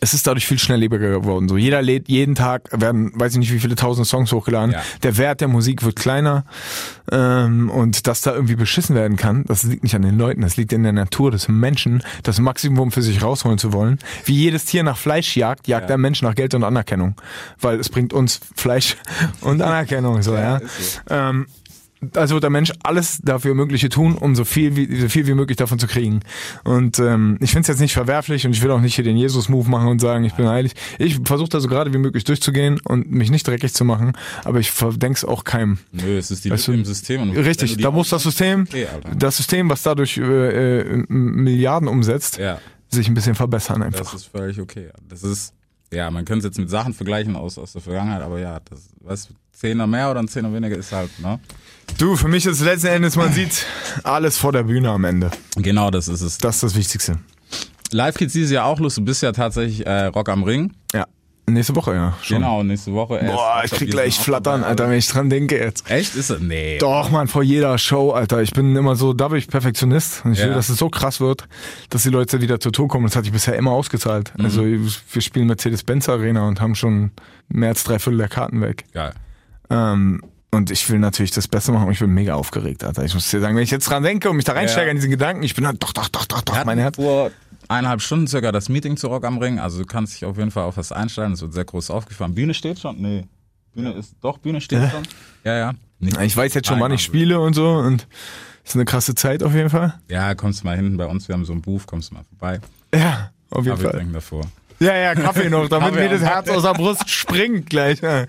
es 0.00 0.14
ist 0.14 0.26
dadurch 0.26 0.46
viel 0.46 0.58
schnelllebiger 0.58 1.10
geworden. 1.10 1.48
So 1.48 1.56
jeder 1.56 1.80
lädt 1.82 2.08
jeden 2.08 2.34
Tag, 2.34 2.68
werden, 2.72 3.12
weiß 3.14 3.32
ich 3.32 3.38
nicht, 3.38 3.52
wie 3.52 3.60
viele 3.60 3.76
tausend 3.76 4.06
Songs 4.06 4.32
hochgeladen. 4.32 4.72
Ja. 4.72 4.82
Der 5.02 5.16
Wert 5.16 5.40
der 5.40 5.48
Musik 5.48 5.82
wird 5.82 5.96
kleiner 5.96 6.44
ähm, 7.10 7.70
und 7.70 8.06
dass 8.06 8.20
da 8.20 8.34
irgendwie 8.34 8.56
beschissen 8.56 8.94
werden 8.94 9.16
kann, 9.16 9.44
das 9.46 9.62
liegt 9.62 9.82
nicht 9.82 9.94
an 9.94 10.02
den 10.02 10.18
Leuten, 10.18 10.42
das 10.42 10.56
liegt 10.56 10.72
in 10.72 10.82
der 10.82 10.92
Natur 10.92 11.30
des 11.30 11.48
Menschen, 11.48 12.02
das 12.22 12.38
Maximum 12.40 12.90
für 12.92 13.02
sich 13.02 13.22
rausholen 13.22 13.58
zu 13.58 13.72
wollen. 13.72 13.98
Wie 14.24 14.34
jedes 14.34 14.64
Tier 14.66 14.82
nach 14.82 14.98
Fleisch 14.98 15.36
jagt, 15.36 15.66
jagt 15.66 15.82
Ja. 15.84 15.88
der 15.88 15.98
Mensch 15.98 16.22
nach 16.22 16.34
Geld 16.34 16.54
und 16.54 16.64
Anerkennung, 16.64 17.14
weil 17.60 17.80
es 17.80 17.88
bringt 17.88 18.12
uns 18.12 18.40
Fleisch 18.54 18.96
und 19.40 19.62
Anerkennung. 19.62 20.22
So 20.22 20.34
ja. 20.34 20.60
so. 20.60 21.00
Ähm, 21.08 21.46
also 22.14 22.34
wird 22.34 22.42
der 22.44 22.50
Mensch 22.50 22.72
alles 22.82 23.20
dafür 23.22 23.54
Mögliche 23.54 23.88
tun, 23.88 24.14
um 24.16 24.34
so 24.34 24.44
viel 24.44 24.76
wie, 24.76 25.00
so 25.00 25.08
viel 25.08 25.26
wie 25.26 25.34
möglich 25.34 25.56
davon 25.56 25.78
zu 25.78 25.86
kriegen. 25.86 26.20
Und 26.64 26.98
ähm, 26.98 27.36
ich 27.40 27.50
finde 27.50 27.62
es 27.62 27.68
jetzt 27.68 27.80
nicht 27.80 27.92
verwerflich 27.92 28.46
und 28.46 28.52
ich 28.52 28.62
will 28.62 28.70
auch 28.70 28.80
nicht 28.80 28.94
hier 28.94 29.04
den 29.04 29.16
Jesus-Move 29.16 29.68
machen 29.68 29.88
und 29.88 30.00
sagen, 30.00 30.24
ich 30.24 30.34
bin 30.34 30.48
heilig. 30.48 30.72
Ich 30.98 31.20
versuche 31.24 31.48
da 31.50 31.60
so 31.60 31.68
gerade 31.68 31.92
wie 31.92 31.98
möglich 31.98 32.24
durchzugehen 32.24 32.80
und 32.84 33.10
mich 33.10 33.30
nicht 33.30 33.46
dreckig 33.46 33.74
zu 33.74 33.84
machen, 33.84 34.12
aber 34.44 34.60
ich 34.60 34.70
verdenk's 34.70 35.24
auch 35.24 35.44
keinem. 35.44 35.78
Nö, 35.92 36.16
es 36.18 36.30
ist 36.30 36.44
die 36.44 36.50
Weißt 36.50 36.66
du, 36.68 36.72
Lücke 36.72 36.80
im 36.80 36.84
System. 36.86 37.22
Und 37.22 37.36
Richtig, 37.36 37.76
da 37.76 37.90
muss 37.90 38.08
das 38.08 38.22
System, 38.22 38.62
Okay, 38.68 38.86
das 39.16 39.36
System, 39.36 39.68
was 39.68 39.82
dadurch 39.82 40.16
äh, 40.18 40.80
äh, 40.80 41.04
Milliarden 41.08 41.88
umsetzt, 41.88 42.38
Ja, 42.38 42.58
sich 42.88 43.08
ein 43.08 43.14
bisschen 43.14 43.34
verbessern 43.34 43.80
das 43.80 43.86
einfach. 44.00 44.14
ist 44.14 44.26
völlig 44.26 44.60
okay. 44.60 44.88
Das 45.08 45.22
ist, 45.22 45.52
ja, 45.92 46.10
man 46.10 46.24
könnte 46.24 46.46
es 46.46 46.50
jetzt 46.52 46.58
mit 46.58 46.70
Sachen 46.70 46.94
vergleichen 46.94 47.36
aus, 47.36 47.58
aus 47.58 47.72
der 47.72 47.82
Vergangenheit, 47.82 48.22
aber 48.22 48.38
ja, 48.38 48.60
das, 48.60 49.26
du, 49.26 49.34
Zehner 49.52 49.86
mehr 49.86 50.10
oder 50.10 50.20
ein 50.20 50.28
Zehner 50.28 50.52
weniger 50.52 50.76
ist 50.76 50.92
halt, 50.92 51.10
ne? 51.20 51.38
Du, 51.98 52.16
für 52.16 52.28
mich 52.28 52.46
ist 52.46 52.60
letzten 52.60 52.86
Endes, 52.86 53.16
man 53.16 53.32
sieht 53.32 53.66
alles 54.04 54.38
vor 54.38 54.52
der 54.52 54.62
Bühne 54.62 54.90
am 54.90 55.04
Ende. 55.04 55.30
Genau, 55.56 55.90
das 55.90 56.08
ist 56.08 56.22
es. 56.22 56.38
Das 56.38 56.56
ist 56.56 56.62
das 56.62 56.74
Wichtigste. 56.76 57.18
Live 57.90 58.14
geht's 58.16 58.32
dieses 58.32 58.52
Jahr 58.52 58.66
auch 58.66 58.78
los. 58.78 58.94
Du 58.94 59.04
bist 59.04 59.22
ja 59.22 59.32
tatsächlich 59.32 59.84
äh, 59.84 60.06
Rock 60.06 60.28
am 60.28 60.44
Ring. 60.44 60.72
Ja. 60.94 61.06
Nächste 61.50 61.74
Woche, 61.76 61.94
ja. 61.94 62.14
Schon. 62.22 62.38
Genau, 62.38 62.62
nächste 62.62 62.92
Woche. 62.92 63.20
Boah, 63.24 63.62
ich 63.64 63.70
krieg 63.70 63.90
gleich 63.90 64.18
Flattern, 64.18 64.64
Alter, 64.64 64.88
wenn 64.88 64.96
ich 64.98 65.08
dran 65.08 65.28
denke 65.30 65.58
jetzt. 65.58 65.90
Echt? 65.90 66.14
Ist 66.16 66.30
das? 66.30 66.40
Nee. 66.40 66.78
Doch, 66.78 67.10
man, 67.10 67.28
vor 67.28 67.42
jeder 67.42 67.76
Show, 67.78 68.12
Alter. 68.12 68.42
Ich 68.42 68.52
bin 68.52 68.74
immer 68.76 68.96
so, 68.96 69.12
da 69.12 69.28
bin 69.28 69.38
ich 69.38 69.48
Perfektionist. 69.48 70.24
Und 70.24 70.32
ich 70.32 70.38
will, 70.40 70.48
Ja. 70.48 70.54
dass 70.54 70.68
es 70.68 70.78
so 70.78 70.88
krass 70.88 71.20
wird, 71.20 71.48
dass 71.90 72.02
die 72.02 72.10
Leute 72.10 72.40
wieder 72.40 72.60
zur 72.60 72.72
Tour 72.72 72.88
kommen. 72.88 73.06
Das 73.06 73.16
hatte 73.16 73.26
ich 73.26 73.32
bisher 73.32 73.56
immer 73.56 73.72
ausgezahlt. 73.72 74.32
Mhm. 74.38 74.44
Also 74.44 74.62
wir 74.64 75.22
spielen 75.22 75.46
Mercedes-Benz 75.46 76.08
Arena 76.08 76.46
und 76.48 76.60
haben 76.60 76.74
schon 76.74 77.10
mehr 77.48 77.70
als 77.70 77.84
drei 77.84 77.98
Viertel 77.98 78.18
der 78.18 78.28
Karten 78.28 78.60
weg. 78.60 78.84
Geil. 78.92 79.12
Ähm, 79.70 80.22
und 80.52 80.70
ich 80.70 80.88
will 80.90 80.98
natürlich 80.98 81.30
das 81.30 81.46
Beste 81.46 81.70
machen. 81.72 81.86
und 81.86 81.92
Ich 81.92 82.00
bin 82.00 82.10
mega 82.10 82.34
aufgeregt, 82.34 82.82
Alter. 82.84 83.04
Ich 83.04 83.14
muss 83.14 83.30
dir 83.30 83.40
sagen, 83.40 83.54
wenn 83.56 83.62
ich 83.62 83.70
jetzt 83.70 83.88
dran 83.88 84.02
denke 84.02 84.28
und 84.30 84.36
mich 84.36 84.44
da 84.44 84.52
reinsteige 84.52 84.86
Ja. 84.86 84.90
in 84.90 84.96
diesen 84.96 85.10
Gedanken, 85.10 85.42
ich 85.44 85.54
bin 85.54 85.64
dann 85.64 85.78
doch, 85.78 85.92
doch, 85.92 86.08
doch, 86.08 86.26
doch, 86.26 86.42
doch, 86.42 86.64
mein 86.64 86.78
Herz. 86.78 86.96
vor 86.96 87.30
eineinhalb 87.70 88.02
Stunden 88.02 88.26
circa 88.26 88.52
das 88.52 88.68
Meeting 88.68 88.96
zu 88.96 89.06
Rock 89.08 89.24
am 89.24 89.38
Ring. 89.38 89.58
Also 89.58 89.78
du 89.78 89.86
kannst 89.86 90.14
dich 90.14 90.24
auf 90.24 90.36
jeden 90.36 90.50
Fall 90.50 90.64
auf 90.64 90.76
was 90.76 90.92
einstellen. 90.92 91.32
Es 91.32 91.40
wird 91.40 91.54
sehr 91.54 91.64
groß 91.64 91.90
aufgefahren. 91.90 92.34
Bühne 92.34 92.52
steht 92.54 92.78
schon? 92.78 93.00
Nee. 93.00 93.24
Bühne 93.72 93.92
ist, 93.92 94.14
doch, 94.20 94.38
Bühne 94.38 94.60
steht 94.60 94.90
schon. 94.90 95.02
Ja, 95.44 95.56
ja. 95.56 95.72
Nee. 96.00 96.10
Ich 96.24 96.36
weiß 96.36 96.54
jetzt 96.54 96.66
schon, 96.66 96.80
wann 96.80 96.90
ich 96.92 97.00
Wahnsinn. 97.00 97.20
spiele 97.20 97.40
und 97.40 97.54
so 97.54 97.68
und 97.74 98.06
ist 98.64 98.74
eine 98.74 98.84
krasse 98.84 99.14
Zeit 99.14 99.42
auf 99.42 99.54
jeden 99.54 99.70
Fall. 99.70 99.94
Ja, 100.08 100.34
kommst 100.34 100.62
du 100.62 100.66
mal 100.66 100.76
hinten 100.76 100.96
bei 100.96 101.06
uns. 101.06 101.28
Wir 101.28 101.34
haben 101.34 101.44
so 101.44 101.52
einen 101.52 101.62
Booth, 101.62 101.86
kommst 101.86 102.10
du 102.10 102.14
mal 102.14 102.24
vorbei. 102.24 102.60
Ja, 102.94 103.30
auf 103.50 103.64
jeden 103.64 103.76
Kaffee 103.76 103.96
Fall. 103.98 104.06
davor. 104.12 104.44
Ja, 104.80 104.96
ja, 104.96 105.14
Kaffee 105.14 105.48
noch, 105.50 105.68
damit 105.68 105.90
Kaffee 105.90 106.08
mir 106.08 106.10
das. 106.10 106.22
Herz 106.22 106.48
aus 106.48 106.62
der 106.62 106.72
Brust 106.72 107.08
springt 107.10 107.68
gleich. 107.70 108.00
Ja, 108.00 108.24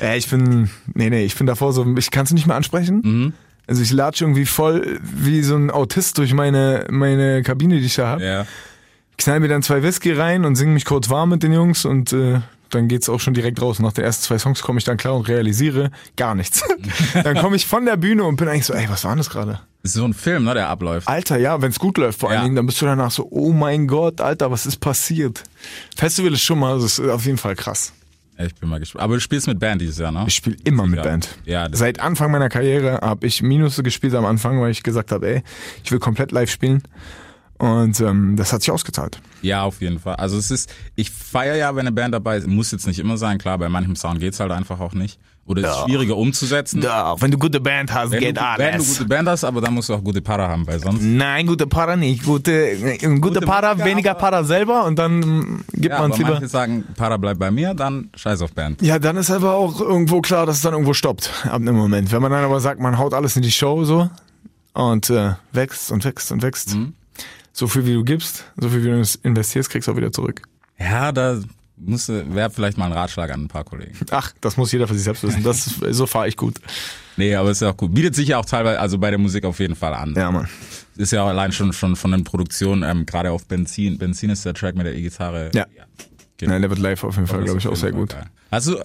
Ja, 0.00 0.14
ich 0.14 0.28
bin, 0.30 0.70
nee, 0.94 1.10
nee, 1.10 1.24
ich 1.24 1.36
bin 1.36 1.46
davor 1.46 1.72
so, 1.72 1.84
ich 1.98 2.10
kann 2.10 2.24
es 2.24 2.32
nicht 2.32 2.46
mehr 2.46 2.56
ansprechen. 2.56 3.00
Mhm. 3.04 3.32
Also 3.66 3.82
ich 3.82 3.92
latsche 3.92 4.24
irgendwie 4.24 4.46
voll 4.46 4.98
wie 5.02 5.42
so 5.42 5.56
ein 5.56 5.70
Autist 5.70 6.18
durch 6.18 6.32
meine, 6.32 6.86
meine 6.90 7.42
Kabine, 7.42 7.78
die 7.78 7.86
ich 7.86 7.94
da 7.96 8.08
hab. 8.08 8.20
Ja. 8.20 8.46
Knall 9.20 9.40
mir 9.40 9.48
dann 9.48 9.62
zwei 9.62 9.82
Whisky 9.82 10.12
rein 10.12 10.44
und 10.44 10.56
singe 10.56 10.72
mich 10.72 10.84
kurz 10.84 11.08
warm 11.10 11.30
mit 11.30 11.42
den 11.42 11.52
Jungs 11.52 11.84
und 11.84 12.12
äh, 12.12 12.40
dann 12.70 12.88
geht's 12.88 13.08
auch 13.08 13.20
schon 13.20 13.34
direkt 13.34 13.60
raus. 13.60 13.78
Nach 13.80 13.92
den 13.92 14.04
ersten 14.04 14.24
zwei 14.24 14.38
Songs 14.38 14.62
komme 14.62 14.78
ich 14.78 14.84
dann 14.84 14.96
klar 14.96 15.14
und 15.16 15.28
realisiere 15.28 15.90
gar 16.16 16.34
nichts. 16.34 16.62
dann 17.14 17.36
komme 17.36 17.56
ich 17.56 17.66
von 17.66 17.84
der 17.84 17.96
Bühne 17.96 18.24
und 18.24 18.36
bin 18.36 18.48
eigentlich 18.48 18.66
so, 18.66 18.74
ey, 18.74 18.88
was 18.88 19.04
war 19.04 19.12
denn 19.12 19.18
das 19.18 19.30
gerade? 19.30 19.60
Ist 19.82 19.94
so 19.94 20.04
ein 20.04 20.14
Film, 20.14 20.44
ne, 20.44 20.54
der 20.54 20.68
abläuft. 20.68 21.08
Alter, 21.08 21.38
ja, 21.38 21.60
wenn's 21.62 21.78
gut 21.78 21.96
läuft 21.98 22.20
vor 22.20 22.28
allen 22.28 22.38
Ja. 22.38 22.44
Dingen, 22.44 22.56
dann 22.56 22.66
bist 22.66 22.80
du 22.80 22.86
danach 22.86 23.10
so, 23.10 23.26
oh 23.30 23.52
mein 23.52 23.86
Gott, 23.86 24.20
Alter, 24.20 24.50
was 24.50 24.66
ist 24.66 24.76
passiert? 24.78 25.42
Festival 25.96 26.32
ist 26.32 26.42
schon 26.42 26.58
mal, 26.58 26.78
das 26.78 26.98
ist 26.98 27.08
auf 27.08 27.24
jeden 27.24 27.38
Fall 27.38 27.56
krass. 27.56 27.92
Ich 28.38 28.54
bin 28.54 28.70
mal 28.70 28.80
gespannt. 28.80 29.02
Aber 29.02 29.14
du 29.14 29.20
spielst 29.20 29.46
mit 29.48 29.58
Band 29.58 29.82
dieses 29.82 29.98
Jahr, 29.98 30.12
ne? 30.12 30.24
Ich 30.26 30.34
spiele 30.34 30.56
immer 30.64 30.86
mit. 30.86 31.02
Band. 31.02 31.28
Ja, 31.44 31.68
Seit 31.72 32.00
Anfang 32.00 32.30
meiner 32.30 32.48
Karriere 32.48 33.00
habe 33.02 33.26
ich 33.26 33.42
Minus 33.42 33.76
gespielt 33.82 34.14
am 34.14 34.24
Anfang, 34.24 34.60
weil 34.62 34.70
ich 34.70 34.82
gesagt 34.82 35.12
habe, 35.12 35.28
ey, 35.28 35.42
ich 35.84 35.92
will 35.92 35.98
komplett 35.98 36.32
live 36.32 36.50
spielen. 36.50 36.82
Und 37.60 38.00
ähm, 38.00 38.36
das 38.36 38.54
hat 38.54 38.62
sich 38.62 38.70
ausgezahlt. 38.70 39.20
Ja, 39.42 39.64
auf 39.64 39.82
jeden 39.82 39.98
Fall. 39.98 40.16
Also 40.16 40.38
es 40.38 40.50
ist, 40.50 40.72
ich 40.96 41.10
feiere 41.10 41.56
ja, 41.56 41.74
wenn 41.76 41.80
eine 41.82 41.92
Band 41.92 42.14
dabei 42.14 42.38
ist, 42.38 42.46
muss 42.48 42.70
jetzt 42.72 42.86
nicht 42.86 42.98
immer 42.98 43.18
sein, 43.18 43.36
klar, 43.36 43.58
bei 43.58 43.68
manchem 43.68 43.94
Sound 43.96 44.18
geht's 44.18 44.40
halt 44.40 44.50
einfach 44.50 44.80
auch 44.80 44.94
nicht. 44.94 45.18
Oder 45.44 45.60
ist 45.62 45.68
es 45.68 45.76
Ja. 45.76 45.84
schwieriger 45.84 46.16
umzusetzen? 46.16 46.80
Ja, 46.80 47.20
wenn 47.20 47.30
du 47.30 47.36
gute 47.36 47.60
Band 47.60 47.92
hast, 47.92 48.12
Wenn 48.12 48.20
geht 48.20 48.36
du, 48.38 48.40
wenn 48.56 48.66
du 48.68 48.72
alles. 48.74 48.96
gute 48.96 49.08
Band 49.08 49.28
hast, 49.28 49.44
aber 49.44 49.60
dann 49.60 49.74
musst 49.74 49.90
du 49.90 49.94
auch 49.94 50.02
gute 50.02 50.22
Para 50.22 50.48
haben, 50.48 50.66
weil 50.66 50.80
sonst. 50.80 51.02
Nein, 51.02 51.46
gute 51.46 51.66
Para 51.66 51.96
nicht. 51.96 52.24
Gute, 52.24 52.50
äh, 52.70 52.96
gute, 52.96 53.20
Gute 53.20 53.40
Para, 53.42 53.72
Musiker, 53.74 53.90
weniger 53.90 54.14
Para 54.14 54.42
selber 54.44 54.84
und 54.86 54.98
dann 54.98 55.62
gibt 55.72 55.86
Ja, 55.92 55.98
man 56.00 56.12
es 56.12 56.16
lieber. 56.18 56.30
manche 56.30 56.48
sagen, 56.48 56.84
Para 56.96 57.18
bleibt 57.18 57.40
bei 57.40 57.50
mir, 57.50 57.74
dann 57.74 58.08
scheiß 58.16 58.40
auf 58.40 58.52
Band. 58.54 58.80
Ja, 58.80 58.98
dann 58.98 59.18
ist 59.18 59.30
aber 59.30 59.52
auch 59.54 59.80
irgendwo 59.82 60.22
klar, 60.22 60.46
dass 60.46 60.56
es 60.56 60.62
dann 60.62 60.72
irgendwo 60.72 60.94
stoppt, 60.94 61.30
ab 61.44 61.56
einem 61.56 61.76
Moment. 61.76 62.10
Wenn 62.10 62.22
man 62.22 62.30
dann 62.32 62.44
aber 62.44 62.60
sagt, 62.60 62.80
man 62.80 62.96
haut 62.96 63.12
alles 63.12 63.36
in 63.36 63.42
die 63.42 63.50
Show 63.52 63.84
so 63.84 64.08
und 64.72 65.10
äh, 65.10 65.32
wächst 65.52 65.90
und 65.92 66.04
wächst 66.06 66.32
und 66.32 66.42
wächst. 66.42 66.74
Mhm. 66.74 66.94
So 67.52 67.66
viel 67.66 67.86
wie 67.86 67.94
du 67.94 68.04
gibst, 68.04 68.44
so 68.56 68.68
viel 68.68 68.84
wie 68.84 68.88
du 68.88 69.02
investierst, 69.22 69.70
kriegst 69.70 69.88
du 69.88 69.92
auch 69.92 69.96
wieder 69.96 70.12
zurück. 70.12 70.42
Ja, 70.78 71.12
da 71.12 71.40
musste, 71.76 72.34
wäre 72.34 72.50
vielleicht 72.50 72.78
mal 72.78 72.86
ein 72.86 72.92
Ratschlag 72.92 73.30
an 73.30 73.44
ein 73.44 73.48
paar 73.48 73.64
Kollegen. 73.64 73.96
Ach, 74.10 74.32
das 74.40 74.56
muss 74.56 74.72
jeder 74.72 74.86
für 74.86 74.94
sich 74.94 75.04
selbst 75.04 75.22
wissen. 75.22 75.42
Das, 75.42 75.64
so 75.90 76.06
fahre 76.06 76.28
ich 76.28 76.36
gut. 76.36 76.56
Nee, 77.16 77.34
aber 77.34 77.50
ist 77.50 77.60
ja 77.60 77.70
auch 77.70 77.76
gut. 77.76 77.94
Bietet 77.94 78.14
sich 78.14 78.28
ja 78.28 78.38
auch 78.38 78.44
teilweise, 78.44 78.78
also 78.80 78.98
bei 78.98 79.10
der 79.10 79.18
Musik 79.18 79.44
auf 79.44 79.58
jeden 79.58 79.76
Fall 79.76 79.94
an. 79.94 80.14
Ja, 80.16 80.30
Mann. 80.30 80.48
Ist 80.96 81.12
ja 81.12 81.22
auch 81.22 81.28
allein 81.28 81.52
schon, 81.52 81.72
schon 81.72 81.96
von 81.96 82.12
den 82.12 82.24
Produktionen, 82.24 82.82
ähm, 82.82 83.06
gerade 83.06 83.30
auf 83.30 83.46
Benzin. 83.46 83.98
Benzin 83.98 84.30
ist 84.30 84.44
der 84.44 84.54
Track 84.54 84.74
mit 84.74 84.86
der 84.86 84.94
E-Gitarre. 84.94 85.50
Ja. 85.54 85.66
Genau. 86.40 86.52
Nein, 86.52 86.62
der 86.62 86.70
wird 86.70 86.80
live 86.80 87.04
auf 87.04 87.14
jeden 87.14 87.26
Fall, 87.28 87.38
Das 87.40 87.44
glaube 87.46 87.60
ich, 87.60 87.68
auch 87.68 87.76
sehr 87.76 87.92
gut. 87.92 88.10
Geil. 88.10 88.24
Also, 88.50 88.76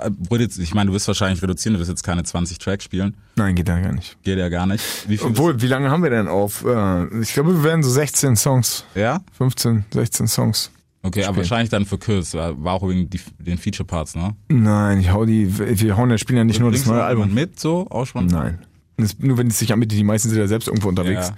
ich 0.59 0.73
meine, 0.75 0.89
du 0.89 0.93
wirst 0.93 1.07
wahrscheinlich 1.07 1.41
reduzieren, 1.41 1.73
du 1.73 1.79
wirst 1.79 1.89
jetzt 1.89 2.03
keine 2.03 2.23
20 2.23 2.59
Tracks 2.59 2.83
spielen. 2.83 3.15
Nein, 3.35 3.55
geht 3.55 3.67
ja 3.67 3.79
gar 3.79 3.93
nicht. 3.93 4.17
Geht 4.23 4.37
ja 4.37 4.49
gar 4.49 4.67
nicht. 4.67 4.83
Wie 5.09 5.17
viel? 5.17 5.27
Obwohl, 5.27 5.59
wie 5.61 5.67
lange 5.67 5.89
haben 5.89 6.03
wir 6.03 6.09
denn 6.11 6.27
auf? 6.27 6.63
Äh, 6.65 7.21
ich 7.21 7.33
glaube, 7.33 7.53
wir 7.55 7.63
werden 7.63 7.81
so 7.81 7.89
16 7.89 8.35
Songs, 8.35 8.85
Ja? 8.93 9.21
15, 9.37 9.85
16 9.91 10.27
Songs. 10.27 10.69
Okay, 11.01 11.19
aber 11.23 11.25
Spielen. 11.25 11.37
wahrscheinlich 11.37 11.69
dann 11.69 11.85
verkürzt. 11.85 12.33
War 12.33 12.63
war 12.63 12.73
auch 12.73 12.87
wegen 12.89 13.09
die, 13.09 13.19
den 13.39 13.57
Feature 13.57 13.85
Parts, 13.87 14.15
ne? 14.15 14.35
Nein, 14.49 14.99
ich 14.99 15.11
hau 15.11 15.23
die, 15.25 15.47
wir 15.57 15.97
hauen 15.97 16.09
ja, 16.09 16.17
spielen 16.17 16.37
ja 16.37 16.43
nicht 16.43 16.59
nur 16.59 16.71
das 16.71 16.83
du 16.83 16.89
neue 16.91 17.03
Album. 17.03 17.33
mit, 17.33 17.59
so, 17.59 17.87
auch 17.89 18.05
schon? 18.05 18.25
Nein. 18.27 18.59
Das, 18.97 19.17
nur 19.19 19.37
wenn 19.37 19.47
es 19.47 19.59
sich 19.59 19.71
anbietet, 19.71 19.97
die 19.97 20.03
meisten 20.03 20.29
sind 20.29 20.39
ja 20.39 20.47
selbst 20.47 20.67
irgendwo 20.67 20.89
unterwegs. 20.89 21.31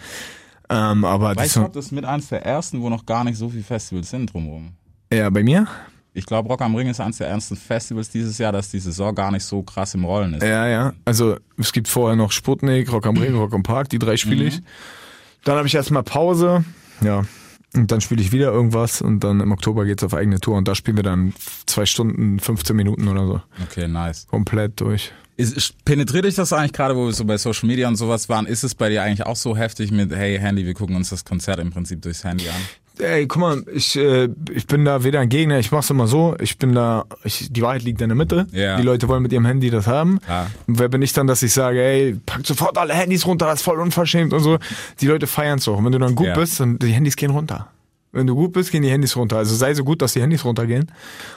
Ja. 0.69 0.91
Ähm, 0.91 1.06
aber 1.06 1.32
ich 1.43 1.51
glaube, 1.53 1.71
das 1.73 1.86
ist 1.88 1.91
mit 1.91 2.06
eins 2.06 2.27
der 2.30 2.45
ersten, 2.45 2.82
wo 2.82 2.89
noch 2.89 3.06
gar 3.06 3.23
nicht 3.23 3.38
so 3.38 3.49
viele 3.49 3.63
Festivals 3.63 4.10
sind 4.10 4.32
drumherum. 4.34 4.71
ja, 5.12 5.30
bei 5.30 5.43
mir? 5.43 5.67
Ich 6.17 6.25
glaube, 6.25 6.49
Rock 6.49 6.62
am 6.62 6.75
Ring 6.75 6.88
ist 6.89 6.99
eins 6.99 7.17
der 7.19 7.27
ernsten 7.27 7.56
Festivals 7.56 8.10
dieses 8.10 8.38
Jahr, 8.39 8.51
dass 8.51 8.69
die 8.69 8.80
Saison 8.80 9.13
gar 9.13 9.32
nicht 9.32 9.43
so 9.43 9.62
krass 9.62 9.93
im 9.93 10.03
Rollen 10.03 10.34
ist. 10.34 10.43
Ja, 10.43 10.67
ja. 10.67 10.93
Also 11.06 11.38
es 11.58 11.71
gibt 11.71 11.88
vorher 11.88 12.15
noch 12.15 12.32
Sputnik, 12.32 12.91
Rock 12.91 13.06
am 13.06 13.17
Ring, 13.17 13.36
Rock 13.36 13.53
am 13.53 13.63
Park, 13.63 13.89
die 13.89 13.99
drei 13.99 14.17
spiele 14.17 14.41
Mhm. 14.41 14.47
ich. 14.47 14.62
Dann 15.43 15.58
habe 15.58 15.67
ich 15.67 15.75
erstmal 15.75 16.03
Pause, 16.03 16.65
ja. 17.01 17.23
Und 17.75 17.91
dann 17.91 18.01
spiele 18.01 18.21
ich 18.21 18.32
wieder 18.32 18.51
irgendwas 18.51 19.01
und 19.01 19.23
dann 19.23 19.39
im 19.41 19.51
Oktober 19.51 19.86
geht's 19.86 20.03
auf 20.03 20.13
eigene 20.13 20.39
Tour 20.39 20.58
und 20.58 20.67
da 20.67 20.73
spielen 20.73 20.97
wir 20.97 21.03
dann 21.03 21.34
zwei 21.67 21.86
Stunden, 21.86 22.39
15 22.39 22.75
Minuten 22.75 23.08
oder 23.08 23.27
so. 23.27 23.41
Okay, 23.63 23.88
nice. 23.88 24.25
Komplett 24.27 24.82
durch. 24.82 25.12
Ist, 25.36 25.86
penetriert 25.86 26.25
dich 26.25 26.34
das 26.34 26.51
eigentlich 26.51 26.73
gerade, 26.73 26.95
wo 26.95 27.06
wir 27.06 27.13
so 27.13 27.23
bei 27.25 27.38
Social 27.38 27.67
Media 27.67 27.88
und 27.88 27.95
sowas 27.95 28.27
waren? 28.30 28.47
Ist 28.47 28.63
es 28.63 28.73
bei 28.73 28.89
dir 28.89 29.03
eigentlich 29.03 29.23
auch 29.27 29.36
so 29.36 29.56
heftig 29.56 29.91
mit, 29.91 30.12
hey 30.15 30.39
Handy, 30.39 30.65
wir 30.65 30.73
gucken 30.73 30.95
uns 30.95 31.10
das 31.12 31.23
Konzert 31.25 31.60
im 31.60 31.69
Prinzip 31.69 32.01
durchs 32.01 32.23
Handy 32.23 32.49
an? 32.49 32.56
Ey, 32.99 33.27
guck 33.27 33.39
mal, 33.39 33.63
ich, 33.73 33.95
äh, 33.95 34.29
ich 34.51 34.65
bin 34.65 34.83
da 34.86 35.03
weder 35.03 35.19
ein 35.19 35.29
Gegner, 35.29 35.60
ich 35.60 35.71
mach's 35.71 35.89
immer 35.89 36.07
so, 36.07 36.36
ich 36.39 36.57
bin 36.57 36.73
da, 36.73 37.05
ich, 37.23 37.51
die 37.51 37.62
Wahrheit 37.62 37.83
liegt 37.83 38.01
in 38.01 38.10
der 38.10 38.15
Mitte. 38.15 38.47
Ja. 38.51 38.77
Die 38.77 38.83
Leute 38.83 39.07
wollen 39.07 39.21
mit 39.21 39.31
ihrem 39.31 39.45
Handy 39.45 39.69
das 39.69 39.86
haben. 39.88 40.19
Ja. 40.27 40.47
Und 40.65 40.79
wer 40.79 40.89
bin 40.89 41.01
ich 41.01 41.13
dann, 41.13 41.27
dass 41.27 41.43
ich 41.43 41.53
sage, 41.53 41.81
ey, 41.81 42.17
packt 42.25 42.47
sofort 42.47 42.77
alle 42.77 42.93
Handys 42.93 43.25
runter, 43.27 43.45
das 43.45 43.60
ist 43.60 43.63
voll 43.65 43.79
unverschämt 43.79 44.33
und 44.33 44.39
so. 44.41 44.57
Die 44.99 45.07
Leute 45.07 45.27
feiern's 45.27 45.67
auch. 45.67 45.77
Und 45.77 45.86
wenn 45.86 45.91
du 45.91 45.99
dann 45.99 46.15
gut 46.15 46.27
Ja. 46.27 46.33
bist, 46.36 46.60
dann 46.60 46.79
die 46.79 46.88
Handys 46.91 47.15
gehen 47.15 47.29
runter. 47.31 47.67
Wenn 48.12 48.25
du 48.25 48.33
gut 48.36 48.53
bist, 48.53 48.71
gehen 48.71 48.81
die 48.81 48.89
Handys 48.89 49.15
runter. 49.15 49.38
Also 49.38 49.53
sei 49.55 49.73
so 49.75 49.83
gut, 49.83 50.01
dass 50.01 50.13
die 50.13 50.21
Handys 50.21 50.43
runtergehen. 50.43 50.91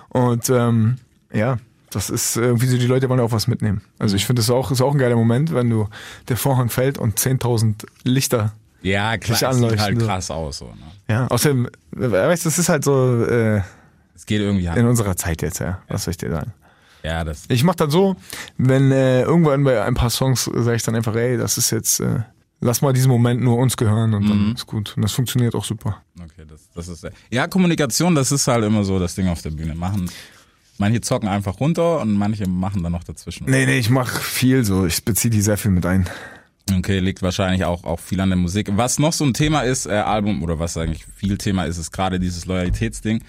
Und 0.09 0.49
ähm, 0.49 0.96
ja, 1.33 1.59
das 1.90 2.09
ist 2.09 2.37
irgendwie 2.37 2.66
so, 2.66 2.79
die 2.79 2.87
Leute 2.87 3.09
wollen 3.09 3.20
auch 3.20 3.33
was 3.33 3.49
mitnehmen. 3.49 3.83
Also 3.99 4.16
ich 4.16 4.25
finde, 4.25 4.38
das 4.40 4.46
ist 4.46 4.51
auch, 4.53 4.70
ist 4.70 4.81
auch 4.81 4.92
ein 4.92 4.99
geiler 4.99 5.16
Moment, 5.16 5.53
wenn 5.53 5.68
du 5.68 5.88
der 6.29 6.37
Vorhang 6.37 6.70
fällt 6.70 6.96
und 6.96 7.18
10.000 7.18 7.85
Lichter 8.05 8.53
Ja, 8.83 9.19
klar, 9.19 9.38
Sich 9.38 9.47
es 9.49 9.55
sieht 9.57 9.64
anleuchten, 9.64 9.81
halt 9.81 10.01
so. 10.01 10.07
krass 10.07 10.31
aus. 10.31 10.59
So, 10.59 10.64
ne? 10.66 10.75
Ja, 11.09 11.27
außerdem, 11.27 11.69
weißt 11.93 12.45
du, 12.45 12.49
das 12.49 12.59
ist 12.59 12.69
halt 12.69 12.85
so 12.85 13.25
äh, 13.25 13.61
Es 14.14 14.25
geht 14.27 14.40
irgendwie 14.40 14.64
in 14.66 14.71
halt. 14.73 14.85
unserer 14.85 15.16
Zeit 15.16 15.43
jetzt, 15.43 15.59
ja. 15.61 15.83
Was 15.88 16.05
soll 16.05 16.12
ich 16.12 16.19
dir 16.19 16.31
sagen? 16.31 16.53
Ja, 17.03 17.25
das. 17.25 17.45
Ich 17.49 17.64
mach 17.64 17.75
das 17.75 17.93
so, 17.93 18.16
wenn 18.59 18.93
äh, 18.93 19.23
irgendwann 19.23 19.64
bei 19.64 19.83
ein 19.83 19.95
paar 19.95 20.11
Songs 20.11 20.45
sage 20.45 20.77
ich 20.77 20.83
dann 20.83 20.95
einfach, 20.95 21.14
ey, 21.16 21.37
das 21.38 21.57
ist 21.59 21.71
jetzt, 21.71 22.01
äh, 22.01 22.21
lass 22.61 22.83
mal 22.83 22.93
diesen 22.93 23.11
Moment 23.11 23.43
nur 23.43 23.57
uns 23.57 23.77
gehören 23.77 24.12
und 24.14 24.25
Mhm. 24.25 24.29
dann 24.29 24.55
ist 24.55 24.66
gut. 24.66 24.95
Und 24.97 25.03
das 25.03 25.12
funktioniert 25.12 25.55
auch 25.55 25.64
super. 25.64 26.03
Okay, 26.23 26.45
das, 26.49 26.69
das 26.75 26.88
ist. 26.88 27.07
Ja, 27.31 27.47
Kommunikation, 27.49 28.14
das 28.14 28.33
ist 28.33 28.47
halt 28.49 28.64
immer 28.64 28.85
so 28.85 28.99
das 28.99 29.14
Ding 29.14 29.29
auf 29.29 29.40
der 29.43 29.51
Bühne. 29.51 29.75
Machen. 29.75 30.11
Manche 30.79 31.01
zocken 31.03 31.29
einfach 31.29 31.59
runter 31.61 32.01
und 32.01 32.14
manche 32.14 32.47
machen 32.49 32.83
dann 32.83 32.93
noch 32.93 33.05
dazwischen. 33.05 33.45
Nee, 33.51 33.66
nee, 33.66 33.79
ich 33.79 33.90
mach 33.90 34.21
viel 34.21 34.64
so. 34.64 34.87
Ich 34.87 35.05
beziehe 35.05 35.31
die 35.31 35.43
sehr 35.43 35.57
viel 35.59 35.71
mit 35.71 35.85
ein. 35.85 36.09
Okay, 36.77 36.99
liegt 37.01 37.23
wahrscheinlich 37.23 37.65
auch, 37.65 37.85
auch 37.85 38.01
viel 38.01 38.21
an 38.21 38.31
der 38.31 38.39
Musik. 38.39 38.69
Was 38.73 38.99
noch 38.99 39.13
so 39.13 39.25
ein 39.25 39.35
Thema 39.35 39.63
ist, 39.63 39.87
äh, 39.87 39.91
Album, 39.91 40.43
oder 40.43 40.59
was 40.59 40.77
eigentlich 40.77 41.05
viel 41.15 41.37
Thema 41.39 41.65
ist, 41.65 41.79
ist 41.79 41.91
gerade 41.91 42.21
dieses 42.21 42.47
Loyalitätsding. 42.47 43.23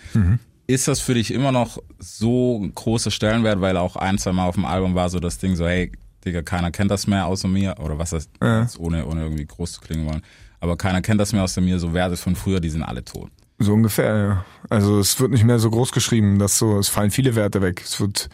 Ist 0.67 0.87
das 0.87 0.99
für 0.99 1.13
dich 1.15 1.33
immer 1.33 1.51
noch 1.51 1.79
so 1.99 2.59
ein 2.61 2.73
großer 2.73 3.11
Stellenwert, 3.11 3.59
weil 3.61 3.77
auch 3.77 3.95
ein, 3.95 4.17
zwei 4.17 4.31
Mal 4.31 4.45
auf 4.47 4.55
dem 4.55 4.65
Album 4.65 4.95
war 4.95 5.09
so 5.09 5.19
das 5.19 5.37
Ding 5.37 5.55
so, 5.55 5.65
hey, 5.67 5.91
Digga, 6.23 6.43
keiner 6.43 6.71
kennt 6.71 6.91
das 6.91 7.07
mehr 7.07 7.25
außer 7.25 7.47
mir, 7.47 7.75
oder 7.79 7.97
was 7.97 8.11
das, 8.11 8.29
Ja. 8.41 8.67
ohne, 8.77 9.05
ohne 9.07 9.23
irgendwie 9.23 9.45
groß 9.45 9.73
zu 9.73 9.81
klingen 9.81 10.05
wollen. 10.07 10.21
Aber 10.59 10.77
keiner 10.77 11.01
kennt 11.01 11.19
das 11.19 11.33
mehr 11.33 11.43
außer 11.43 11.61
mir, 11.61 11.79
so 11.79 11.93
Werte 11.93 12.15
von 12.15 12.35
früher, 12.35 12.59
die 12.59 12.69
sind 12.69 12.83
alle 12.83 13.03
tot. 13.03 13.31
So 13.57 13.73
ungefähr, 13.73 14.15
ja. 14.17 14.45
Also 14.69 14.99
es 14.99 15.19
wird 15.19 15.31
nicht 15.31 15.43
mehr 15.43 15.59
so 15.59 15.69
groß 15.71 15.91
geschrieben, 15.91 16.37
dass 16.39 16.57
so, 16.57 16.77
es 16.77 16.87
fallen 16.89 17.11
viele 17.11 17.35
Werte 17.35 17.61
weg. 17.61 17.81
Es 17.83 17.99
wird, 17.99 18.29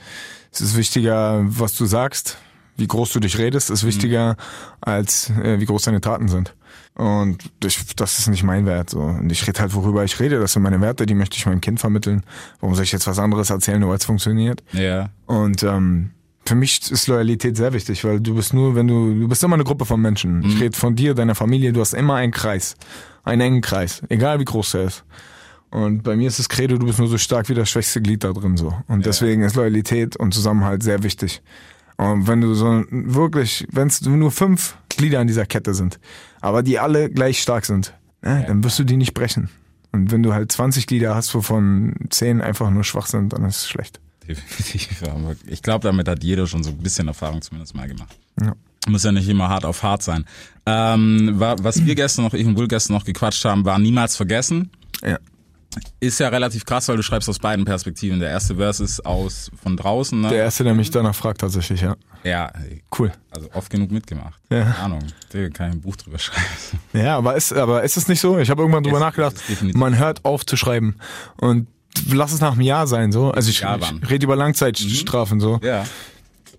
es 0.51 0.61
ist 0.61 0.75
wichtiger, 0.77 1.43
was 1.47 1.73
du 1.75 1.85
sagst, 1.85 2.37
wie 2.77 2.87
groß 2.87 3.11
du 3.13 3.19
dich 3.19 3.37
redest, 3.37 3.69
ist 3.69 3.85
wichtiger 3.85 4.37
als 4.81 5.29
äh, 5.31 5.59
wie 5.59 5.65
groß 5.65 5.83
deine 5.83 6.01
Taten 6.01 6.27
sind. 6.27 6.55
Und 6.93 7.51
ich, 7.63 7.95
das 7.95 8.17
ist 8.17 8.27
nicht 8.27 8.43
mein 8.43 8.65
Wert. 8.65 8.89
So. 8.89 8.99
Und 8.99 9.31
ich 9.31 9.47
rede 9.47 9.59
halt, 9.59 9.73
worüber 9.75 10.03
ich 10.03 10.19
rede. 10.19 10.39
Das 10.39 10.53
sind 10.53 10.63
meine 10.63 10.81
Werte, 10.81 11.05
die 11.05 11.13
möchte 11.13 11.37
ich 11.37 11.45
meinem 11.45 11.61
Kind 11.61 11.79
vermitteln. 11.79 12.23
Warum 12.59 12.73
soll 12.73 12.85
ich 12.85 12.91
jetzt 12.91 13.05
was 13.05 13.19
anderes 13.19 13.49
erzählen, 13.49 13.79
nur 13.79 13.89
weil 13.89 13.97
es 13.97 14.05
funktioniert? 14.05 14.63
Ja. 14.73 15.09
Und 15.27 15.61
ähm, 15.61 16.11
für 16.47 16.55
mich 16.55 16.91
ist 16.91 17.07
Loyalität 17.07 17.57
sehr 17.57 17.73
wichtig, 17.73 18.03
weil 18.03 18.19
du 18.19 18.35
bist 18.35 18.53
nur, 18.53 18.75
wenn 18.75 18.87
du, 18.87 19.13
du 19.13 19.27
bist 19.27 19.43
immer 19.43 19.55
eine 19.55 19.63
Gruppe 19.63 19.85
von 19.85 20.01
Menschen. 20.01 20.43
Ich 20.43 20.59
rede 20.59 20.77
von 20.77 20.95
dir, 20.95 21.13
deiner 21.13 21.35
Familie, 21.35 21.73
du 21.73 21.81
hast 21.81 21.93
immer 21.93 22.15
einen 22.15 22.31
Kreis, 22.31 22.75
einen 23.23 23.41
engen 23.41 23.61
Kreis, 23.61 24.01
egal 24.09 24.39
wie 24.39 24.45
groß 24.45 24.71
der 24.71 24.85
ist. 24.85 25.03
Und 25.69 26.03
bei 26.03 26.15
mir 26.15 26.29
ist 26.29 26.39
das 26.39 26.47
Credo, 26.47 26.77
du 26.77 26.85
bist 26.85 26.99
nur 26.99 27.09
so 27.09 27.17
stark 27.17 27.49
wie 27.49 27.53
das 27.53 27.69
schwächste 27.69 28.01
Glied 28.01 28.23
da 28.23 28.31
drin 28.31 28.55
so. 28.55 28.73
Und 28.87 29.05
deswegen 29.05 29.43
ist 29.43 29.55
Loyalität 29.55 30.15
und 30.15 30.33
Zusammenhalt 30.33 30.81
sehr 30.81 31.03
wichtig. 31.03 31.41
Und 31.97 32.27
wenn 32.27 32.41
du 32.41 32.53
so 32.53 32.83
wirklich, 32.91 33.67
wenn 33.71 33.87
es 33.87 34.01
nur 34.01 34.31
fünf 34.31 34.77
Glieder 34.89 35.19
an 35.19 35.27
dieser 35.27 35.45
Kette 35.45 35.73
sind, 35.73 35.99
aber 36.41 36.61
die 36.63 36.77
alle 36.79 37.09
gleich 37.09 37.41
stark 37.41 37.65
sind, 37.65 37.93
ne, 38.21 38.43
dann 38.47 38.63
wirst 38.63 38.77
du 38.79 38.83
die 38.83 38.97
nicht 38.97 39.13
brechen. 39.13 39.49
Und 39.91 40.11
wenn 40.11 40.21
du 40.21 40.33
halt 40.33 40.51
20 40.51 40.85
Glieder 40.85 41.15
hast, 41.15 41.33
wovon 41.33 41.95
10 42.09 42.41
einfach 42.41 42.69
nur 42.69 42.83
schwach 42.83 43.07
sind, 43.07 43.33
dann 43.33 43.43
ist 43.45 43.57
es 43.57 43.67
schlecht. 43.69 43.99
Definitiv. 44.27 45.01
Aber 45.03 45.35
ich 45.47 45.61
glaube, 45.63 45.87
damit 45.87 46.07
hat 46.07 46.23
jeder 46.23 46.45
schon 46.45 46.63
so 46.63 46.69
ein 46.71 46.77
bisschen 46.77 47.07
Erfahrung 47.07 47.41
zumindest 47.41 47.73
mal 47.75 47.87
gemacht. 47.87 48.15
Ja. 48.39 48.53
Muss 48.87 49.03
ja 49.03 49.11
nicht 49.11 49.27
immer 49.27 49.49
hart 49.49 49.65
auf 49.65 49.81
hart 49.83 50.03
sein. 50.03 50.25
Ähm, 50.65 51.39
wa- 51.39 51.55
was 51.61 51.85
wir 51.85 51.95
gestern 51.95 52.25
noch, 52.25 52.33
ich 52.33 52.45
und 52.45 52.57
Will 52.57 52.67
gestern 52.67 52.93
noch 52.93 53.05
gequatscht 53.05 53.43
haben, 53.45 53.65
war 53.65 53.79
niemals 53.79 54.15
vergessen. 54.15 54.69
Ja. 55.03 55.17
Ist 55.99 56.19
ja 56.19 56.29
relativ 56.29 56.65
krass, 56.65 56.87
weil 56.87 56.97
du 56.97 57.03
schreibst 57.03 57.27
aus 57.29 57.39
beiden 57.39 57.65
Perspektiven. 57.65 58.19
Der 58.19 58.29
erste 58.29 58.55
Vers 58.55 58.79
ist 58.79 59.05
aus 59.05 59.51
von 59.61 59.75
draußen. 59.77 60.19
Ne? 60.21 60.29
Der 60.29 60.39
erste, 60.43 60.63
der 60.63 60.73
mich 60.73 60.89
danach 60.91 61.15
fragt, 61.15 61.41
tatsächlich, 61.41 61.81
ja. 61.81 61.95
ja, 62.23 62.51
Cool. 62.97 63.11
also 63.31 63.49
oft 63.53 63.69
genug 63.69 63.91
mitgemacht. 63.91 64.39
Ja. 64.49 64.63
Keine 64.63 64.75
Ahnung. 64.77 64.99
Da 65.31 65.49
kann 65.49 65.69
ich 65.69 65.75
ein 65.75 65.81
Buch 65.81 65.95
drüber 65.95 66.19
schreiben. 66.19 66.41
Ja, 66.93 67.17
aber 67.17 67.35
ist, 67.35 67.53
aber 67.53 67.83
ist 67.83 67.97
es 67.97 68.07
nicht 68.07 68.19
so? 68.21 68.37
Ich 68.39 68.49
habe 68.49 68.61
irgendwann 68.61 68.83
drüber 68.83 68.97
Es- 68.97 69.03
nachgedacht, 69.03 69.35
man 69.73 69.97
hört 69.97 70.23
auf 70.25 70.45
zu 70.45 70.55
schreiben. 70.57 70.95
Und 71.37 71.67
lass 72.11 72.31
es 72.33 72.41
nach 72.41 72.53
einem 72.53 72.61
Jahr 72.61 72.87
sein, 72.87 73.11
so. 73.11 73.31
Also 73.31 73.49
ich, 73.49 73.63
wann? 73.63 74.01
ich 74.03 74.09
rede 74.09 74.25
über 74.25 74.35
Langzeitstrafen, 74.35 75.39
so. 75.39 75.59
Ja. 75.63 75.85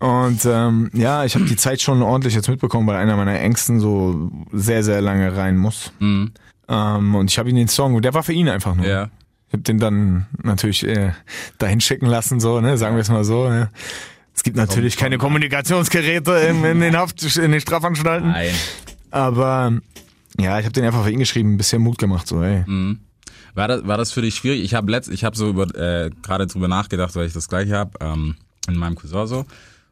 Und 0.00 0.44
ähm, 0.44 0.90
ja, 0.94 1.24
ich 1.24 1.34
habe 1.34 1.44
die 1.44 1.56
Zeit 1.56 1.80
schon 1.82 2.02
ordentlich 2.02 2.32
jetzt 2.34 2.48
mitbekommen, 2.48 2.86
weil 2.86 2.94
einer 2.96 3.16
meiner 3.16 3.38
Ängsten 3.40 3.80
so 3.80 4.30
sehr, 4.52 4.84
sehr 4.84 5.00
lange 5.00 5.36
rein 5.36 5.56
muss. 5.56 5.90
Mhm. 5.98 6.30
Ähm, 6.68 7.14
und 7.14 7.30
ich 7.30 7.38
habe 7.38 7.48
ihn 7.48 7.56
den 7.56 7.68
Song, 7.68 8.00
der 8.02 8.14
war 8.14 8.22
für 8.22 8.32
ihn 8.32 8.48
einfach 8.48 8.74
nur. 8.74 8.86
Ja. 8.86 9.10
Ich 9.48 9.54
habe 9.54 9.62
den 9.62 9.78
dann 9.78 10.26
natürlich 10.42 10.86
äh, 10.86 11.12
dahin 11.58 11.80
schicken 11.80 12.06
lassen, 12.06 12.38
so, 12.38 12.60
ne, 12.60 12.76
sagen 12.76 12.96
wir 12.96 13.00
es 13.00 13.08
mal 13.08 13.24
so. 13.24 13.48
Ne. 13.48 13.70
Es 14.34 14.42
gibt 14.42 14.56
natürlich 14.56 14.96
keine 14.96 15.16
komm. 15.16 15.28
Kommunikationsgeräte 15.28 16.32
in, 16.32 16.62
in 16.64 16.80
den 16.80 16.96
Haft, 16.96 17.36
in 17.36 17.52
den 17.52 17.60
Strafanstalten. 17.60 18.30
Nein. 18.30 18.50
Aber 19.10 19.72
ja, 20.38 20.58
ich 20.58 20.64
habe 20.64 20.72
den 20.72 20.84
einfach 20.84 21.04
für 21.04 21.10
ihn 21.10 21.18
geschrieben, 21.18 21.54
ein 21.54 21.56
bisschen 21.56 21.82
Mut 21.82 21.98
gemacht, 21.98 22.28
so, 22.28 22.42
ey. 22.42 22.62
Mhm. 22.66 23.00
War 23.54 23.66
das, 23.66 23.86
war 23.86 23.96
das 23.96 24.12
für 24.12 24.22
dich 24.22 24.36
schwierig? 24.36 24.62
Ich 24.62 24.74
habe 24.74 24.92
letzt, 24.92 25.08
ich 25.08 25.24
habe 25.24 25.36
so 25.36 25.48
über 25.48 25.64
äh, 25.74 26.10
gerade 26.22 26.46
drüber 26.46 26.68
nachgedacht, 26.68 27.16
weil 27.16 27.26
ich 27.26 27.32
das 27.32 27.48
gleiche 27.48 27.74
habe 27.74 27.98
ähm, 28.00 28.36
in 28.68 28.76
meinem 28.76 28.94
Cousin 28.94 29.26
so. 29.26 29.46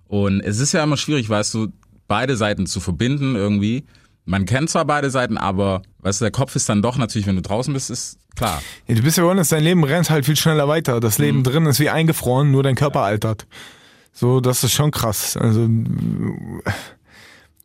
Und 0.06 0.40
es 0.42 0.60
ist 0.60 0.72
ja 0.72 0.84
immer 0.84 0.96
schwierig, 0.96 1.28
weißt 1.28 1.54
du, 1.54 1.72
beide 2.06 2.36
Seiten 2.36 2.66
zu 2.66 2.78
verbinden 2.78 3.34
irgendwie. 3.34 3.84
Man 4.26 4.44
kennt 4.44 4.68
zwar 4.70 4.84
beide 4.84 5.08
Seiten, 5.10 5.38
aber 5.38 5.82
weißt 6.00 6.20
du, 6.20 6.24
der 6.24 6.32
Kopf 6.32 6.54
ist 6.56 6.68
dann 6.68 6.82
doch 6.82 6.98
natürlich, 6.98 7.26
wenn 7.26 7.36
du 7.36 7.42
draußen 7.42 7.72
bist, 7.72 7.90
ist 7.90 8.18
klar. 8.34 8.60
Ja, 8.88 8.94
du 8.96 9.02
bist 9.02 9.16
ja 9.18 9.24
woanders, 9.24 9.48
dein 9.48 9.62
Leben 9.62 9.84
rennt 9.84 10.10
halt 10.10 10.26
viel 10.26 10.36
schneller 10.36 10.66
weiter. 10.68 10.98
Das 11.00 11.18
Mhm. 11.18 11.24
Leben 11.24 11.42
drin 11.44 11.66
ist 11.66 11.78
wie 11.80 11.90
eingefroren, 11.90 12.50
nur 12.50 12.62
dein 12.64 12.74
Körper 12.74 13.02
altert. 13.02 13.46
So, 14.12 14.40
das 14.40 14.64
ist 14.64 14.72
schon 14.72 14.90
krass. 14.90 15.36
Also 15.36 15.68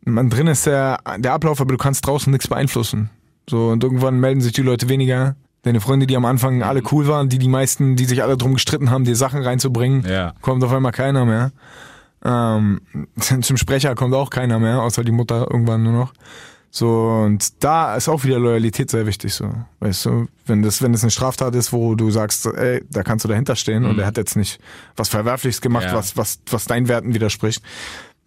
man 0.04 0.30
drin 0.30 0.46
ist 0.46 0.66
der, 0.66 0.98
der 1.18 1.32
Ablauf, 1.32 1.60
aber 1.60 1.72
du 1.72 1.78
kannst 1.78 2.06
draußen 2.06 2.30
nichts 2.30 2.48
beeinflussen. 2.48 3.10
So, 3.48 3.68
und 3.68 3.82
irgendwann 3.82 4.20
melden 4.20 4.40
sich 4.40 4.52
die 4.52 4.62
Leute 4.62 4.88
weniger. 4.88 5.36
Deine 5.62 5.80
Freunde, 5.80 6.06
die 6.06 6.16
am 6.16 6.24
Anfang 6.24 6.62
alle 6.62 6.82
cool 6.90 7.06
waren, 7.06 7.28
die 7.28 7.38
die 7.38 7.48
meisten, 7.48 7.94
die 7.96 8.04
sich 8.04 8.22
alle 8.22 8.36
drum 8.36 8.54
gestritten 8.54 8.90
haben, 8.90 9.04
dir 9.04 9.14
Sachen 9.16 9.42
reinzubringen, 9.42 10.04
Ja. 10.08 10.34
kommt 10.40 10.62
auf 10.64 10.72
einmal 10.72 10.92
keiner 10.92 11.24
mehr. 11.24 11.52
Ähm, 12.24 12.80
zum 13.40 13.56
Sprecher 13.56 13.94
kommt 13.94 14.14
auch 14.14 14.30
keiner 14.30 14.58
mehr, 14.58 14.82
außer 14.82 15.04
die 15.04 15.12
Mutter 15.12 15.46
irgendwann 15.50 15.82
nur 15.84 15.92
noch. 15.92 16.12
So, 16.74 16.88
und 17.26 17.62
da 17.62 17.96
ist 17.96 18.08
auch 18.08 18.24
wieder 18.24 18.38
Loyalität 18.38 18.90
sehr 18.90 19.06
wichtig, 19.06 19.34
so. 19.34 19.52
Weißt 19.80 20.06
du, 20.06 20.26
wenn 20.46 20.62
das, 20.62 20.80
wenn 20.80 20.92
das 20.92 21.02
eine 21.02 21.10
Straftat 21.10 21.54
ist, 21.54 21.70
wo 21.70 21.94
du 21.94 22.10
sagst, 22.10 22.46
ey, 22.46 22.82
da 22.90 23.02
kannst 23.02 23.26
du 23.26 23.28
dahinter 23.28 23.56
stehen 23.56 23.84
und 23.84 23.98
er 23.98 24.06
hat 24.06 24.16
jetzt 24.16 24.36
nicht 24.36 24.58
was 24.96 25.10
Verwerfliches 25.10 25.60
gemacht, 25.60 25.84
Ja. 25.84 25.94
was, 25.94 26.16
was, 26.16 26.40
was 26.50 26.64
deinen 26.64 26.88
Werten 26.88 27.12
widerspricht, 27.12 27.62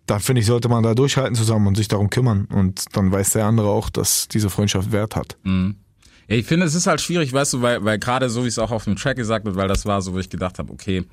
da 0.05 0.19
finde 0.19 0.41
ich, 0.41 0.45
sollte 0.45 0.69
man 0.69 0.83
da 0.83 0.93
durchhalten 0.93 1.33
zusammen 1.33 1.65
und 1.65 1.75
sich 1.75 1.87
darum 1.87 2.11
kümmern. 2.11 2.45
Und 2.53 2.95
dann 2.95 3.11
weiß 3.11 3.31
der 3.31 3.45
andere 3.45 3.69
auch, 3.69 3.89
dass 3.89 4.27
diese 4.27 4.51
Freundschaft 4.51 4.91
Wert 4.91 5.15
hat. 5.15 5.37
Ja, 5.43 5.71
ich 6.27 6.45
finde, 6.45 6.67
es 6.67 6.75
ist 6.75 6.85
halt 6.85 7.01
schwierig, 7.01 7.33
weißt 7.33 7.53
du, 7.53 7.61
weil, 7.63 7.83
weil 7.83 7.97
gerade 7.97 8.29
so, 8.29 8.43
wie 8.43 8.47
es 8.47 8.59
auch 8.59 8.69
auf 8.69 8.83
dem 8.83 8.95
Track 8.95 9.17
gesagt 9.17 9.45
wird, 9.45 9.55
weil 9.55 9.67
das 9.67 9.87
war 9.87 10.03
so, 10.03 10.13
wo 10.13 10.19
ich 10.19 10.29
gedacht 10.29 10.59
habe, 10.59 10.71
okay, 10.71 11.03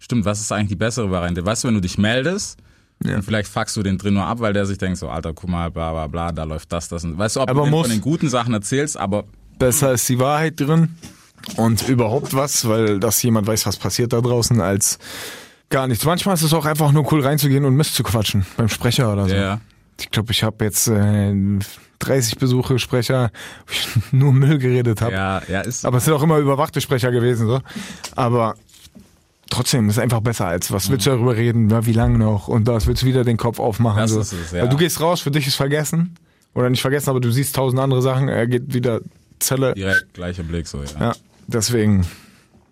stimmt, 0.00 0.24
was 0.24 0.40
ist 0.40 0.50
eigentlich 0.50 0.70
die 0.70 0.74
bessere 0.76 1.08
Variante? 1.08 1.46
Weißt 1.46 1.62
du, 1.62 1.68
wenn 1.68 1.74
du 1.76 1.80
dich 1.80 1.98
meldest, 1.98 2.58
und 3.04 3.22
vielleicht 3.22 3.48
fuckst 3.48 3.76
du 3.76 3.82
den 3.82 3.98
drin 3.98 4.14
nur 4.14 4.24
ab, 4.24 4.40
weil 4.40 4.52
der 4.52 4.66
sich 4.66 4.78
denkt 4.78 4.98
so, 4.98 5.08
Alter, 5.08 5.32
guck 5.34 5.50
mal, 5.50 5.70
bla 5.70 5.92
bla 5.92 6.06
bla, 6.06 6.32
da 6.32 6.44
läuft 6.44 6.72
das, 6.72 6.88
das. 6.88 7.04
Und, 7.04 7.18
weißt 7.18 7.36
du, 7.36 7.40
ob 7.40 7.50
Aber 7.50 7.64
du 7.64 7.70
von 7.70 7.90
den 7.90 8.00
guten 8.00 8.28
Sachen 8.28 8.54
erzählst, 8.54 8.96
aber 8.96 9.24
Besser 9.58 9.92
ist 9.92 10.08
die 10.08 10.18
Wahrheit 10.18 10.58
drin 10.58 10.96
und 11.56 11.88
überhaupt 11.88 12.34
was, 12.34 12.68
weil 12.68 12.98
dass 12.98 13.22
jemand 13.22 13.46
weiß, 13.46 13.66
was 13.66 13.76
passiert 13.76 14.12
da 14.12 14.20
draußen, 14.20 14.60
als 14.60 14.98
gar 15.70 15.86
nichts. 15.86 16.04
Manchmal 16.04 16.34
ist 16.34 16.42
es 16.42 16.52
auch 16.52 16.64
einfach 16.64 16.92
nur 16.92 17.10
cool 17.12 17.20
reinzugehen 17.20 17.64
und 17.64 17.74
Mist 17.74 17.94
zu 17.94 18.02
quatschen 18.02 18.46
beim 18.56 18.68
Sprecher 18.68 19.12
oder 19.12 19.28
so. 19.28 19.34
ja. 19.34 19.60
Ich 20.00 20.10
glaube, 20.10 20.32
ich 20.32 20.42
habe 20.42 20.64
jetzt 20.64 20.88
äh, 20.88 21.32
30 22.00 22.38
Besuche 22.38 22.80
Sprecher, 22.80 23.30
wo 23.66 23.72
ich 23.72 23.88
nur 24.12 24.32
Müll 24.32 24.58
geredet 24.58 25.00
habe. 25.00 25.12
Ja, 25.12 25.42
ja, 25.48 25.60
ist. 25.60 25.84
Aber 25.84 25.98
es 25.98 26.04
sind 26.04 26.14
auch 26.14 26.22
immer 26.22 26.38
überwachte 26.38 26.80
Sprecher 26.80 27.12
gewesen, 27.12 27.46
so. 27.46 27.60
Aber 28.16 28.56
trotzdem 29.54 29.88
ist 29.88 29.98
einfach 29.98 30.20
besser 30.20 30.46
als 30.46 30.70
was 30.72 30.90
willst 30.90 31.06
du 31.06 31.10
darüber 31.10 31.36
reden, 31.36 31.66
na, 31.68 31.86
wie 31.86 31.92
lange 31.92 32.18
noch 32.18 32.48
und 32.48 32.66
das 32.68 32.86
willst 32.86 33.02
du 33.02 33.06
wieder 33.06 33.24
den 33.24 33.36
Kopf 33.36 33.58
aufmachen. 33.58 34.00
Das 34.00 34.10
so. 34.12 34.20
ist 34.20 34.32
es, 34.32 34.52
ja. 34.52 34.62
Weil 34.62 34.68
du 34.68 34.76
gehst 34.76 35.00
raus, 35.00 35.20
für 35.20 35.30
dich 35.30 35.46
ist 35.46 35.54
vergessen 35.56 36.14
oder 36.54 36.70
nicht 36.70 36.82
vergessen, 36.82 37.10
aber 37.10 37.20
du 37.20 37.30
siehst 37.30 37.54
tausend 37.56 37.80
andere 37.80 38.02
Sachen. 38.02 38.28
Er 38.28 38.46
geht 38.46 38.74
wieder 38.74 39.00
Zelle. 39.38 39.74
direkt 39.74 40.14
gleicher 40.14 40.42
Blick 40.42 40.66
so, 40.66 40.82
ja. 40.82 41.00
Ja, 41.00 41.12
deswegen. 41.46 42.06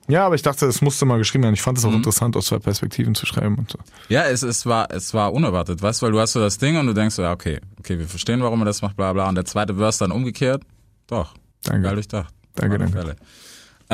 Ja, 0.09 0.27
aber 0.27 0.35
ich 0.35 0.42
dachte, 0.42 0.66
es 0.66 0.83
musste 0.83 1.05
mal 1.07 1.16
geschrieben 1.18 1.45
werden. 1.45 1.55
Ich 1.55 1.62
fand 1.62 1.79
es 1.79 1.85
auch 1.85 1.90
Mhm. 1.90 1.97
interessant, 1.99 2.37
aus 2.37 2.47
zwei 2.47 2.59
Perspektiven 2.59 3.14
zu 3.14 3.25
schreiben 3.25 3.55
und 3.57 3.71
so. 3.71 3.79
Ja, 4.09 4.25
es, 4.25 4.42
es 4.42 4.66
war 4.66 4.90
es 4.90 5.14
war 5.14 5.33
unerwartet, 5.33 5.81
weißt 5.81 6.03
du, 6.03 6.07
weil 6.07 6.12
du 6.12 6.18
hast 6.21 6.33
so 6.33 6.40
das 6.40 6.59
Ding 6.59 6.77
und 6.77 6.87
du 6.87 6.92
denkst 6.92 7.14
so, 7.14 7.23
ja, 7.23 7.33
okay, 7.33 7.61
okay, 7.79 7.99
wir 7.99 8.07
verstehen, 8.09 8.42
warum 8.42 8.61
er 8.62 8.64
das 8.64 8.83
macht, 8.83 8.97
bla 8.97 9.12
bla. 9.12 9.29
Und 9.29 9.37
der 9.37 9.45
zweite 9.45 9.77
Verse 9.77 10.01
dann 10.01 10.11
umgekehrt. 10.11 10.62
Doch. 11.07 11.35
Danke. 11.64 11.83
Geil 11.83 11.95
durchdacht. 11.95 12.35
Danke, 12.57 12.79
War 12.79 12.85
eine 12.87 12.90
danke. 12.92 13.14
Quelle. 13.14 13.16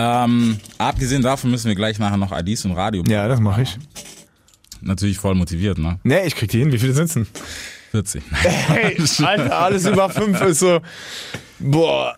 Ähm, 0.00 0.58
abgesehen 0.78 1.22
davon 1.22 1.50
müssen 1.50 1.66
wir 1.68 1.74
gleich 1.74 1.98
nachher 1.98 2.16
noch 2.18 2.30
IDs 2.30 2.64
und 2.64 2.72
Radio. 2.72 3.02
machen. 3.02 3.10
Ja, 3.12 3.26
das 3.26 3.40
mache 3.40 3.62
ich. 3.62 3.76
Natürlich 4.80 5.18
voll 5.18 5.34
motiviert, 5.34 5.76
ne? 5.78 5.98
Nee, 6.04 6.24
ich 6.26 6.36
krieg 6.36 6.48
die 6.50 6.60
hin. 6.60 6.70
Wie 6.70 6.78
viele 6.78 6.92
sind's 6.92 7.14
denn? 7.14 7.26
40. 7.90 8.22
Hey, 8.32 8.96
Alter, 9.24 9.58
alles 9.58 9.86
über 9.86 10.08
fünf 10.08 10.40
ist 10.42 10.60
so. 10.60 10.80
Boah. 11.58 12.14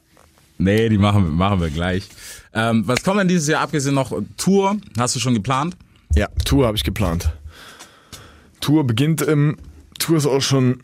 nee, 0.59 0.89
die 0.91 0.99
machen, 0.99 1.25
wir- 1.25 1.31
machen 1.31 1.61
wir 1.61 1.71
gleich. 1.71 2.07
Ähm, 2.53 2.83
was 2.87 3.03
kommt 3.03 3.19
denn 3.21 3.29
dieses 3.29 3.49
Jahr 3.49 3.63
abgesehen 3.63 3.95
noch? 3.95 4.13
Tour? 4.37 4.77
Hast 4.99 5.17
du 5.17 5.21
schon 5.21 5.33
geplant? 5.35 5.77
Ja, 6.15 6.27
Tour 6.45 6.67
habe 6.67 6.77
ich 6.77 6.85
geplant. 6.85 7.33
Tour 8.61 8.85
beginnt 8.87 9.23
im. 9.23 9.57
Tour 9.99 10.19
ist 10.19 10.27
auch 10.27 10.43
schon 10.43 10.83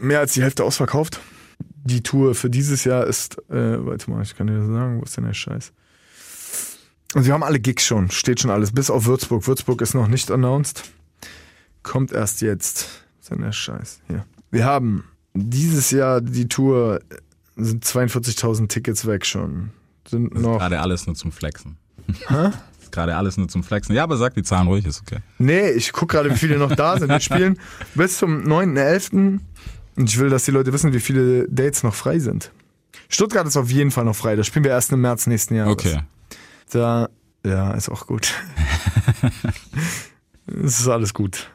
mehr 0.00 0.20
als 0.20 0.32
die 0.32 0.42
Hälfte 0.42 0.64
ausverkauft. 0.64 1.20
Die 1.84 2.02
Tour 2.02 2.34
für 2.34 2.50
dieses 2.50 2.84
Jahr 2.84 3.06
ist. 3.06 3.38
Äh, 3.50 3.84
warte 3.86 4.10
mal, 4.10 4.22
ich 4.22 4.36
kann 4.36 4.46
dir 4.48 4.58
das 4.58 4.66
sagen. 4.68 4.98
Wo 4.98 5.04
ist 5.04 5.16
denn 5.16 5.24
der 5.24 5.34
Scheiß? 5.34 5.72
Und 7.14 7.24
wir 7.24 7.32
haben 7.32 7.42
alle 7.42 7.58
Gigs 7.60 7.86
schon. 7.86 8.10
Steht 8.10 8.40
schon 8.40 8.50
alles. 8.50 8.72
Bis 8.72 8.90
auf 8.90 9.06
Würzburg. 9.06 9.46
Würzburg 9.46 9.80
ist 9.80 9.94
noch 9.94 10.08
nicht 10.08 10.30
announced. 10.30 10.82
Kommt 11.82 12.12
erst 12.12 12.42
jetzt. 12.42 13.04
Was 13.16 13.24
ist 13.24 13.30
denn 13.30 13.40
der 13.42 13.52
Scheiß? 13.52 14.00
Hier. 14.08 14.24
Wir 14.50 14.64
haben 14.64 15.04
dieses 15.34 15.90
Jahr 15.90 16.20
die 16.20 16.48
Tour. 16.48 17.00
Sind 17.56 17.84
42.000 17.84 18.68
Tickets 18.68 19.06
weg 19.06 19.26
schon. 19.26 19.70
Sind 20.08 20.30
Das 20.32 20.40
ist 20.40 20.46
noch. 20.46 20.58
gerade 20.58 20.80
alles 20.80 21.06
nur 21.06 21.16
zum 21.16 21.32
Flexen. 21.32 21.76
Das 22.28 22.54
ist 22.84 22.92
gerade 22.92 23.16
alles 23.16 23.36
nur 23.36 23.48
zum 23.48 23.62
Flexen. 23.62 23.94
Ja, 23.94 24.02
aber 24.04 24.16
sag 24.16 24.32
die 24.32 24.42
Zahlen 24.42 24.66
ruhig, 24.66 24.86
ist 24.86 25.02
okay. 25.02 25.18
Nee, 25.36 25.68
ich 25.72 25.92
guck 25.92 26.08
gerade, 26.08 26.30
wie 26.30 26.36
viele 26.38 26.56
noch 26.56 26.74
da 26.74 26.98
sind. 26.98 27.10
Wir 27.10 27.20
spielen 27.20 27.58
bis 27.94 28.16
zum 28.16 28.44
9.11. 28.44 29.40
Und 29.96 30.08
ich 30.08 30.18
will, 30.18 30.30
dass 30.30 30.46
die 30.46 30.52
Leute 30.52 30.72
wissen, 30.72 30.94
wie 30.94 31.00
viele 31.00 31.46
Dates 31.50 31.82
noch 31.82 31.94
frei 31.94 32.18
sind. 32.18 32.50
Stuttgart 33.10 33.46
ist 33.46 33.58
auf 33.58 33.70
jeden 33.70 33.90
Fall 33.90 34.06
noch 34.06 34.16
frei. 34.16 34.36
Da 34.36 34.42
spielen 34.44 34.64
wir 34.64 34.70
erst 34.70 34.90
im 34.92 35.02
März 35.02 35.26
nächsten 35.26 35.54
Jahres. 35.56 35.72
Okay. 35.74 36.00
Da, 36.70 37.08
ja, 37.44 37.72
ist 37.72 37.88
auch 37.88 38.06
gut. 38.06 38.34
Es 40.46 40.80
ist 40.80 40.88
alles 40.88 41.12
gut. 41.12 41.50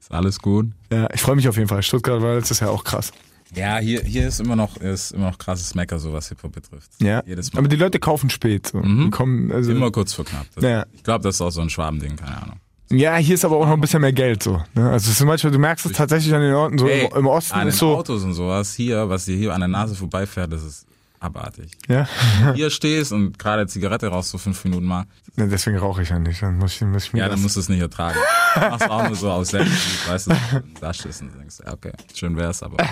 Ist 0.00 0.10
alles 0.10 0.38
gut? 0.38 0.68
Ja, 0.90 1.08
ich 1.12 1.20
freue 1.20 1.36
mich 1.36 1.46
auf 1.48 1.56
jeden 1.56 1.68
Fall. 1.68 1.82
Stuttgart 1.82 2.22
war 2.22 2.36
letztes 2.36 2.60
Jahr 2.60 2.70
auch 2.70 2.84
krass. 2.84 3.12
Ja, 3.54 3.78
hier, 3.78 4.02
hier 4.02 4.28
ist 4.28 4.40
immer 4.40 4.56
noch, 4.56 4.76
ist 4.78 5.10
immer 5.12 5.30
noch 5.30 5.38
krasses 5.38 5.74
Mecker, 5.74 5.98
so 5.98 6.12
was 6.12 6.28
Hip-Hop 6.28 6.52
betrifft. 6.52 6.90
Ja. 7.02 7.22
Jedes 7.26 7.52
Mal. 7.52 7.58
Aber 7.58 7.68
die 7.68 7.76
Leute 7.76 7.98
kaufen 7.98 8.30
spät. 8.30 8.68
So. 8.68 8.80
Die 8.80 9.10
kommen, 9.10 9.50
also, 9.52 9.72
Immer 9.72 9.90
kurz 9.90 10.14
vor 10.14 10.24
knapp. 10.24 10.46
Das, 10.54 10.64
Ja. 10.64 10.86
Ich 10.92 11.02
glaube, 11.02 11.22
das 11.24 11.34
ist 11.34 11.40
auch 11.40 11.50
so 11.50 11.60
ein 11.60 11.68
Schwabending, 11.68 12.16
keine 12.16 12.40
Ahnung. 12.40 12.60
ja, 12.90 13.16
hier 13.16 13.34
ist 13.34 13.44
aber 13.44 13.56
auch 13.56 13.66
noch 13.66 13.74
ein 13.74 13.80
bisschen 13.80 14.00
mehr 14.00 14.12
Geld 14.12 14.42
so. 14.42 14.62
Ne? 14.74 14.88
Also 14.90 15.10
ist 15.10 15.22
manchmal, 15.24 15.52
du 15.52 15.58
merkst 15.58 15.84
es 15.86 15.92
tatsächlich 15.92 16.32
an 16.32 16.40
den 16.42 16.54
Orten 16.54 16.78
so. 16.78 16.86
Ey, 16.86 17.06
Im, 17.10 17.16
Im 17.18 17.26
Osten 17.26 17.54
an 17.54 17.68
ist 17.68 17.74
den 17.76 17.78
so. 17.80 17.96
Autos 17.96 18.22
und 18.24 18.34
sowas 18.34 18.74
hier, 18.74 19.08
was 19.08 19.24
dir 19.26 19.36
hier 19.36 19.52
an 19.52 19.60
der 19.60 19.68
Nase 19.68 19.94
vorbeifährt, 19.96 20.52
das 20.52 20.62
ist 20.62 20.86
abartig. 21.20 21.72
Ja. 21.88 22.08
Hier 22.54 22.70
stehst 22.70 23.12
und 23.12 23.38
gerade 23.38 23.66
Zigarette 23.66 24.08
rauchst 24.08 24.30
so 24.30 24.38
fünf 24.38 24.64
Minuten 24.64 24.86
mal. 24.86 25.04
Ne, 25.36 25.48
Deswegen 25.48 25.76
rauche 25.76 26.02
ich 26.02 26.08
ja 26.08 26.18
nicht. 26.18 26.42
Dann 26.42 26.58
muss 26.58 26.74
ich, 26.74 26.80
muss 26.82 27.04
ich 27.04 27.12
mir 27.12 27.20
Ja, 27.20 27.28
dann 27.28 27.40
musst 27.40 27.56
du 27.56 27.60
es 27.60 27.68
nicht 27.68 27.80
ertragen. 27.80 28.18
Du 28.54 28.60
machst 28.60 28.90
auch 28.90 29.06
nur 29.06 29.14
so 29.14 29.30
aus 29.30 29.50
Selbstliebe, 29.50 30.08
weißt 30.08 30.26
du, 30.26 30.34
da 30.80 30.92
stehst 30.92 31.22
und 31.22 31.32
denkst, 31.38 31.58
ja, 31.64 31.72
okay, 31.72 31.92
schön 32.12 32.36
wär's, 32.36 32.64
aber. 32.64 32.78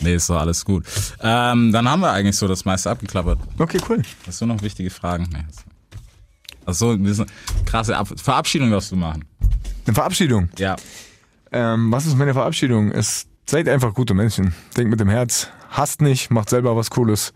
Nee, 0.00 0.14
ist 0.14 0.30
doch 0.30 0.38
alles 0.38 0.64
gut. 0.64 0.84
Ähm, 1.20 1.72
dann 1.72 1.88
haben 1.88 2.00
wir 2.00 2.10
eigentlich 2.12 2.36
so 2.36 2.46
das 2.46 2.64
meiste 2.64 2.90
abgeklappert. 2.90 3.38
Okay, 3.58 3.78
cool. 3.88 4.02
Hast 4.26 4.40
du 4.40 4.46
noch 4.46 4.62
wichtige 4.62 4.90
Fragen? 4.90 5.28
Nee. 5.32 5.44
Achso, 6.66 6.92
ist 6.92 7.24
krasse 7.64 7.96
Ab 7.96 8.08
Verabschiedung 8.16 8.70
darfst 8.70 8.92
du 8.92 8.96
machen. 8.96 9.24
Eine 9.86 9.94
Verabschiedung. 9.94 10.50
Ja. 10.58 10.76
Ähm, 11.50 11.90
was 11.90 12.06
ist 12.06 12.16
meine 12.16 12.34
Verabschiedung? 12.34 12.92
Es 12.92 13.26
seid 13.46 13.68
einfach 13.68 13.94
gute 13.94 14.12
Menschen. 14.14 14.54
Denkt 14.76 14.90
mit 14.90 15.00
dem 15.00 15.08
Herz, 15.08 15.48
hasst 15.68 16.00
nicht, 16.02 16.30
macht 16.30 16.50
selber 16.50 16.76
was 16.76 16.90
Cooles 16.90 17.32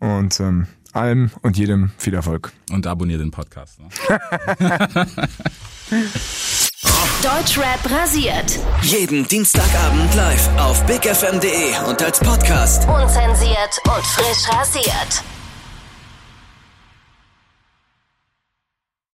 und 0.00 0.40
ähm, 0.40 0.66
allem 0.92 1.30
und 1.42 1.56
jedem 1.56 1.90
viel 1.98 2.14
Erfolg. 2.14 2.52
Und 2.70 2.86
abonnier 2.86 3.18
den 3.18 3.30
Podcast. 3.30 3.78
Ne? 3.80 3.88
Deutschrap 7.22 7.90
rasiert. 7.90 8.58
Jeden 8.82 9.26
Dienstagabend 9.26 10.14
live 10.14 10.48
auf 10.58 10.84
bigfm.de 10.86 11.88
und 11.88 12.02
als 12.02 12.20
Podcast. 12.20 12.88
Unzensiert 12.88 13.80
und 13.84 14.04
frisch 14.04 14.48
rasiert. 14.54 15.24